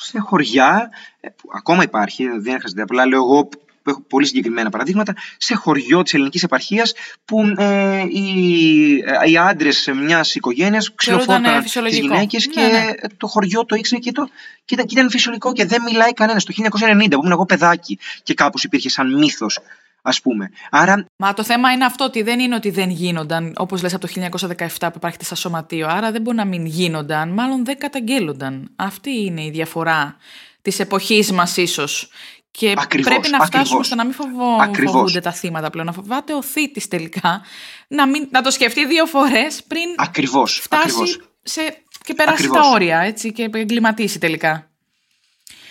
σε 0.02 0.20
χωριά, 0.20 0.90
ε, 1.20 1.30
που 1.30 1.50
ακόμα 1.54 1.84
υπάρχει, 1.84 2.28
δεν 2.28 2.54
έρχεται 2.54 2.82
απλά 2.82 3.06
λέω 3.06 3.20
εγώ 3.20 3.50
έχω 3.86 4.02
πολύ 4.08 4.26
συγκεκριμένα 4.26 4.70
παραδείγματα, 4.70 5.16
σε 5.38 5.56
χωριό 5.56 6.02
της 6.02 6.14
ελληνικής 6.14 6.44
επαρχίας 6.44 6.94
που 7.26 7.54
ε, 7.58 8.04
οι, 8.10 9.04
ε, 9.06 9.30
οι 9.30 9.38
άντρες 9.38 9.90
μιας 9.96 10.36
οικογένειας 10.36 10.96
ξυλοφόρταν 10.96 11.64
τις 11.64 12.00
γυναίκες 12.00 12.48
ναι, 12.48 12.54
και 12.54 12.62
ναι. 12.62 12.92
το 13.18 13.28
χωριό 13.28 13.66
το 13.66 13.76
ήξερε 13.76 14.02
και, 14.02 14.12
το, 14.12 14.30
και, 14.66 14.74
ήταν, 14.74 14.86
και 14.86 14.94
ήταν 14.94 15.10
φυσιολογικό 15.10 15.54
και 15.54 15.66
δεν 15.66 15.82
μιλάει 15.82 16.14
κανένας. 16.14 16.44
Το 16.44 16.54
1990 16.58 17.08
που 17.10 17.20
ήμουν 17.20 17.32
εγώ 17.32 17.46
παιδάκι 17.46 18.00
και 18.24 18.34
κάπως 18.34 18.64
υπήρχε 18.64 18.90
σαν 18.90 19.18
μύθος 19.18 19.60
ας 20.02 20.22
πούμε. 20.22 20.50
Άρα... 20.72 21.06
Μα 21.16 21.34
το 21.34 21.44
θέμα 21.44 21.72
είναι 21.72 21.86
αυτό 21.86 22.04
ότι 22.04 22.22
δεν 22.22 22.40
είναι 22.40 22.56
ότι 22.56 22.70
δεν 22.70 22.90
γίνονταν, 22.90 23.54
όπως 23.58 23.82
λες 23.82 23.94
από 23.94 24.08
το 24.08 24.14
1917 24.50 24.68
που 24.80 24.94
υπάρχει 24.96 25.18
στα 25.22 25.36
σωματείο, 25.36 25.88
άρα 25.88 26.12
δεν 26.12 26.22
μπορεί 26.22 26.38
να 26.38 26.46
μην 26.46 26.66
γίνονταν, 26.66 27.30
μάλλον 27.30 27.66
δεν 27.66 27.78
καταγγέλλονταν. 27.78 28.72
Αυτή 28.76 29.12
είναι 29.12 29.44
η 29.44 29.50
διαφορά 29.50 30.16
της 30.62 30.80
εποχής 30.80 31.32
μας 31.32 31.58
ίσως. 31.58 32.10
Και 32.52 32.74
ακριβώς, 32.78 33.12
πρέπει 33.12 33.30
να 33.30 33.40
φτάσουμε 33.46 33.62
ακριβώς, 33.62 33.86
στο 33.86 33.96
να 33.96 34.06
μην 34.06 34.14
φοβό, 34.14 34.92
φοβούνται 34.92 35.20
τα 35.20 35.32
θύματα 35.32 35.70
πλέον, 35.70 35.86
να 35.86 35.94
φοβάται 35.94 36.34
ο 36.34 36.42
θήτης 36.42 36.88
τελικά, 36.88 37.42
να, 37.88 38.08
μην, 38.08 38.28
να 38.32 38.42
το 38.42 38.52
σκεφτεί 38.52 38.86
δύο 38.86 39.06
φορές 39.06 39.64
πριν 39.64 39.84
ακριβώς, 39.96 40.60
φτάσει 40.60 40.84
ακριβώς. 40.84 41.20
Σε, 41.44 41.84
και 42.04 42.14
περάσει 42.14 42.50
τα 42.50 42.62
όρια 42.74 43.00
έτσι, 43.00 43.32
και 43.32 43.50
εγκληματίσει 43.54 44.20
τελικά. 44.20 44.70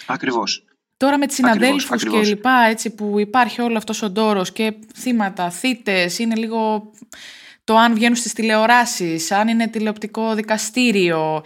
Ακριβώς. 0.06 0.64
Τώρα 1.00 1.18
με 1.18 1.26
τις 1.26 1.36
συναδέλφους 1.36 2.04
και 2.04 2.20
λοιπά, 2.20 2.66
έτσι 2.68 2.90
που 2.90 3.18
υπάρχει 3.18 3.60
όλο 3.60 3.76
αυτός 3.76 4.02
ο 4.02 4.10
ντόρος 4.10 4.52
και 4.52 4.74
θύματα, 4.94 5.50
θύτες, 5.50 6.18
είναι 6.18 6.34
λίγο 6.34 6.90
το 7.64 7.76
αν 7.76 7.94
βγαίνουν 7.94 8.16
στις 8.16 8.32
τηλεοράσεις, 8.32 9.30
αν 9.30 9.48
είναι 9.48 9.68
τηλεοπτικό 9.68 10.34
δικαστήριο. 10.34 11.42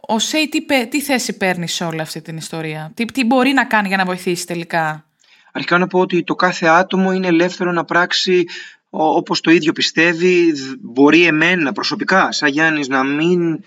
Ο 0.00 0.18
ΣΕΙ 0.18 0.48
τι, 0.48 0.88
τι 0.88 1.00
θέση 1.00 1.36
παίρνει 1.36 1.68
σε 1.68 1.84
όλη 1.84 2.00
αυτή 2.00 2.22
την 2.22 2.36
ιστορία, 2.36 2.92
τι, 2.94 3.04
τι 3.04 3.24
μπορεί 3.24 3.52
να 3.52 3.64
κάνει 3.64 3.88
για 3.88 3.96
να 3.96 4.04
βοηθήσει 4.04 4.46
τελικά; 4.46 5.04
Αρχικά 5.52 5.78
να 5.78 5.86
πω 5.86 5.98
ότι 5.98 6.24
το 6.24 6.34
κάθε 6.34 6.66
άτομο 6.66 7.12
είναι 7.12 7.26
ελεύθερο 7.26 7.72
να 7.72 7.84
πράξει 7.84 8.44
όπως 8.90 9.40
το 9.40 9.50
ίδιο 9.50 9.72
πιστεύει, 9.72 10.52
μπορεί 10.80 11.24
εμένα 11.26 11.72
προσωπικά, 11.72 12.32
σαν 12.32 12.48
Γιάννης, 12.48 12.88
να 12.88 13.04
μην 13.04 13.64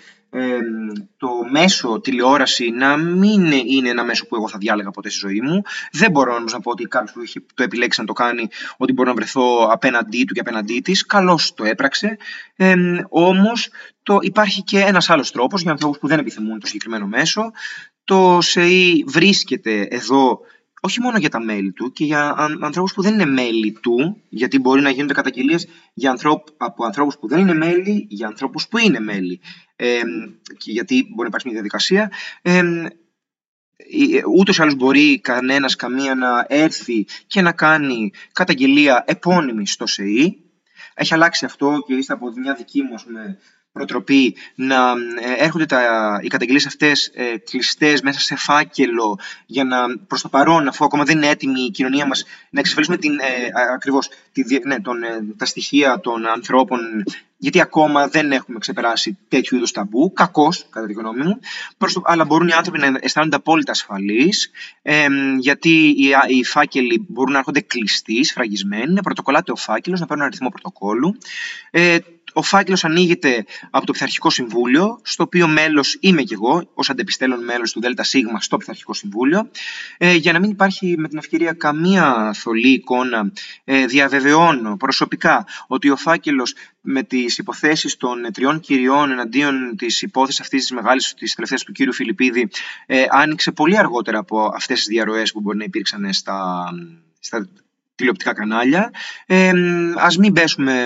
το 1.18 1.30
μέσο 1.52 2.00
τηλεόραση 2.00 2.70
να 2.70 2.98
μην 2.98 3.52
είναι 3.52 3.90
ένα 3.90 4.04
μέσο 4.04 4.28
που 4.28 4.36
εγώ 4.36 4.48
θα 4.48 4.58
διάλεγα 4.58 4.92
ποτέ 4.92 5.10
στη 5.10 5.20
ζωή 5.20 5.42
μου. 5.42 5.62
Δεν 5.92 6.12
μπορώ 6.12 6.36
όμως 6.36 6.54
να 6.54 6.60
πω 6.60 6.72
ότι 6.72 6.84
κάποιος 6.84 7.12
που 7.12 7.22
έχει 7.22 7.46
το 7.54 7.64
επιλέξει 7.64 8.00
να 8.00 8.06
το 8.06 8.14
κάνει, 8.14 8.48
ότι 8.78 8.94
μπορώ 8.94 9.10
να 9.10 9.16
βρεθώ 9.16 9.68
απέναντί 9.72 10.24
του 10.24 10.34
και 10.34 10.40
απέναντί 10.40 10.80
της. 10.80 11.06
Καλώς 11.06 11.54
το 11.54 11.64
έπραξε. 11.66 12.18
Ε, 12.56 12.76
Όμως 13.10 13.70
υπάρχει 14.22 14.64
και 14.64 14.80
ένας 14.80 15.10
άλλος 15.10 15.32
τρόπος 15.32 15.62
για 15.62 15.72
ανθρώπους 15.72 15.98
που 15.98 16.08
δεν 16.08 16.20
επιθυμούν 16.20 16.60
το 16.60 16.68
συγκεκριμένο 16.68 17.06
μέσο. 17.06 17.52
Το 18.04 18.38
ΣΕΙ 18.42 19.04
βρίσκεται 19.08 19.88
εδώ 19.90 20.40
όχι 20.86 21.02
μόνο 21.02 21.18
για 21.18 21.30
τα 21.30 21.40
μέλη 21.40 21.72
του 21.72 21.92
και 21.92 22.06
για 22.06 22.36
ανθρώπους 22.62 22.94
που 22.94 23.02
δεν 23.02 23.14
είναι 23.14 23.26
μέλη 23.26 23.72
του, 23.72 24.22
γιατί 24.30 24.60
μπορεί 24.60 24.82
να 24.82 24.90
γίνονται 24.90 25.14
καταγγελίες 25.14 25.68
για 25.94 26.10
ανθρώπ, 26.10 26.48
από 26.58 26.86
ανθρώπους 26.86 27.18
που 27.18 27.28
δεν 27.28 27.40
είναι 27.40 27.54
μέλη, 27.54 28.06
για 28.10 28.28
ανθρώπους 28.28 28.68
που 28.68 28.78
είναι 28.78 29.00
μέλη. 29.00 29.42
Ε, 29.76 30.02
και 30.58 30.72
γιατί 30.72 30.96
μπορεί 30.96 31.22
να 31.22 31.26
υπάρξει 31.26 31.48
μια 31.48 31.56
διαδικασία. 31.56 32.12
Ε, 32.42 32.62
ούτως 34.38 34.58
ή 34.58 34.62
άλλως 34.62 34.76
μπορεί 34.76 35.20
κανένας 35.20 35.76
καμία 35.76 36.16
να 36.16 36.46
έρθει 36.48 37.06
και 37.28 37.42
να 37.42 37.52
κάνει 37.52 38.12
καταγγελία 38.32 39.04
επώνυμη 39.08 39.68
στο 39.68 39.88
ΣΕΗ. 39.88 40.44
Έχει 40.94 41.14
αλλάξει 41.14 41.46
αυτό 41.46 41.84
και 41.88 41.94
είστε 41.94 42.14
από 42.14 42.32
μια 42.36 42.54
δική 42.54 42.82
μου 42.82 42.94
προτροπή 43.74 44.36
να 44.56 44.92
ε, 45.22 45.44
έρχονται 45.44 45.66
τα, 45.66 45.82
οι 46.24 46.28
καταγγελίες 46.28 46.66
αυτές 46.66 47.12
ε, 47.14 47.38
κλειστές 47.38 48.02
μέσα 48.02 48.20
σε 48.20 48.36
φάκελο 48.36 49.20
για 49.46 49.64
να 49.64 49.78
προς 50.08 50.22
το 50.22 50.30
παρόν 50.30 50.68
αφού 50.68 50.86
ακόμα 50.86 51.04
δεν 51.04 51.18
είναι 51.18 51.28
έτοιμη 51.28 51.62
η 51.62 51.72
κοινωνία 51.72 52.06
μας 52.06 52.26
να 52.50 52.60
εξασφαλίσουμε 52.60 52.98
την, 52.98 53.20
ε, 53.20 53.74
ακριβώς 53.74 54.10
τη, 54.32 54.44
ναι, 54.68 54.80
τον, 54.80 55.04
ε, 55.04 55.08
τα 55.38 55.46
στοιχεία 55.46 56.00
των 56.00 56.28
ανθρώπων 56.28 56.80
γιατί 57.38 57.62
ακόμα 57.62 58.08
δεν 58.08 58.32
έχουμε 58.32 58.60
ξεπεράσει 58.60 59.18
τέτοιου 59.28 59.56
είδους 59.56 59.72
ταμπού, 59.72 60.14
κακώς 60.14 60.66
κατά 60.70 60.86
τη 60.86 60.94
γνώμη 60.94 61.24
μου, 61.24 61.40
το, 61.78 62.02
αλλά 62.04 62.26
μπορούν 62.26 62.48
οι 62.48 62.52
άνθρωποι 62.52 62.80
να 62.80 62.98
αισθάνονται 63.02 63.36
απόλυτα 63.36 63.72
ασφαλείς, 63.72 64.52
ε, 64.82 65.08
γιατί 65.40 65.70
οι, 65.70 66.12
οι 66.28 66.44
φάκελοι 66.44 67.06
μπορούν 67.10 67.32
να 67.32 67.38
έρχονται 67.38 67.62
κλειστοί, 67.62 68.24
σφραγισμένοι, 68.24 68.94
να 68.94 69.02
πρωτοκολλάται 69.02 69.52
ο 69.52 69.56
φάκελος, 69.56 70.00
να 70.00 70.06
παίρνουν 70.06 70.26
αριθμό 70.26 70.50
πρωτοκόλλου. 70.50 71.18
Ε, 71.72 71.98
ο 72.34 72.42
φάκελος 72.42 72.84
ανοίγεται 72.84 73.46
από 73.70 73.86
το 73.86 73.92
Πειθαρχικό 73.92 74.30
Συμβούλιο, 74.30 75.00
στο 75.04 75.24
οποίο 75.24 75.48
μέλος 75.48 75.98
είμαι 76.00 76.22
κι 76.22 76.34
εγώ, 76.34 76.70
ως 76.74 76.90
αντεπιστέλων 76.90 77.44
μέλος 77.44 77.72
του 77.72 77.82
ΔΣ 77.82 78.16
στο 78.40 78.58
Πειθαρχικό 78.58 78.94
Συμβούλιο. 78.94 79.50
Ε, 79.98 80.14
για 80.14 80.34
να 80.34 80.40
μην 80.40 80.50
υπάρχει 80.50 80.96
με 80.98 81.08
την 81.08 81.18
ευκαιρία 81.18 81.54
καμία 81.54 82.34
θολή 82.34 82.70
εικόνα, 82.70 83.32
ε, 83.64 83.86
διαβεβαιώνω 83.86 84.78
προσωπικά 84.78 85.46
ότι 85.68 85.90
ο 85.90 85.96
φάκελος 85.96 86.56
με 86.82 87.04
τις 87.04 87.38
υποθέσεις 87.38 87.98
των 87.98 88.32
τριών 88.34 88.60
κυριών 88.60 89.12
εναντίον 89.12 89.76
της 89.78 90.02
υπόθεσης 90.02 90.40
αυτής 90.40 90.62
της 90.62 90.72
μεγάλης, 90.72 91.14
της 91.14 91.34
τελευταίας 91.34 91.64
του 91.64 91.72
κύριου 91.72 91.94
Φιλιππίδη, 91.94 92.50
ε, 92.86 93.06
άνοιξε 93.10 93.52
πολύ 93.52 93.78
αργότερα 93.78 94.20
από 94.20 94.52
αυτές 94.56 94.78
τις 94.78 94.88
διαρροές 94.88 95.32
που 95.32 95.42
μπορεί 95.42 95.58
να 95.58 95.64
υπήρξαν 95.64 96.14
στα, 96.14 96.70
στα 97.20 97.48
τηλεοπτικά 97.96 98.34
κανάλια. 98.34 98.92
Ε, 99.26 99.52
ας 99.96 100.18
μην 100.18 100.34
πέσουμε 100.34 100.86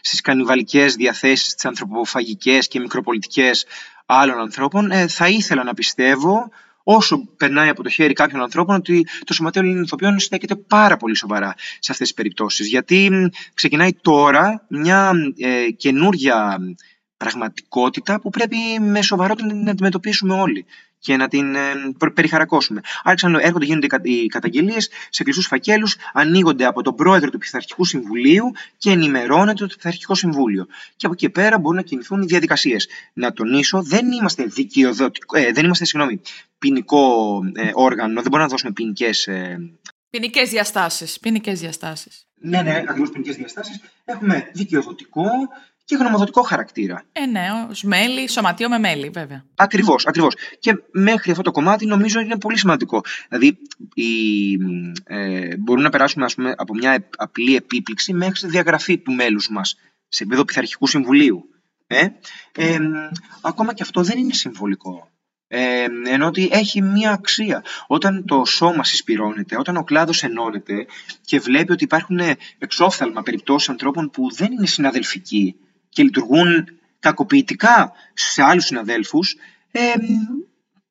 στις 0.00 0.20
κανιβαλικές 0.20 0.94
διαθέσεις, 0.94 1.54
τις 1.54 1.64
ανθρωποφαγικές 1.64 2.68
και 2.68 2.80
μικροπολιτικές 2.80 3.66
άλλων 4.06 4.38
ανθρώπων. 4.38 4.90
Ε, 4.90 5.08
θα 5.08 5.28
ήθελα 5.28 5.64
να 5.64 5.74
πιστεύω 5.74 6.50
όσο 6.82 7.28
περνάει 7.36 7.68
από 7.68 7.82
το 7.82 7.88
χέρι 7.88 8.12
κάποιων 8.12 8.42
ανθρώπων 8.42 8.76
ότι 8.76 9.06
το 9.24 9.34
Σωματείο 9.34 9.60
Ελληνικών 9.60 9.84
Ηθοποιών 9.84 10.18
στέκεται 10.18 10.56
πάρα 10.56 10.96
πολύ 10.96 11.16
σοβαρά 11.16 11.54
σε 11.56 11.92
αυτές 11.92 12.06
τις 12.06 12.14
περιπτώσεις. 12.14 12.68
Γιατί 12.68 13.30
ξεκινάει 13.54 13.92
τώρα 13.92 14.64
μια 14.68 15.12
ε, 15.38 15.70
καινούρια 15.70 16.58
πραγματικότητα 17.16 18.20
που 18.20 18.30
πρέπει 18.30 18.56
με 18.80 19.02
σοβαρότητα 19.02 19.54
να 19.54 19.70
αντιμετωπίσουμε 19.70 20.34
όλοι 20.34 20.66
και 20.98 21.16
να 21.16 21.28
την 21.28 21.54
ε, 21.54 21.60
περιχαρακώσουμε. 22.14 22.80
Άρα, 23.02 23.38
έρχονται, 23.40 23.64
γίνονται 23.64 23.86
οι 24.02 24.26
καταγγελίες 24.26 24.90
σε 25.10 25.22
κλειστούς 25.22 25.46
φακέλους, 25.46 25.96
ανοίγονται 26.12 26.64
από 26.64 26.82
τον 26.82 26.94
πρόεδρο 26.94 27.30
του 27.30 27.38
Πειθαρχικού 27.38 27.84
Συμβουλίου 27.84 28.52
και 28.78 28.90
ενημερώνεται 28.90 29.66
το 29.66 29.74
Πειθαρχικό 29.76 30.14
Συμβούλιο. 30.14 30.66
Και 30.96 31.06
από 31.06 31.14
εκεί 31.14 31.30
πέρα 31.30 31.58
μπορούν 31.58 31.76
να 31.76 31.82
κινηθούν 31.82 32.22
οι 32.22 32.26
διαδικασίες. 32.26 32.88
Να 33.12 33.32
τονίσω, 33.32 33.82
δεν 33.82 34.10
είμαστε 34.12 34.44
δικαιοδοτικό, 34.44 35.38
ε, 35.38 35.52
δεν 35.52 35.64
είμαστε 35.64 35.84
συγγνώμη, 35.84 36.20
ποινικό 36.58 37.40
ε, 37.54 37.70
όργανο, 37.74 38.14
δεν 38.14 38.22
μπορούμε 38.22 38.42
να 38.42 38.48
δώσουμε 38.48 38.72
ποινικές. 38.72 39.26
Ε... 39.26 39.70
Ποινικές 40.10 40.50
διαστάσεις. 40.50 41.18
Ποινικές 41.18 41.60
διαστάσεις. 41.60 42.26
Ναι, 42.34 42.62
ναι, 42.62 42.84
ακριβώς 42.88 43.10
ποινικές 43.10 43.36
διαστάσεις. 43.36 43.80
Έχουμε 44.04 44.50
δικαιοδοτικό 44.52 45.28
και 45.86 45.96
γνωμοδοτικό 45.96 46.42
χαρακτήρα. 46.42 47.04
Ε, 47.12 47.26
ναι, 47.26 47.46
ως 47.70 47.82
μέλη, 47.82 48.28
σωματείο 48.28 48.68
με 48.68 48.78
μέλη, 48.78 49.08
βέβαια. 49.08 49.44
Ακριβώς, 49.54 50.06
ακριβώς. 50.06 50.34
Και 50.58 50.74
μέχρι 50.92 51.30
αυτό 51.30 51.42
το 51.42 51.50
κομμάτι 51.50 51.86
νομίζω 51.86 52.20
είναι 52.20 52.38
πολύ 52.38 52.58
σημαντικό. 52.58 53.00
Δηλαδή, 53.28 53.58
η, 53.94 54.52
ε, 55.04 55.56
μπορούμε 55.56 55.84
να 55.84 55.90
περάσουμε 55.90 56.24
ας 56.24 56.34
πούμε, 56.34 56.54
από 56.56 56.74
μια 56.74 57.08
απλή 57.16 57.56
επίπληξη 57.56 58.12
μέχρι 58.12 58.40
τη 58.40 58.46
διαγραφή 58.46 58.98
του 58.98 59.12
μέλους 59.12 59.48
μας 59.48 59.76
σε 60.08 60.22
επίπεδο 60.22 60.44
πειθαρχικού 60.44 60.86
συμβουλίου. 60.86 61.44
Ε; 61.86 62.06
Ε, 62.52 62.78
ακόμα 63.42 63.74
και 63.74 63.82
αυτό 63.82 64.02
δεν 64.02 64.18
είναι 64.18 64.32
συμβολικό. 64.32 65.10
Ε, 65.48 65.86
ενώ 66.04 66.26
ότι 66.26 66.48
έχει 66.52 66.82
μία 66.82 67.10
αξία. 67.10 67.64
Όταν 67.86 68.24
το 68.24 68.44
σώμα 68.44 68.84
συσπυρώνεται, 68.84 69.58
όταν 69.58 69.76
ο 69.76 69.84
κλάδος 69.84 70.22
ενώνεται 70.22 70.86
και 71.24 71.38
βλέπει 71.38 71.72
ότι 71.72 71.84
υπάρχουν 71.84 72.20
εξόφθαλμα 72.58 73.22
περιπτώσεις 73.22 73.68
ανθρώπων 73.68 74.10
που 74.10 74.30
δεν 74.34 74.52
είναι 74.52 74.66
συναδελφικοί 74.66 75.56
και 75.96 76.02
λειτουργούν 76.02 76.68
κακοποιητικά 76.98 77.92
σε 78.14 78.42
άλλους 78.42 78.64
συναδέλφους, 78.64 79.36
ε, 79.70 79.80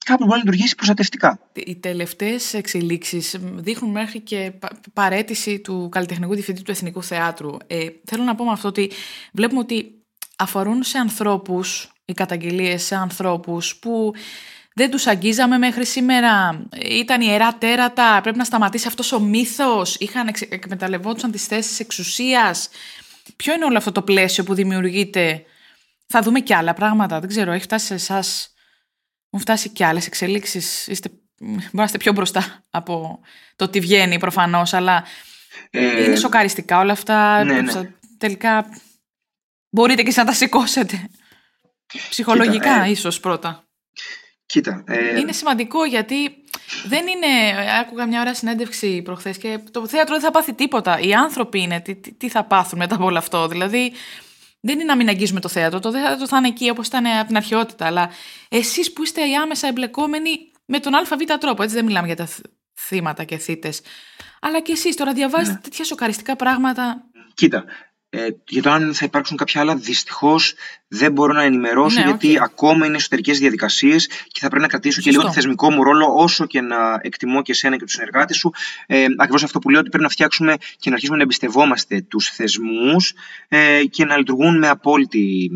κάπου 0.05 0.23
μπορεί 0.23 0.29
να 0.29 0.37
λειτουργήσει 0.37 0.75
προστατευτικά. 0.75 1.39
Οι 1.53 1.75
τελευταίες 1.75 2.53
εξελίξεις 2.53 3.35
δείχνουν 3.39 3.91
μέχρι 3.91 4.19
και 4.19 4.51
παρέτηση 4.93 5.59
του 5.59 5.89
καλλιτεχνικού 5.91 6.33
διευθυντή 6.33 6.61
του 6.61 6.71
Εθνικού 6.71 7.03
Θεάτρου. 7.03 7.57
Ε, 7.67 7.87
θέλω 8.05 8.23
να 8.23 8.35
πω 8.35 8.45
με 8.45 8.51
αυτό 8.51 8.67
ότι 8.67 8.91
βλέπουμε 9.33 9.59
ότι 9.59 10.01
αφορούν 10.37 10.83
σε 10.83 10.97
ανθρώπους, 10.97 11.91
οι 12.05 12.13
καταγγελίες 12.13 12.83
σε 12.83 12.95
ανθρώπους 12.95 13.75
που 13.75 14.13
δεν 14.73 14.91
τους 14.91 15.07
αγγίζαμε 15.07 15.57
μέχρι 15.57 15.85
σήμερα, 15.85 16.65
ήταν 16.89 17.21
ιερά 17.21 17.53
τέρατα, 17.53 18.19
πρέπει 18.21 18.37
να 18.37 18.43
σταματήσει 18.43 18.87
αυτός 18.87 19.11
ο 19.11 19.19
μύθος, 19.19 19.95
είχαν 19.95 20.29
εκμεταλλευόντουσαν 20.49 21.31
τις 21.31 21.45
θέσεις 21.45 21.79
εξουσίας. 21.79 22.69
Ποιο 23.35 23.53
είναι 23.53 23.65
όλο 23.65 23.77
αυτό 23.77 23.91
το 23.91 24.01
πλαίσιο 24.01 24.43
που 24.43 24.53
δημιουργείται, 24.53 25.45
θα 26.07 26.21
δούμε 26.21 26.39
και 26.39 26.55
άλλα 26.55 26.73
πράγματα, 26.73 27.19
δεν 27.19 27.29
ξέρω, 27.29 27.51
έχει 27.51 27.63
φτάσει 27.63 27.85
σε 27.85 27.93
εσάς. 27.93 28.53
Μου 29.29 29.39
φτάσει 29.39 29.69
και 29.69 29.85
άλλες 29.85 30.07
εξελίξεις, 30.07 30.87
είστε, 30.87 31.09
μπορεί 31.39 31.69
να 31.71 31.83
είστε 31.83 31.97
πιο 31.97 32.11
μπροστά 32.11 32.63
από 32.69 33.19
το 33.55 33.67
τι 33.67 33.79
βγαίνει 33.79 34.19
προφανώς, 34.19 34.73
αλλά 34.73 35.05
ε, 35.69 36.03
είναι 36.03 36.15
σοκαριστικά 36.15 36.79
όλα 36.79 36.91
αυτά, 36.91 37.43
ναι, 37.43 37.61
ναι. 37.61 37.91
τελικά 38.17 38.65
μπορείτε 39.69 40.03
και 40.03 40.13
να 40.15 40.25
τα 40.25 40.33
σηκώσετε. 40.33 41.09
Ψυχολογικά 42.09 42.53
Κοίτα, 42.57 42.83
ε, 42.83 42.89
ίσως 42.89 43.19
πρώτα. 43.19 43.67
Κοίτα, 44.45 44.83
ε... 44.87 45.19
Είναι 45.19 45.31
σημαντικό 45.31 45.85
γιατί 45.85 46.15
δεν 46.85 47.07
είναι. 47.07 47.27
Άκουγα 47.81 48.05
μια 48.05 48.21
ώρα 48.21 48.33
συνέντευξη 48.33 49.01
προχθές 49.01 49.37
και 49.37 49.59
το 49.71 49.87
θέατρο 49.87 50.13
δεν 50.13 50.23
θα 50.23 50.31
πάθει 50.31 50.53
τίποτα. 50.53 50.99
Οι 50.99 51.13
άνθρωποι 51.13 51.61
είναι. 51.61 51.79
Τι, 51.79 51.95
τι, 51.95 52.29
θα 52.29 52.43
πάθουν 52.43 52.79
μετά 52.79 52.95
από 52.95 53.05
όλο 53.05 53.17
αυτό. 53.17 53.47
Δηλαδή, 53.47 53.91
δεν 54.59 54.75
είναι 54.75 54.83
να 54.83 54.95
μην 54.95 55.09
αγγίζουμε 55.09 55.39
το 55.39 55.49
θέατρο. 55.49 55.79
Το 55.79 55.91
θέατρο 55.91 56.27
θα 56.27 56.37
είναι 56.37 56.47
εκεί 56.47 56.69
όπως 56.69 56.87
ήταν 56.87 57.05
από 57.05 57.27
την 57.27 57.37
αρχαιότητα. 57.37 57.85
Αλλά 57.85 58.09
εσείς 58.49 58.93
που 58.93 59.03
είστε 59.03 59.21
οι 59.21 59.35
άμεσα 59.35 59.67
εμπλεκόμενοι 59.67 60.51
με 60.65 60.79
τον 60.79 60.95
ΑΒ 60.95 61.09
τρόπο. 61.39 61.63
Έτσι 61.63 61.75
δεν 61.75 61.85
μιλάμε 61.85 62.07
για 62.07 62.15
τα 62.15 62.27
θύματα 62.73 63.23
και 63.23 63.37
θύτες. 63.37 63.81
Αλλά 64.41 64.59
και 64.61 64.71
εσείς 64.71 64.95
τώρα 64.95 65.13
διαβάζετε 65.13 65.51
ναι. 65.51 65.59
τέτοια 65.59 65.85
σοκαριστικά 65.85 66.35
πράγματα. 66.35 67.03
Κοίτα, 67.33 67.65
ε, 68.15 68.27
για 68.47 68.61
το 68.61 68.69
αν 68.69 68.93
θα 68.93 69.05
υπάρξουν 69.05 69.37
κάποια 69.37 69.61
άλλα, 69.61 69.75
δυστυχώς 69.75 70.53
δεν 70.87 71.11
μπορώ 71.11 71.33
να 71.33 71.43
ενημερώσω, 71.43 71.99
ναι, 71.99 72.05
γιατί 72.05 72.37
ακόμα 72.41 72.85
είναι 72.85 72.95
εσωτερικές 72.95 73.39
διαδικασίες 73.39 74.07
και 74.07 74.39
θα 74.39 74.47
πρέπει 74.47 74.61
να 74.61 74.67
κρατήσω 74.67 75.01
και 75.01 75.11
λίγο 75.11 75.21
το 75.21 75.31
θεσμικό 75.31 75.71
μου 75.71 75.83
ρόλο, 75.83 76.13
όσο 76.15 76.45
και 76.45 76.61
να 76.61 76.99
εκτιμώ 77.01 77.41
και 77.41 77.51
εσένα 77.51 77.77
και 77.77 77.83
τους 77.83 77.93
συνεργάτες 77.93 78.37
σου. 78.37 78.51
Ε, 78.87 79.05
Ακριβώς 79.17 79.43
αυτό 79.43 79.59
που 79.59 79.69
λέω, 79.69 79.79
ότι 79.79 79.89
πρέπει 79.89 80.03
να 80.03 80.09
φτιάξουμε 80.09 80.55
και 80.77 80.89
να 80.89 80.93
αρχίσουμε 80.93 81.17
να 81.17 81.23
εμπιστευόμαστε 81.23 82.01
τους 82.01 82.29
θεσμούς 82.29 83.13
ε, 83.47 83.83
και 83.89 84.05
να 84.05 84.17
λειτουργούν 84.17 84.57
με 84.57 84.67
απόλυτη 84.67 85.49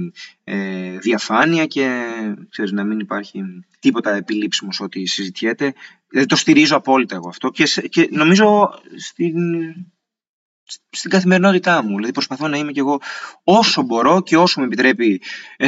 ε, 0.43 0.97
διαφάνεια 0.97 1.65
και 1.65 2.03
ξέρεις, 2.49 2.71
να 2.71 2.83
μην 2.83 2.99
υπάρχει 2.99 3.43
τίποτα 3.79 4.15
επιλήψιμος 4.15 4.79
ό,τι 4.79 5.05
συζητιέται. 5.05 5.73
Δηλαδή, 6.07 6.27
το 6.27 6.35
στηρίζω 6.35 6.75
απόλυτα 6.75 7.15
εγώ 7.15 7.29
αυτό 7.29 7.49
και, 7.49 7.63
και 7.89 8.07
νομίζω 8.11 8.69
στην 8.97 9.35
στην 10.89 11.09
καθημερινότητά 11.09 11.83
μου. 11.83 11.95
Δηλαδή 11.95 12.11
προσπαθώ 12.11 12.47
να 12.47 12.57
είμαι 12.57 12.71
κι 12.71 12.79
εγώ 12.79 13.01
όσο 13.43 13.81
μπορώ 13.81 14.21
και 14.21 14.37
όσο 14.37 14.59
με 14.59 14.65
επιτρέπει 14.65 15.21
ε, 15.57 15.67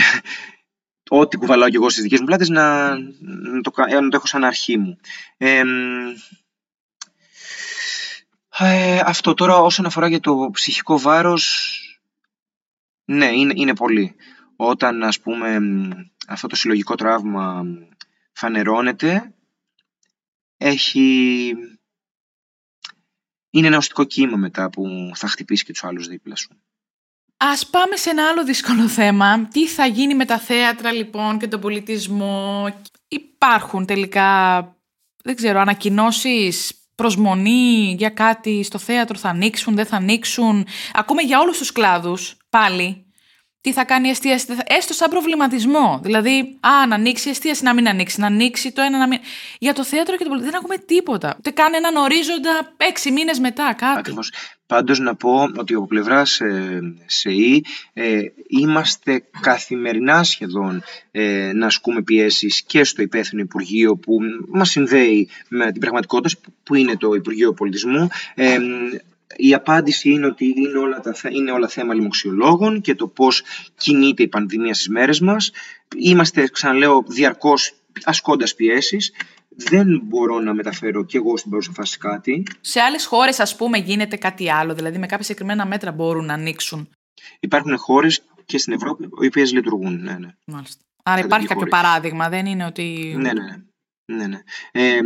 ό,τι 1.09 1.37
κουβαλάω 1.37 1.69
κι 1.69 1.75
εγώ 1.75 1.89
στις 1.89 2.03
δικές 2.03 2.19
μου 2.19 2.25
πλάτες 2.25 2.49
να, 2.49 2.89
να, 2.99 3.61
το, 3.61 3.71
να 4.01 4.09
το 4.09 4.15
έχω 4.15 4.25
σαν 4.25 4.43
αρχή 4.43 4.77
μου. 4.77 4.97
Ε, 5.37 5.61
ε, 8.57 8.99
αυτό 9.05 9.33
τώρα 9.33 9.55
όσον 9.55 9.85
αφορά 9.85 10.07
για 10.07 10.19
το 10.19 10.49
ψυχικό 10.51 10.99
βάρος, 10.99 11.75
ναι, 13.05 13.25
είναι, 13.25 13.53
είναι 13.55 13.75
πολύ. 13.75 14.15
Όταν, 14.55 15.03
ας 15.03 15.19
πούμε, 15.19 15.59
αυτό 16.27 16.47
το 16.47 16.55
συλλογικό 16.55 16.95
τραύμα 16.95 17.63
φανερώνεται, 18.31 19.33
έχει 20.57 21.53
είναι 23.51 23.67
ένα 23.67 23.77
οστικό 23.77 24.03
κύμα 24.03 24.37
μετά 24.37 24.69
που 24.69 25.11
θα 25.15 25.27
χτυπήσει 25.27 25.65
και 25.65 25.71
τους 25.71 25.83
άλλους 25.83 26.07
δίπλα 26.07 26.35
σου. 26.35 26.49
Ας 27.37 27.67
πάμε 27.67 27.95
σε 27.95 28.09
ένα 28.09 28.27
άλλο 28.27 28.43
δύσκολο 28.43 28.87
θέμα. 28.87 29.47
Τι 29.47 29.67
θα 29.67 29.85
γίνει 29.85 30.15
με 30.15 30.25
τα 30.25 30.37
θέατρα 30.39 30.91
λοιπόν 30.91 31.39
και 31.39 31.47
τον 31.47 31.59
πολιτισμό; 31.59 32.65
Υπάρχουν 33.07 33.85
τελικά, 33.85 34.61
δεν 35.23 35.35
ξέρω, 35.35 35.59
ανακοινώσεις, 35.59 36.73
προσμονή 36.95 37.95
για 37.97 38.09
κάτι 38.09 38.63
στο 38.63 38.77
θέατρο; 38.77 39.17
Θα 39.17 39.29
ανοίξουν, 39.29 39.75
δεν 39.75 39.85
θα 39.85 39.95
ανοίξουν; 39.95 40.65
Ακούμε 40.93 41.21
για 41.21 41.39
όλους 41.39 41.57
τους 41.57 41.71
κλάδους 41.71 42.37
πάλι 42.49 43.05
τι 43.61 43.73
θα 43.73 43.85
κάνει 43.85 44.07
η 44.07 44.09
εστίαση, 44.11 44.45
έστω 44.67 44.93
σαν 44.93 45.09
προβληματισμό. 45.09 45.99
Δηλαδή, 46.03 46.57
α, 46.59 46.87
να 46.87 46.95
ανοίξει 46.95 47.27
η 47.27 47.31
εστίαση, 47.31 47.63
να 47.63 47.73
μην 47.73 47.87
ανοίξει, 47.87 48.19
να 48.19 48.27
ανοίξει 48.27 48.71
το 48.71 48.81
ένα, 48.81 48.97
να 48.97 49.07
μην. 49.07 49.19
Για 49.59 49.73
το 49.73 49.83
θέατρο 49.83 50.17
και 50.17 50.23
το 50.23 50.29
πολιτισμό 50.29 50.51
δεν 50.51 50.61
ακούμε 50.61 50.77
τίποτα. 50.85 51.35
Ούτε 51.37 51.49
καν 51.49 51.73
έναν 51.73 51.95
ορίζοντα 51.95 52.73
έξι 52.77 53.11
μήνες 53.11 53.39
μετά, 53.39 53.73
κάτι. 53.77 53.99
Ακριβώς. 53.99 54.31
Πάντως 54.65 54.99
να 54.99 55.15
πω 55.15 55.49
ότι 55.57 55.73
από 55.73 55.87
πλευράς 55.87 56.39
ε, 56.39 56.79
ΣΕΗ 57.05 57.65
ε, 57.93 58.21
είμαστε 58.47 59.23
καθημερινά 59.41 60.23
σχεδόν 60.23 60.83
ε, 61.11 61.51
να 61.53 61.65
ασκούμε 61.65 62.01
πιέσεις 62.03 62.61
και 62.61 62.83
στο 62.83 63.01
υπεύθυνο 63.01 63.41
Υπουργείο 63.41 63.95
που 63.95 64.17
μας 64.47 64.69
συνδέει 64.69 65.29
με 65.47 65.71
την 65.71 65.81
πραγματικότητα 65.81 66.39
που 66.63 66.75
είναι 66.75 66.97
το 66.97 67.13
Υπουργείο 67.13 67.53
Πολιτισμού 67.53 68.09
ε, 68.35 68.57
η 69.35 69.53
απάντηση 69.53 70.09
είναι 70.09 70.25
ότι 70.25 70.53
είναι 70.57 70.77
όλα, 70.77 70.99
τα, 70.99 71.15
είναι 71.29 71.51
όλα 71.51 71.67
θέμα 71.67 71.93
λοιμοξιολόγων 71.93 72.81
και 72.81 72.95
το 72.95 73.07
πώς 73.07 73.43
κινείται 73.77 74.23
η 74.23 74.27
πανδημία 74.27 74.73
στις 74.73 74.89
μέρες 74.89 75.19
μας. 75.19 75.51
Είμαστε, 75.97 76.47
ξαναλέω, 76.47 77.03
διαρκώς 77.07 77.73
ασκώντας 78.03 78.55
πιέσεις. 78.55 79.13
Δεν 79.55 80.01
μπορώ 80.03 80.39
να 80.39 80.53
μεταφέρω 80.53 81.05
κι 81.05 81.17
εγώ 81.17 81.37
στην 81.37 81.51
παρούσα 81.51 81.71
φάση 81.71 81.97
κάτι. 81.97 82.43
Σε 82.61 82.79
άλλες 82.79 83.05
χώρες, 83.05 83.39
ας 83.39 83.55
πούμε, 83.55 83.77
γίνεται 83.77 84.15
κάτι 84.15 84.51
άλλο, 84.51 84.73
δηλαδή 84.73 84.97
με 84.97 85.05
κάποια 85.05 85.23
συγκεκριμένα 85.23 85.65
μέτρα 85.65 85.91
μπορούν 85.91 86.25
να 86.25 86.33
ανοίξουν. 86.33 86.89
Υπάρχουν 87.39 87.77
χώρες 87.77 88.23
και 88.45 88.57
στην 88.57 88.73
Ευρώπη 88.73 89.03
οι 89.21 89.25
οποίες 89.25 89.51
λειτουργούν. 89.51 90.01
Ναι, 90.01 90.13
ναι. 90.13 90.35
Μάλιστα. 90.45 90.83
Άρα 91.03 91.21
υπάρχει 91.21 91.47
κάποιο 91.47 91.67
παράδειγμα, 91.67 92.29
δεν 92.29 92.45
είναι 92.45 92.65
ότι... 92.65 93.15
Ναι, 93.17 93.33
ναι, 93.33 93.41
ναι. 93.43 94.15
ναι, 94.15 94.27
ναι. 94.27 94.41
Ε, 94.71 94.99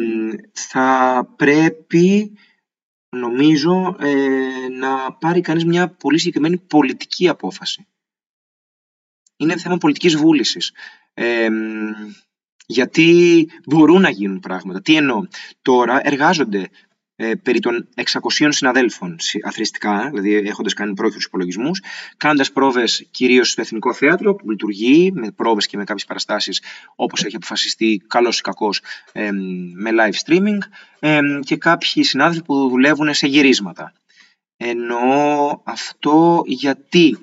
θα 0.51 1.28
πρέπει 1.36 2.32
νομίζω 3.20 3.95
ε, 3.99 4.68
να 4.80 5.13
πάρει 5.13 5.41
κανείς 5.41 5.66
μια 5.66 5.88
πολύ 5.88 6.18
συγκεκριμένη 6.18 6.57
πολιτική 6.57 7.28
απόφαση. 7.28 7.88
Είναι 9.38 9.57
θέμα 9.57 9.78
πολιτικής 9.78 10.16
βούλησης. 10.16 10.72
Ε, 11.13 11.49
γιατί 12.66 13.49
μπορούν 13.66 14.01
να 14.01 14.09
γίνουν 14.09 14.39
πράγματα. 14.39 14.82
Τι 14.82 14.95
εννοώ; 14.95 15.26
Τώρα 15.61 15.99
εργάζονται 16.03 16.70
ε, 17.16 17.36
περί 17.36 17.59
των 17.59 17.88
600 17.95 18.47
συναδέλφων 18.49 19.16
αθρηστικά, 19.43 20.09
δηλαδή 20.09 20.36
έχοντας 20.36 20.74
κάνει 20.74 20.93
πρόχειρου 20.93 21.22
υπολογισμούς, 21.26 21.82
κάνοντας 22.18 22.51
πρόβες 22.51 23.07
κυρίως 23.11 23.49
στο 23.49 23.61
Εθνικό 23.61 23.93
Θέατρο, 23.93 24.36
που 24.36 24.49
λειτουργεί 24.49 25.11
με 25.13 25.32
πρόβες 25.32 25.68
και 25.68 25.78
με 25.78 25.84
κάποιες 25.84 26.05
παραστάσεις 26.05 26.61
όπως 26.95 27.24
έχει 27.24 27.36
αποφασιστεί, 27.36 28.03
καλός 28.07 28.39
ή 28.39 28.41
κακός, 28.41 28.82
ε, 29.11 29.32
με 29.74 29.89
live 29.93 30.30
streaming, 30.30 30.57
ε, 30.99 31.20
και 31.39 31.57
κάποιοι 31.57 32.03
συνάδελφοι 32.03 32.43
που 32.43 32.70
δουλεύουν 32.70 33.13
σε 33.13 33.28
γυρίσματα. 33.28 33.93
Ενώ 34.57 35.61
αυτό 35.63 36.43
γιατί 36.45 37.18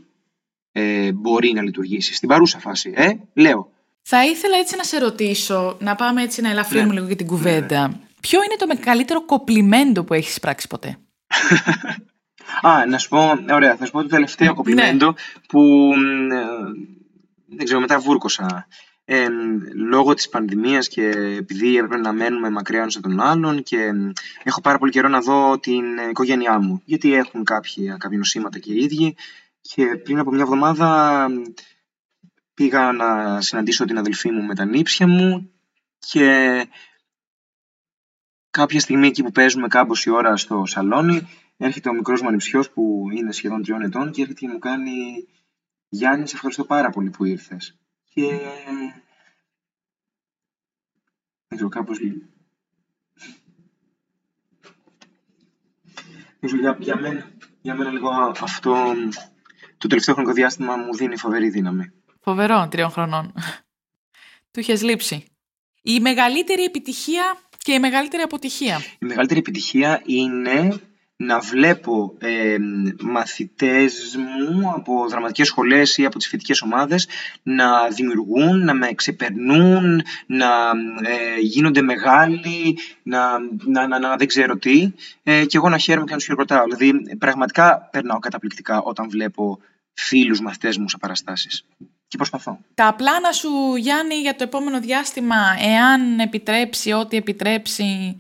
ε, 0.72 1.12
μπορεί 1.12 1.52
να 1.52 1.62
λειτουργήσει; 1.62 2.14
Στην 2.14 2.28
παρούσα 2.28 2.58
φάση, 2.58 2.92
ε, 2.96 3.12
λέω. 3.34 3.70
Θα 4.02 4.24
ήθελα 4.24 4.56
έτσι 4.56 4.76
να 4.76 4.84
σε 4.84 4.98
ρωτήσω, 4.98 5.76
να 5.80 5.94
πάμε 5.94 6.22
έτσι 6.22 6.40
να 6.40 6.50
ελαφρύνουμε 6.50 6.88
ναι. 6.88 6.94
λίγο 6.94 7.06
για 7.06 7.16
την 7.16 7.26
κουβέντα. 7.26 7.88
Ναι. 7.88 7.94
Ποιο 8.22 8.40
είναι 8.42 8.56
το 8.58 8.66
μεγαλύτερο 8.66 9.24
κοπλιμέντο 9.24 10.04
που 10.04 10.14
έχεις 10.14 10.40
πράξει 10.40 10.66
ποτέ; 10.66 10.98
Α, 12.68 12.86
να 12.86 12.98
σου 12.98 13.08
πω, 13.08 13.44
ωραία, 13.50 13.76
θα 13.76 13.84
σου 13.84 13.92
πω 13.92 14.02
το 14.02 14.08
τελευταίο 14.08 14.48
ναι. 14.48 14.54
κοπλιμέντο 14.54 15.14
που 15.48 15.90
ε, 16.32 16.44
δεν 17.46 17.64
ξέρω, 17.64 17.80
μετά 17.80 17.98
βούρκωσα. 17.98 18.66
Ε, 19.04 19.26
λόγω 19.74 20.14
της 20.14 20.28
πανδημίας 20.28 20.88
και 20.88 21.02
επειδή 21.38 21.76
έπρεπε 21.76 21.96
να 21.96 22.12
μένουμε 22.12 22.50
μακριά 22.50 22.80
ένας 22.80 22.96
από 22.96 23.08
τον 23.08 23.20
άλλον 23.20 23.62
και 23.62 23.90
έχω 24.42 24.60
πάρα 24.60 24.78
πολύ 24.78 24.92
καιρό 24.92 25.08
να 25.08 25.20
δω 25.20 25.58
την 25.58 25.84
οικογένειά 26.10 26.58
μου 26.58 26.82
γιατί 26.84 27.14
έχουν 27.14 27.44
κάποια, 27.44 27.96
κάποια 27.98 28.18
νοσήματα 28.18 28.58
και 28.58 28.72
οι 28.72 28.76
ίδιοι 28.76 29.16
Και 29.60 29.84
πριν 30.04 30.18
από 30.18 30.30
μια 30.30 30.42
εβδομάδα 30.42 31.28
πήγα 32.54 32.92
να 32.92 33.40
συναντήσω 33.40 33.84
την 33.84 33.98
αδελφή 33.98 34.30
μου 34.30 34.42
με 34.42 34.54
τα 34.54 34.64
νύψια 34.64 35.06
μου 35.06 35.50
και 35.98 36.66
κάποια 38.52 38.80
στιγμή 38.80 39.06
εκεί 39.06 39.22
που 39.22 39.32
παίζουμε 39.32 39.68
κάμποση 39.68 40.10
ώρα 40.10 40.36
στο 40.36 40.66
σαλόνι 40.66 41.28
έρχεται 41.56 41.88
ο 41.88 41.92
μικρός 41.92 42.20
μου 42.20 42.28
ανιψιός 42.28 42.70
που 42.70 43.06
είναι 43.12 43.32
σχεδόν 43.32 43.62
τριών 43.62 43.82
ετών 43.82 44.10
και 44.10 44.20
έρχεται 44.22 44.40
και 44.40 44.48
μου 44.48 44.58
κάνει 44.58 44.92
«Γιάννη, 45.88 46.28
σε 46.28 46.34
ευχαριστώ 46.34 46.64
πάρα 46.64 46.90
πολύ 46.90 47.10
που 47.10 47.24
ήρθες». 47.24 47.78
Και 48.14 48.22
δεν 51.48 51.56
ξέρω, 51.56 51.68
κάπως 51.68 51.98
για, 56.40 56.76
για, 56.80 56.96
μένα, 56.96 57.30
για 57.60 57.74
μένα 57.74 57.90
λίγο 57.90 58.08
αυτό 58.40 58.94
το 59.78 59.86
τελευταίο 59.88 60.14
χρονικό 60.14 60.34
διάστημα 60.34 60.76
μου 60.76 60.96
δίνει 60.96 61.16
φοβερή 61.16 61.48
δύναμη. 61.48 61.92
Φοβερό, 62.20 62.68
τριών 62.70 62.90
χρονών. 62.90 63.32
Του 64.50 64.60
είχες 64.60 64.82
λείψει. 64.82 65.24
Η 65.82 66.00
μεγαλύτερη 66.00 66.62
επιτυχία 66.62 67.38
και 67.62 67.72
η 67.72 67.78
μεγαλύτερη 67.78 68.22
αποτυχία. 68.22 68.80
Η 68.98 69.06
μεγαλύτερη 69.06 69.40
επιτυχία 69.40 70.02
είναι 70.06 70.80
να 71.16 71.38
βλέπω 71.38 72.16
ε, 72.18 72.56
μαθητές 73.00 74.16
μου 74.16 74.70
από 74.70 75.08
δραματικές 75.08 75.46
σχολές 75.46 75.96
ή 75.98 76.04
από 76.04 76.18
τις 76.18 76.28
φοιτικές 76.28 76.62
ομάδες 76.62 77.08
να 77.42 77.88
δημιουργούν, 77.88 78.64
να 78.64 78.74
με 78.74 78.92
ξεπερνούν, 78.92 80.02
να 80.26 80.48
ε, 81.02 81.40
γίνονται 81.40 81.82
μεγάλοι, 81.82 82.78
να, 83.02 83.38
να, 83.64 83.86
να, 83.86 83.98
να, 83.98 84.16
δεν 84.16 84.26
ξέρω 84.26 84.56
τι 84.56 84.92
ε, 85.22 85.44
και 85.44 85.56
εγώ 85.56 85.68
να 85.68 85.78
χαίρομαι 85.78 86.04
και 86.04 86.10
να 86.10 86.16
τους 86.16 86.26
χειροκροτάω. 86.26 86.64
Δηλαδή 86.64 87.16
πραγματικά 87.18 87.88
περνάω 87.92 88.18
καταπληκτικά 88.18 88.82
όταν 88.82 89.10
βλέπω 89.10 89.58
φίλους 89.92 90.40
μαθητές 90.40 90.78
μου 90.78 90.88
σε 90.88 90.98
παραστάσεις. 90.98 91.64
Και 92.12 92.18
προσπαθώ. 92.18 92.58
Τα 92.74 92.94
πλάνα 92.96 93.32
σου, 93.32 93.76
Γιάννη, 93.76 94.14
για 94.14 94.36
το 94.36 94.42
επόμενο 94.42 94.80
διάστημα, 94.80 95.36
εάν 95.58 96.18
επιτρέψει, 96.18 96.92
ό,τι 96.92 97.16
επιτρέψει, 97.16 98.16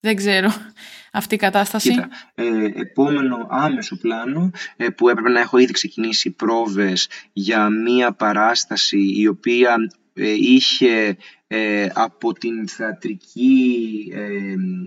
δεν 0.00 0.16
ξέρω, 0.16 0.52
αυτή 1.12 1.34
η 1.34 1.38
κατάσταση. 1.38 1.90
Κοίτα, 1.90 2.08
ε, 2.34 2.64
επόμενο 2.74 3.46
άμεσο 3.50 3.96
πλάνο 3.96 4.50
ε, 4.76 4.88
που 4.88 5.08
έπρεπε 5.08 5.28
να 5.28 5.40
έχω 5.40 5.58
ήδη 5.58 5.72
ξεκινήσει 5.72 6.30
πρόβες 6.30 7.08
για 7.32 7.68
μία 7.68 8.12
παράσταση 8.12 9.12
η 9.16 9.26
οποία 9.26 9.76
ε, 10.14 10.32
είχε 10.32 11.16
ε, 11.46 11.88
από 11.94 12.32
την 12.32 12.68
θεατρική 12.68 14.12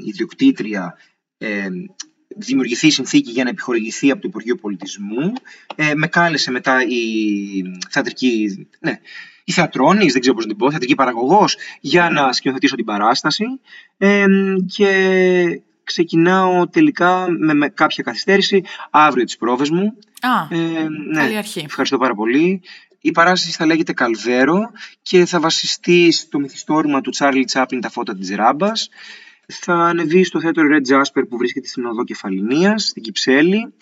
ιδιοκτήτρια 0.06 0.98
δημιουργηθεί 2.46 2.88
η 2.88 2.92
συνθήκη 2.92 3.32
για 3.32 3.44
να 3.44 3.50
επιχορηγηθεί 3.50 4.12
από 4.12 4.22
το 4.22 4.28
Υπουργείο 4.28 4.56
Πολιτισμού. 4.56 5.34
με 5.96 6.08
κάλεσε 6.08 6.52
μετά 6.52 6.84
η 6.84 7.04
θεατρική, 7.90 8.68
ναι, 8.80 9.00
η 9.44 9.52
θεατρόνης, 9.52 10.12
δεν 10.12 10.22
ξέρω 10.22 10.36
πώς 10.36 10.46
να 10.46 10.50
την 10.50 10.60
πω, 10.60 10.70
θεατρική 10.70 10.96
παραγωγός, 10.96 11.58
για 11.80 12.10
να 12.10 12.34
σκηνοθετήσω 12.34 12.76
την 12.76 12.86
παράσταση. 12.86 13.46
και 14.66 15.62
ξεκινάω 15.84 16.68
τελικά 16.68 17.26
με, 17.30 17.54
με 17.54 17.70
κάποια 17.70 18.04
καθυστέρηση 18.04 18.64
αύριο 18.90 19.24
τις 19.24 19.38
πρόβες 19.38 19.70
μου. 19.70 19.98
Α, 20.22 20.56
ε, 20.56 20.88
ναι, 21.14 21.22
καλή 21.22 21.38
αρχή. 21.38 21.62
Ευχαριστώ 21.66 21.98
πάρα 21.98 22.16
πολύ. 22.16 22.62
Η 23.02 23.12
παράσταση 23.12 23.52
θα 23.52 23.66
λέγεται 23.66 23.94
Καλβέρο 23.94 24.72
και 25.02 25.26
θα 25.26 25.40
βασιστεί 25.40 26.12
στο 26.12 26.40
μυθιστόρημα 26.40 27.02
του 27.02 27.10
Τσάρλι 27.10 27.44
Τσάπλιν 27.44 27.82
«Τα 27.82 27.90
φώτα 27.90 28.16
της 28.16 28.36
Ράμπας». 28.36 28.90
Θα 29.52 29.74
ανεβεί 29.74 30.24
στο 30.24 30.42
θέατρο 30.42 30.64
Red 30.72 30.94
Jasper 30.94 31.24
που 31.30 31.38
βρίσκεται 31.38 31.68
στην 31.68 31.86
οδό 31.86 32.04
Κεφαλινίας, 32.04 32.84
στην 32.84 33.04
Κυψέλη. 33.04 33.74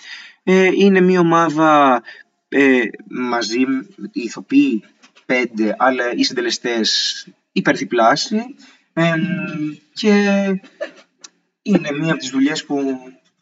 Ε, 0.43 0.69
είναι 0.73 1.01
μια 1.01 1.19
ομάδα 1.19 2.03
ε, 2.49 2.81
μαζί, 3.09 3.59
οι 4.11 4.21
ηθοποιοί 4.21 4.83
πέντε, 5.25 5.75
αλλά 5.77 6.13
οι 6.13 6.23
συντελεστές 6.23 7.27
υπερδιπλάσιοι. 7.51 8.55
Ε, 8.93 9.13
και 9.93 10.09
είναι 11.61 11.91
μία 11.91 12.11
από 12.11 12.19
τις 12.19 12.29
δουλειές 12.29 12.65
που 12.65 12.97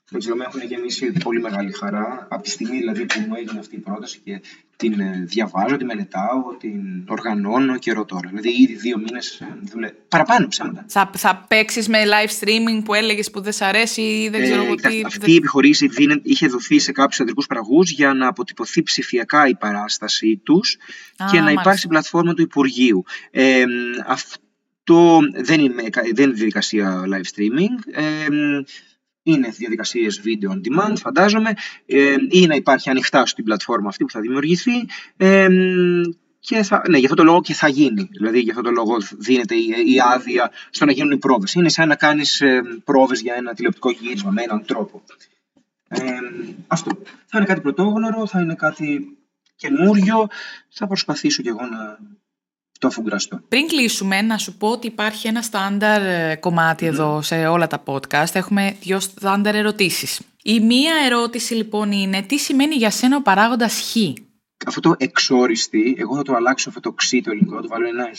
δεν 0.10 0.20
ξέρω, 0.20 0.36
με 0.36 0.44
έχουν 0.48 0.62
γεμίσει 0.62 1.12
πολύ 1.12 1.42
μεγάλη 1.42 1.72
χαρά. 1.72 2.28
Από 2.30 2.44
τη 2.44 2.50
στιγμή 2.50 2.78
δηλαδή 2.78 3.06
που 3.06 3.20
μου 3.20 3.36
έγινε 3.36 3.60
αυτή 3.60 3.76
η 3.76 3.80
πρόταση 3.80 4.20
και 4.24 4.42
την 4.76 5.00
ε, 5.00 5.24
διαβάζω, 5.26 5.78
τη 5.78 5.86
μελετάω, 5.86 6.56
την 6.60 7.06
οργανώνω 7.08 7.78
καιρό 7.78 8.06
τώρα. 8.06 8.28
Δηλαδή 8.30 8.50
ήδη 8.50 8.76
δύο 8.76 8.98
μήνες 8.98 9.40
ε, 9.40 9.58
δουλεύω. 9.62 9.94
Παραπάνω 10.08 10.48
ψέματα. 10.48 10.86
Θα, 10.88 11.12
θα 11.18 11.46
παίξεις 11.50 11.88
με 11.88 11.98
live 12.06 12.44
streaming 12.44 12.82
που 12.86 12.94
έλεγες 12.94 13.32
που 13.32 13.42
δεν 13.42 13.54
σ' 13.54 13.62
αρέσει 13.62 14.02
ή 14.02 14.30
δεν 14.30 14.44
ξέρω 14.44 14.62
ε, 14.62 14.76
τι. 14.76 15.02
Αυτή 15.06 15.32
η 15.32 15.36
επιχορήγηση 15.36 15.90
είχε 16.24 16.48
δοθεί 16.48 16.80
σε 16.80 16.92
κάποιους 16.92 17.20
αντρικούς 17.20 17.46
πραγού 17.46 17.82
για 17.82 18.14
να 18.14 18.28
αποτυπωθεί 18.28 18.84
ψηφιακά 18.84 19.48
η 19.48 19.56
παράστασή 19.56 20.42
τους 20.44 20.78
και 21.32 21.40
να 21.40 21.52
υπάρξει 21.52 21.88
πλατφόρμα 21.88 22.34
του 22.34 22.42
Υπουργείου. 22.42 23.04
Ε, 23.32 23.64
αυτό 24.06 25.20
δεν 25.34 25.60
είναι, 25.60 25.84
δεν 26.14 26.24
είναι 26.24 26.34
διαδικασία 26.34 27.04
live 27.08 27.38
streaming. 27.38 27.92
Ε, 27.92 28.28
είναι 29.26 29.50
διαδικασίες 29.50 30.22
video 30.24 30.50
on 30.50 30.60
demand, 30.68 30.94
φαντάζομαι, 30.98 31.54
ε, 31.86 32.16
ή 32.30 32.46
να 32.48 32.56
υπάρχει 32.56 32.90
ανοιχτά 32.90 33.26
στην 33.26 33.44
πλατφόρμα 33.44 33.88
αυτή 33.88 34.04
που 34.04 34.12
θα 34.12 34.20
δημιουργηθεί. 34.20 34.86
Ε, 35.18 35.48
και 36.40 36.64
θα, 36.64 36.82
ναι, 36.90 36.98
για 36.98 37.10
αυτό 37.10 37.16
το 37.16 37.24
λόγο 37.24 37.42
και 37.42 37.54
θα 37.54 37.68
γίνει. 37.68 38.10
Δηλαδή, 38.12 38.40
για 38.40 38.52
αυτό 38.52 38.64
το 38.64 38.72
λόγο 38.72 38.98
δίνεται 39.18 39.56
η, 39.56 39.68
η 39.86 40.00
άδεια 40.14 40.52
στο 40.70 40.86
να 40.86 40.92
γίνουν 40.92 41.12
οι 41.12 41.18
πρόβες. 41.18 41.54
Είναι 41.54 41.70
σαν 41.70 41.88
να 41.88 41.96
κάνεις 41.96 42.42
ε, 42.42 42.62
πρόβες 42.84 43.22
για 43.22 43.36
ένα 43.36 43.54
τηλεοπτικό 43.54 43.92
γύρισμα 43.92 44.32
με 44.32 44.42
έναν 44.42 44.66
τρόπο. 44.66 45.04
Ε, 45.88 46.02
αυτό. 46.68 46.92
Θα 47.26 47.38
είναι 47.38 47.46
κάτι 47.46 47.62
πρωτόγνωρο, 47.62 48.28
θα 48.28 48.42
είναι 48.42 48.56
κάτι 48.56 49.18
καινούριο. 49.56 50.28
Θα 50.70 50.88
προσπαθήσω 50.88 51.42
κι 51.42 51.48
εγώ 51.48 51.62
να, 51.62 51.98
το 52.80 52.88
αφουγκραστώ. 52.88 53.40
Πριν 53.48 53.68
κλείσουμε, 53.68 54.22
να 54.22 54.38
σου 54.38 54.58
πω 54.58 54.68
ότι 54.68 54.88
υπάρχει 54.88 55.28
ένα 55.28 55.42
στάνταρ 55.42 56.02
ε, 56.02 56.36
κομμάτι 56.36 56.86
εδώ 56.86 57.22
σε 57.22 57.48
όλα 57.48 57.68
τα 57.68 57.84
podcast. 57.86 58.34
Έχουμε 58.34 58.76
δύο 58.82 59.00
στάνταρ 59.00 59.56
ερωτήσεις. 59.56 60.22
Η 60.44 60.60
μία 60.60 60.94
ερώτηση 61.06 61.54
λοιπόν 61.54 61.92
είναι 61.92 62.22
τι 62.22 62.38
σημαίνει 62.38 62.76
για 62.76 62.90
σένα 62.90 63.18
ο 63.18 63.22
παράγοντας 63.22 63.92
χ; 63.92 63.96
Αυτό 64.66 64.80
το 64.80 64.96
εξόριστη, 64.98 65.96
εγώ 65.98 66.16
θα 66.16 66.22
το 66.22 66.34
αλλάξω 66.34 66.70
αυτό 66.70 66.82
το 66.82 66.92
ξύ 66.92 67.22
το 67.22 67.32
ελληνικό, 67.32 67.56
θα 67.56 67.62
το 67.62 67.68
βάλω 67.68 67.88
ένα 67.88 68.10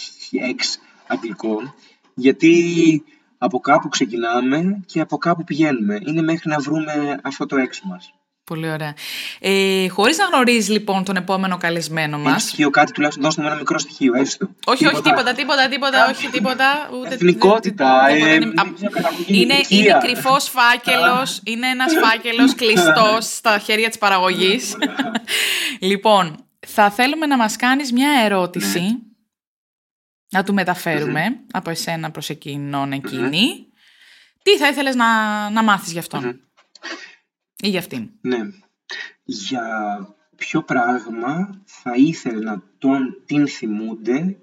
εξ 0.49 0.79
αγγλικό, 1.07 1.75
γιατί 2.15 3.05
από 3.39 3.61
κάπου 3.61 3.89
ξεκινάμε 3.89 4.83
και 4.87 5.01
από 5.01 5.17
κάπου 5.17 5.45
πηγαίνουμε. 5.45 5.99
Είναι 6.07 6.23
μέχρι 6.23 6.49
να 6.51 6.59
βρούμε 6.59 7.21
αυτό 7.23 7.47
το 7.47 7.57
έξι 7.57 7.83
μας. 7.85 8.13
Πολύ 8.47 8.71
ωραία. 8.71 8.95
Ε, 9.39 9.89
Χωρίς 9.89 10.19
να 10.19 10.25
γνωρίζεις 10.25 10.69
λοιπόν 10.69 11.05
τον 11.05 11.17
επόμενο 11.17 11.57
καλεσμένο 11.57 12.19
μας. 12.19 12.43
στοιχείο 12.43 12.71
κάτι, 12.71 12.93
τουλάχιστον 12.93 13.25
δώστε 13.25 13.41
μου 13.43 13.47
ένα 13.49 13.57
μικρό 13.57 13.79
στοιχείο, 13.79 14.15
έστω. 14.15 14.49
Όχι, 14.67 14.79
τίποτα. 14.85 14.99
όχι, 14.99 15.09
τίποτα, 15.11 15.35
τίποτα, 15.35 15.69
τίποτα, 15.69 16.09
όχι, 16.11 16.29
τίποτα. 16.29 16.91
Ούτε, 17.01 17.15
Εθνικότητα. 17.15 18.09
ε, 18.09 18.35
είναι 18.35 18.53
είναι, 19.27 19.55
είναι 19.69 19.99
κρυφός 20.01 20.49
φάκελος, 20.49 21.41
είναι 21.45 21.69
ένας 21.69 21.93
φάκελος 22.03 22.55
κλειστός 22.55 23.25
στα 23.37 23.59
χέρια 23.59 23.89
της 23.89 23.99
παραγωγής. 23.99 24.77
λοιπόν, 25.81 26.37
θα 26.67 26.91
θέλουμε 26.91 27.27
να 27.27 27.37
μας 27.37 27.57
κάνεις 27.57 27.93
μια 27.93 28.11
ερώτηση. 28.25 28.81
Ναι. 28.81 28.89
Να 30.31 30.45
του 30.45 30.55
μεταφερουμε 30.55 31.25
από 31.51 31.71
εσένα 31.71 32.11
προς 32.11 32.29
εκείνον 32.29 32.93
εκείνη. 32.93 33.67
Τι 34.43 34.57
θα 34.57 34.69
ήθελες 34.69 34.95
να, 34.95 35.07
να 35.51 35.63
μάθεις 35.63 35.93
γι' 35.93 35.99
αυτον 35.99 36.41
ή 37.63 37.69
για 37.69 37.79
αυτήν. 37.79 38.11
Ναι. 38.21 38.39
Για 39.25 39.65
ποιο 40.37 40.63
πράγμα 40.63 41.63
θα 41.65 41.93
ήθελε 41.97 42.45
να 42.45 42.63
τον, 42.79 43.23
την 43.27 43.49
θυμούνται 43.49 44.37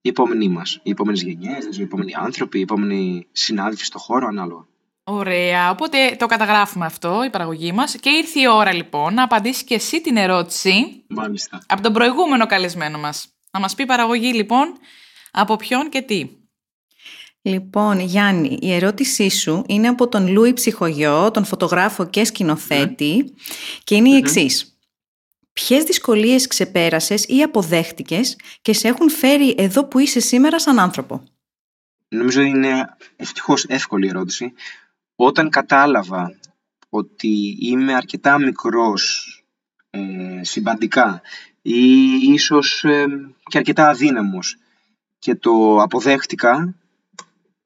οι 0.00 0.08
επόμενοι 0.08 0.48
μας, 0.48 0.80
οι 0.82 0.90
επόμενες 0.90 1.22
γενιές, 1.22 1.78
οι 1.78 1.82
επόμενοι 1.82 2.14
άνθρωποι, 2.14 2.58
οι 2.58 2.62
επόμενοι 2.62 3.26
συνάδελφοι 3.32 3.84
στο 3.84 3.98
χώρο, 3.98 4.26
ανάλογα; 4.26 4.66
Ωραία, 5.08 5.70
οπότε 5.70 6.16
το 6.18 6.26
καταγράφουμε 6.26 6.86
αυτό, 6.86 7.24
η 7.24 7.30
παραγωγή 7.30 7.72
μας. 7.72 7.96
Και 7.96 8.10
ήρθε 8.10 8.40
η 8.40 8.46
ώρα 8.48 8.74
λοιπόν 8.74 9.14
να 9.14 9.22
απαντήσεις 9.22 9.62
και 9.62 9.74
εσύ 9.74 10.00
την 10.00 10.16
ερώτηση 10.16 11.04
Μάλιστα. 11.08 11.62
από 11.66 11.82
τον 11.82 11.92
προηγούμενο 11.92 12.46
καλεσμένο 12.46 12.98
μας. 12.98 13.28
Να 13.50 13.60
μας 13.60 13.74
πει 13.74 13.82
η 13.82 13.86
παραγωγή 13.86 14.32
λοιπόν 14.34 14.72
από 15.30 15.56
ποιον 15.56 15.88
και 15.88 16.02
τι. 16.02 16.30
Λοιπόν, 17.46 18.00
Γιάννη, 18.00 18.58
η 18.60 18.72
ερώτησή 18.72 19.28
σου 19.28 19.64
είναι 19.68 19.88
από 19.88 20.08
τον 20.08 20.28
Λούι 20.28 20.52
Ψυχογιό, 20.52 21.30
τον 21.30 21.44
φωτογράφο 21.44 22.06
και 22.06 22.24
σκηνοθέτη 22.24 23.34
και 23.84 23.94
είναι 23.94 24.08
η 24.08 24.16
εξής. 24.16 24.78
Ποιες 25.52 25.84
δυσκολίες 25.84 26.46
ξεπέρασες 26.46 27.24
ή 27.28 27.42
αποδέχτηκες 27.42 28.36
και 28.62 28.72
σε 28.72 28.88
έχουν 28.88 29.10
φέρει 29.10 29.54
εδώ 29.58 29.84
που 29.84 29.98
είσαι 29.98 30.20
σήμερα 30.20 30.60
σαν 30.60 30.78
άνθρωπο; 30.78 31.22
Νομίζω 32.08 32.40
είναι 32.40 32.96
ευτυχώς 33.16 33.64
εύκολη 33.64 34.08
ερώτηση. 34.08 34.52
Όταν 35.16 35.50
κατάλαβα 35.50 36.38
ότι 36.88 37.56
είμαι 37.60 37.94
αρκετά 37.94 38.38
μικρός 38.38 39.30
ε, 39.90 40.00
συμπαντικά 40.42 41.22
ή 41.62 42.12
ίσως 42.32 42.84
ε, 42.84 43.06
και 43.50 43.58
αρκετά 43.58 43.88
αδύναμος 43.88 44.56
και 45.18 45.34
το 45.34 45.82
αποδέχτηκα 45.82 46.74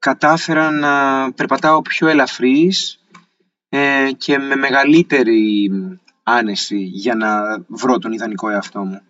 κατάφερα 0.01 0.71
να 0.71 0.93
περπατάω 1.33 1.81
πιο 1.81 2.07
ελαφρύς 2.07 2.99
ε, 3.69 4.11
και 4.17 4.37
με 4.37 4.55
μεγαλύτερη 4.55 5.69
άνεση 6.23 6.77
για 6.77 7.15
να 7.15 7.59
βρω 7.67 7.97
τον 7.97 8.11
ιδανικό 8.11 8.49
εαυτό 8.49 8.83
μου. 8.83 9.01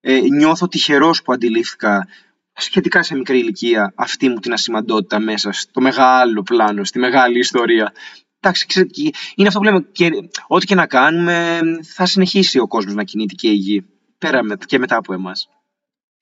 Ε, 0.00 0.20
νιώθω 0.20 0.68
τυχερός 0.68 1.22
που 1.22 1.32
αντιλήφθηκα 1.32 2.08
σχετικά 2.52 3.02
σε 3.02 3.14
μικρή 3.14 3.38
ηλικία 3.38 3.92
αυτή 3.96 4.28
μου 4.28 4.38
την 4.38 4.52
ασημαντότητα 4.52 5.20
μέσα 5.20 5.52
στο 5.52 5.80
μεγάλο 5.80 6.42
πλάνο, 6.42 6.84
στη 6.84 6.98
μεγάλη 6.98 7.38
ιστορία. 7.38 7.92
Εντάξει, 8.40 8.66
ξέρετε, 8.66 8.92
είναι 9.34 9.48
αυτό 9.48 9.58
που 9.58 9.64
λέμε, 9.64 9.80
και, 9.92 10.10
ό,τι 10.46 10.66
και 10.66 10.74
να 10.74 10.86
κάνουμε 10.86 11.60
θα 11.94 12.06
συνεχίσει 12.06 12.58
ο 12.58 12.66
κόσμος 12.66 12.94
να 12.94 13.04
κινείται 13.04 13.34
και 13.34 13.48
η 13.48 13.54
γη, 13.54 13.84
πέρα 14.18 14.40
και 14.66 14.78
μετά 14.78 14.96
από 14.96 15.12
εμάς. 15.12 15.48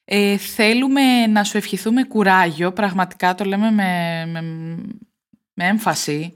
Ε, 0.09 0.37
θέλουμε 0.37 1.27
να 1.27 1.45
σου 1.45 1.57
ευχηθούμε 1.57 2.05
κουράγιο, 2.05 2.73
πραγματικά 2.73 3.35
το 3.35 3.45
λέμε 3.45 3.71
με, 3.71 4.25
με, 4.27 4.41
με 5.53 5.67
έμφαση. 5.67 6.33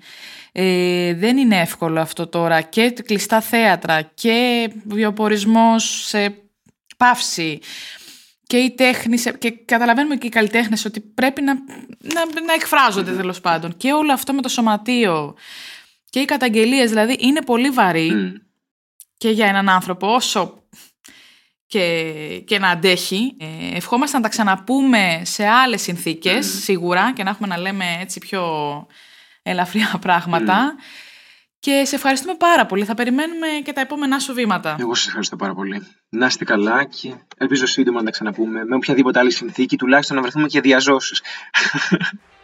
Ε, 0.53 1.14
δεν 1.14 1.37
είναι 1.37 1.61
εύκολο 1.61 2.01
αυτό 2.01 2.27
τώρα 2.27 2.61
και 2.61 2.91
κλειστά 2.91 3.41
θέατρα 3.41 4.03
και 4.03 4.71
βιοπορισμός 4.85 6.07
σε 6.07 6.35
παύση 6.97 7.59
και 8.47 8.57
η 8.57 8.71
τέχνης, 8.71 9.31
και 9.39 9.51
καταλαβαίνουμε 9.51 10.16
και 10.16 10.27
οι 10.27 10.31
καλλιτέχνες 10.31 10.85
ότι 10.85 11.01
πρέπει 11.01 11.43
να, 11.43 11.55
να, 11.99 12.43
να 12.47 12.53
εκφράζονται 12.55 13.12
τέλος 13.12 13.41
πάντων. 13.41 13.77
Και 13.77 13.93
όλο 13.93 14.12
αυτό 14.12 14.33
με 14.33 14.43
το 14.43 14.49
σωματείο 14.49 15.35
και 16.11 16.21
οι 16.21 16.25
καταγγελίες, 16.25 16.89
δηλαδή 16.89 17.16
είναι 17.21 17.43
πολύ 17.43 17.71
βαρύ 17.71 18.41
και 19.16 19.31
για 19.31 19.47
έναν 19.47 19.68
άνθρωπο 19.68 20.14
όσο 20.14 20.62
και, 21.71 22.43
και 22.47 22.59
να 22.59 22.68
αντέχει. 22.68 23.37
Ε, 23.39 23.77
ευχόμαστε 23.77 24.16
να 24.16 24.23
τα 24.23 24.29
ξαναπούμε 24.29 25.23
σε 25.25 25.47
άλλες 25.47 25.83
συνθήκες, 25.83 26.47
σίγουρα, 26.47 27.12
και 27.12 27.23
να 27.23 27.31
έχουμε 27.31 27.49
να 27.49 27.59
λέμε 27.59 27.85
έτσι 28.01 28.18
πιο 28.18 28.43
ελαφριά 29.43 29.97
πράγματα. 30.05 30.75
Και 31.59 31.83
σε 31.85 31.95
ευχαριστούμε 31.95 32.35
πάρα 32.35 32.66
πολύ. 32.66 32.85
Θα 32.85 32.95
περιμένουμε 32.95 33.47
και 33.64 33.73
τα 33.73 33.81
επόμενά 33.81 34.18
σου 34.18 34.35
βήματα. 34.35 34.77
Εγώ 34.81 34.95
σα 34.95 35.07
ευχαριστώ 35.07 35.37
πάρα 35.37 35.55
πολύ. 35.55 35.87
Να 36.09 36.27
είστε 36.27 36.45
καλά 36.45 36.85
και 36.85 37.14
ελπίζω 37.37 37.66
σύντομα 37.66 37.99
να 37.99 38.05
τα 38.05 38.11
ξαναπούμε 38.11 38.64
με 38.64 38.75
οποιαδήποτε 38.75 39.18
άλλη 39.18 39.31
συνθήκη, 39.31 39.77
τουλάχιστον 39.77 40.16
να 40.16 40.23
βρεθούμε 40.23 40.47
και 40.47 40.61
διαζώσεις. 40.61 41.23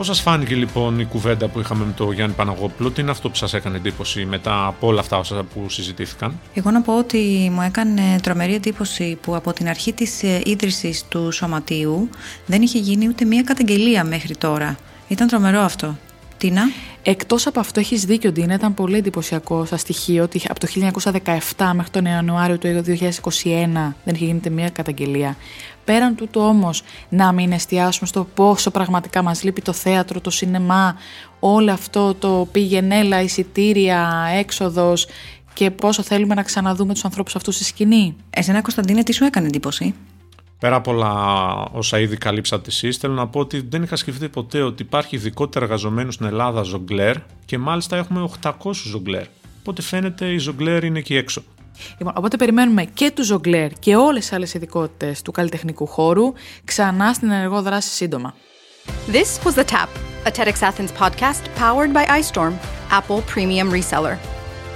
Πώς 0.00 0.08
σας 0.08 0.20
φάνηκε 0.20 0.54
λοιπόν 0.54 1.00
η 1.00 1.04
κουβέντα 1.04 1.48
που 1.48 1.60
είχαμε 1.60 1.84
με 1.84 1.92
τον 1.92 2.12
Γιάννη 2.12 2.34
Παναγόπουλο, 2.34 2.90
τι 2.90 3.00
είναι 3.00 3.10
αυτό 3.10 3.28
που 3.28 3.34
σας 3.34 3.54
έκανε 3.54 3.76
εντύπωση 3.76 4.24
μετά 4.24 4.66
από 4.66 4.86
όλα 4.86 5.00
αυτά 5.00 5.18
όσα 5.18 5.42
που 5.54 5.68
συζητήθηκαν; 5.68 6.40
Εγώ 6.54 6.70
να 6.70 6.82
πω 6.82 6.98
ότι 6.98 7.50
μου 7.52 7.62
έκανε 7.62 8.18
τρομερή 8.22 8.54
εντύπωση 8.54 9.18
που 9.22 9.34
από 9.36 9.52
την 9.52 9.68
αρχή 9.68 9.92
της 9.92 10.22
ε, 10.22 10.40
ίδρυσης 10.44 11.04
του 11.08 11.30
σωματείου 11.32 12.08
δεν 12.46 12.62
είχε 12.62 12.78
γίνει 12.78 13.08
ούτε 13.08 13.24
μία 13.24 13.42
καταγγελία 13.42 14.04
μέχρι 14.04 14.36
τώρα. 14.36 14.76
Ήταν 15.08 15.28
τρομερό 15.28 15.60
αυτό. 15.60 15.96
Τίνα. 16.40 16.62
Εκτός 17.02 17.46
από 17.46 17.60
αυτό, 17.60 17.80
έχεις 17.80 18.04
δίκιο, 18.04 18.32
Τίνα. 18.32 18.54
Ήταν 18.54 18.74
πολύ 18.74 18.96
εντυπωσιακό 18.96 19.64
στα 19.64 19.76
στοιχείο 19.76 20.22
ότι 20.22 20.40
από 20.48 20.60
το 20.60 20.66
1917 21.56 21.70
μέχρι 21.74 21.90
τον 21.90 22.04
Ιανουάριο 22.04 22.58
του 22.58 22.66
2021 22.66 23.94
δεν 24.04 24.14
είχε 24.14 24.24
γίνει 24.24 24.40
μία 24.50 24.70
καταγγελία. 24.70 25.36
Πέραν 25.84 26.14
τούτου 26.14 26.40
όμως, 26.40 26.82
να 27.08 27.32
μην 27.32 27.52
εστιάσουμε 27.52 28.06
στο 28.06 28.26
πόσο 28.34 28.70
πραγματικά 28.70 29.22
μας 29.22 29.42
λείπει 29.42 29.62
το 29.62 29.72
θέατρο, 29.72 30.20
το 30.20 30.30
σινεμά, 30.30 30.96
όλο 31.40 31.72
αυτό 31.72 32.14
το 32.14 32.48
πήγαινέλα, 32.52 33.22
εισιτήρια, 33.22 34.26
έξοδος 34.38 35.06
και 35.54 35.70
πόσο 35.70 36.02
θέλουμε 36.02 36.34
να 36.34 36.42
ξαναδούμε 36.42 36.92
τους 36.92 37.04
ανθρώπους 37.04 37.36
αυτούς 37.36 37.54
στη 37.54 37.64
σκηνή. 37.64 38.16
Εσένα, 38.30 38.60
Κωνσταντίνε, 38.60 39.02
τι 39.02 39.12
σου 39.12 39.24
έκανε 39.24 39.46
εντύπωση; 39.46 39.94
Πέρα 40.60 40.76
από 40.76 40.90
όλα 40.90 41.12
όσα 41.72 41.98
ήδη 41.98 42.16
καλύψατε 42.16 42.68
εσείς, 42.68 42.96
θέλω 42.96 43.14
να 43.14 43.28
πω 43.28 43.40
ότι 43.40 43.66
δεν 43.68 43.82
είχα 43.82 43.96
σκεφτεί 43.96 44.28
ποτέ 44.28 44.62
ότι 44.62 44.82
υπάρχει 44.82 45.16
ειδικότερα 45.16 45.64
εργαζομένους 45.64 46.14
στην 46.14 46.26
Ελλάδα 46.26 46.62
ζογκλέρ 46.62 47.16
και 47.44 47.58
μάλιστα 47.58 47.96
έχουμε 47.96 48.30
800 48.42 48.52
ζογκλέρ. 48.72 49.24
Οπότε 49.60 49.82
φαίνεται 49.82 50.26
η 50.26 50.38
ζογκλέρ 50.38 50.84
είναι 50.84 50.98
εκεί 50.98 51.16
έξω. 51.16 51.42
Λοιπόν, 51.98 52.12
οπότε 52.16 52.36
περιμένουμε 52.36 52.84
και 52.84 53.10
τους 53.10 53.26
ζογκλέρ 53.26 53.72
και 53.72 53.96
όλες 53.96 54.28
τι 54.28 54.36
άλλες 54.36 54.54
ειδικότητες 54.54 55.22
του 55.22 55.32
καλλιτεχνικού 55.32 55.86
χώρου 55.86 56.32
ξανά 56.64 57.12
στην 57.12 57.30
ενεργό 57.30 57.62
δράση 57.62 57.88
σύντομα. 57.88 58.34
This 59.12 59.44
was 59.44 59.54
The 59.54 59.64
Tap, 59.64 59.88
a 60.26 60.30
TEDx 60.30 60.54
Athens 60.68 60.92
podcast 61.00 61.42
powered 61.58 61.92
by 61.92 62.04
iStorm, 62.20 62.52
Apple 62.90 63.22
Premium 63.34 63.70
Reseller. 63.70 64.16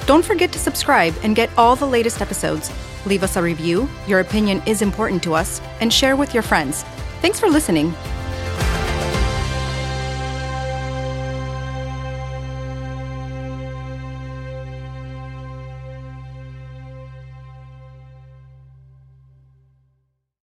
Don't 0.06 0.24
forget 0.30 0.50
to 0.52 0.58
subscribe 0.58 1.14
and 1.24 1.34
get 1.34 1.48
all 1.56 1.76
the 1.76 1.90
latest 1.96 2.20
episodes. 2.20 2.83
Leave 3.06 3.22
us 3.22 3.36
a 3.36 3.42
review, 3.42 3.88
your 4.06 4.20
opinion 4.20 4.62
is 4.66 4.82
important 4.82 5.22
to 5.22 5.34
us, 5.34 5.60
and 5.80 5.92
share 5.92 6.16
with 6.16 6.32
your 6.34 6.42
friends. 6.42 6.82
Thanks 7.20 7.38
for 7.38 7.48
listening. 7.48 7.94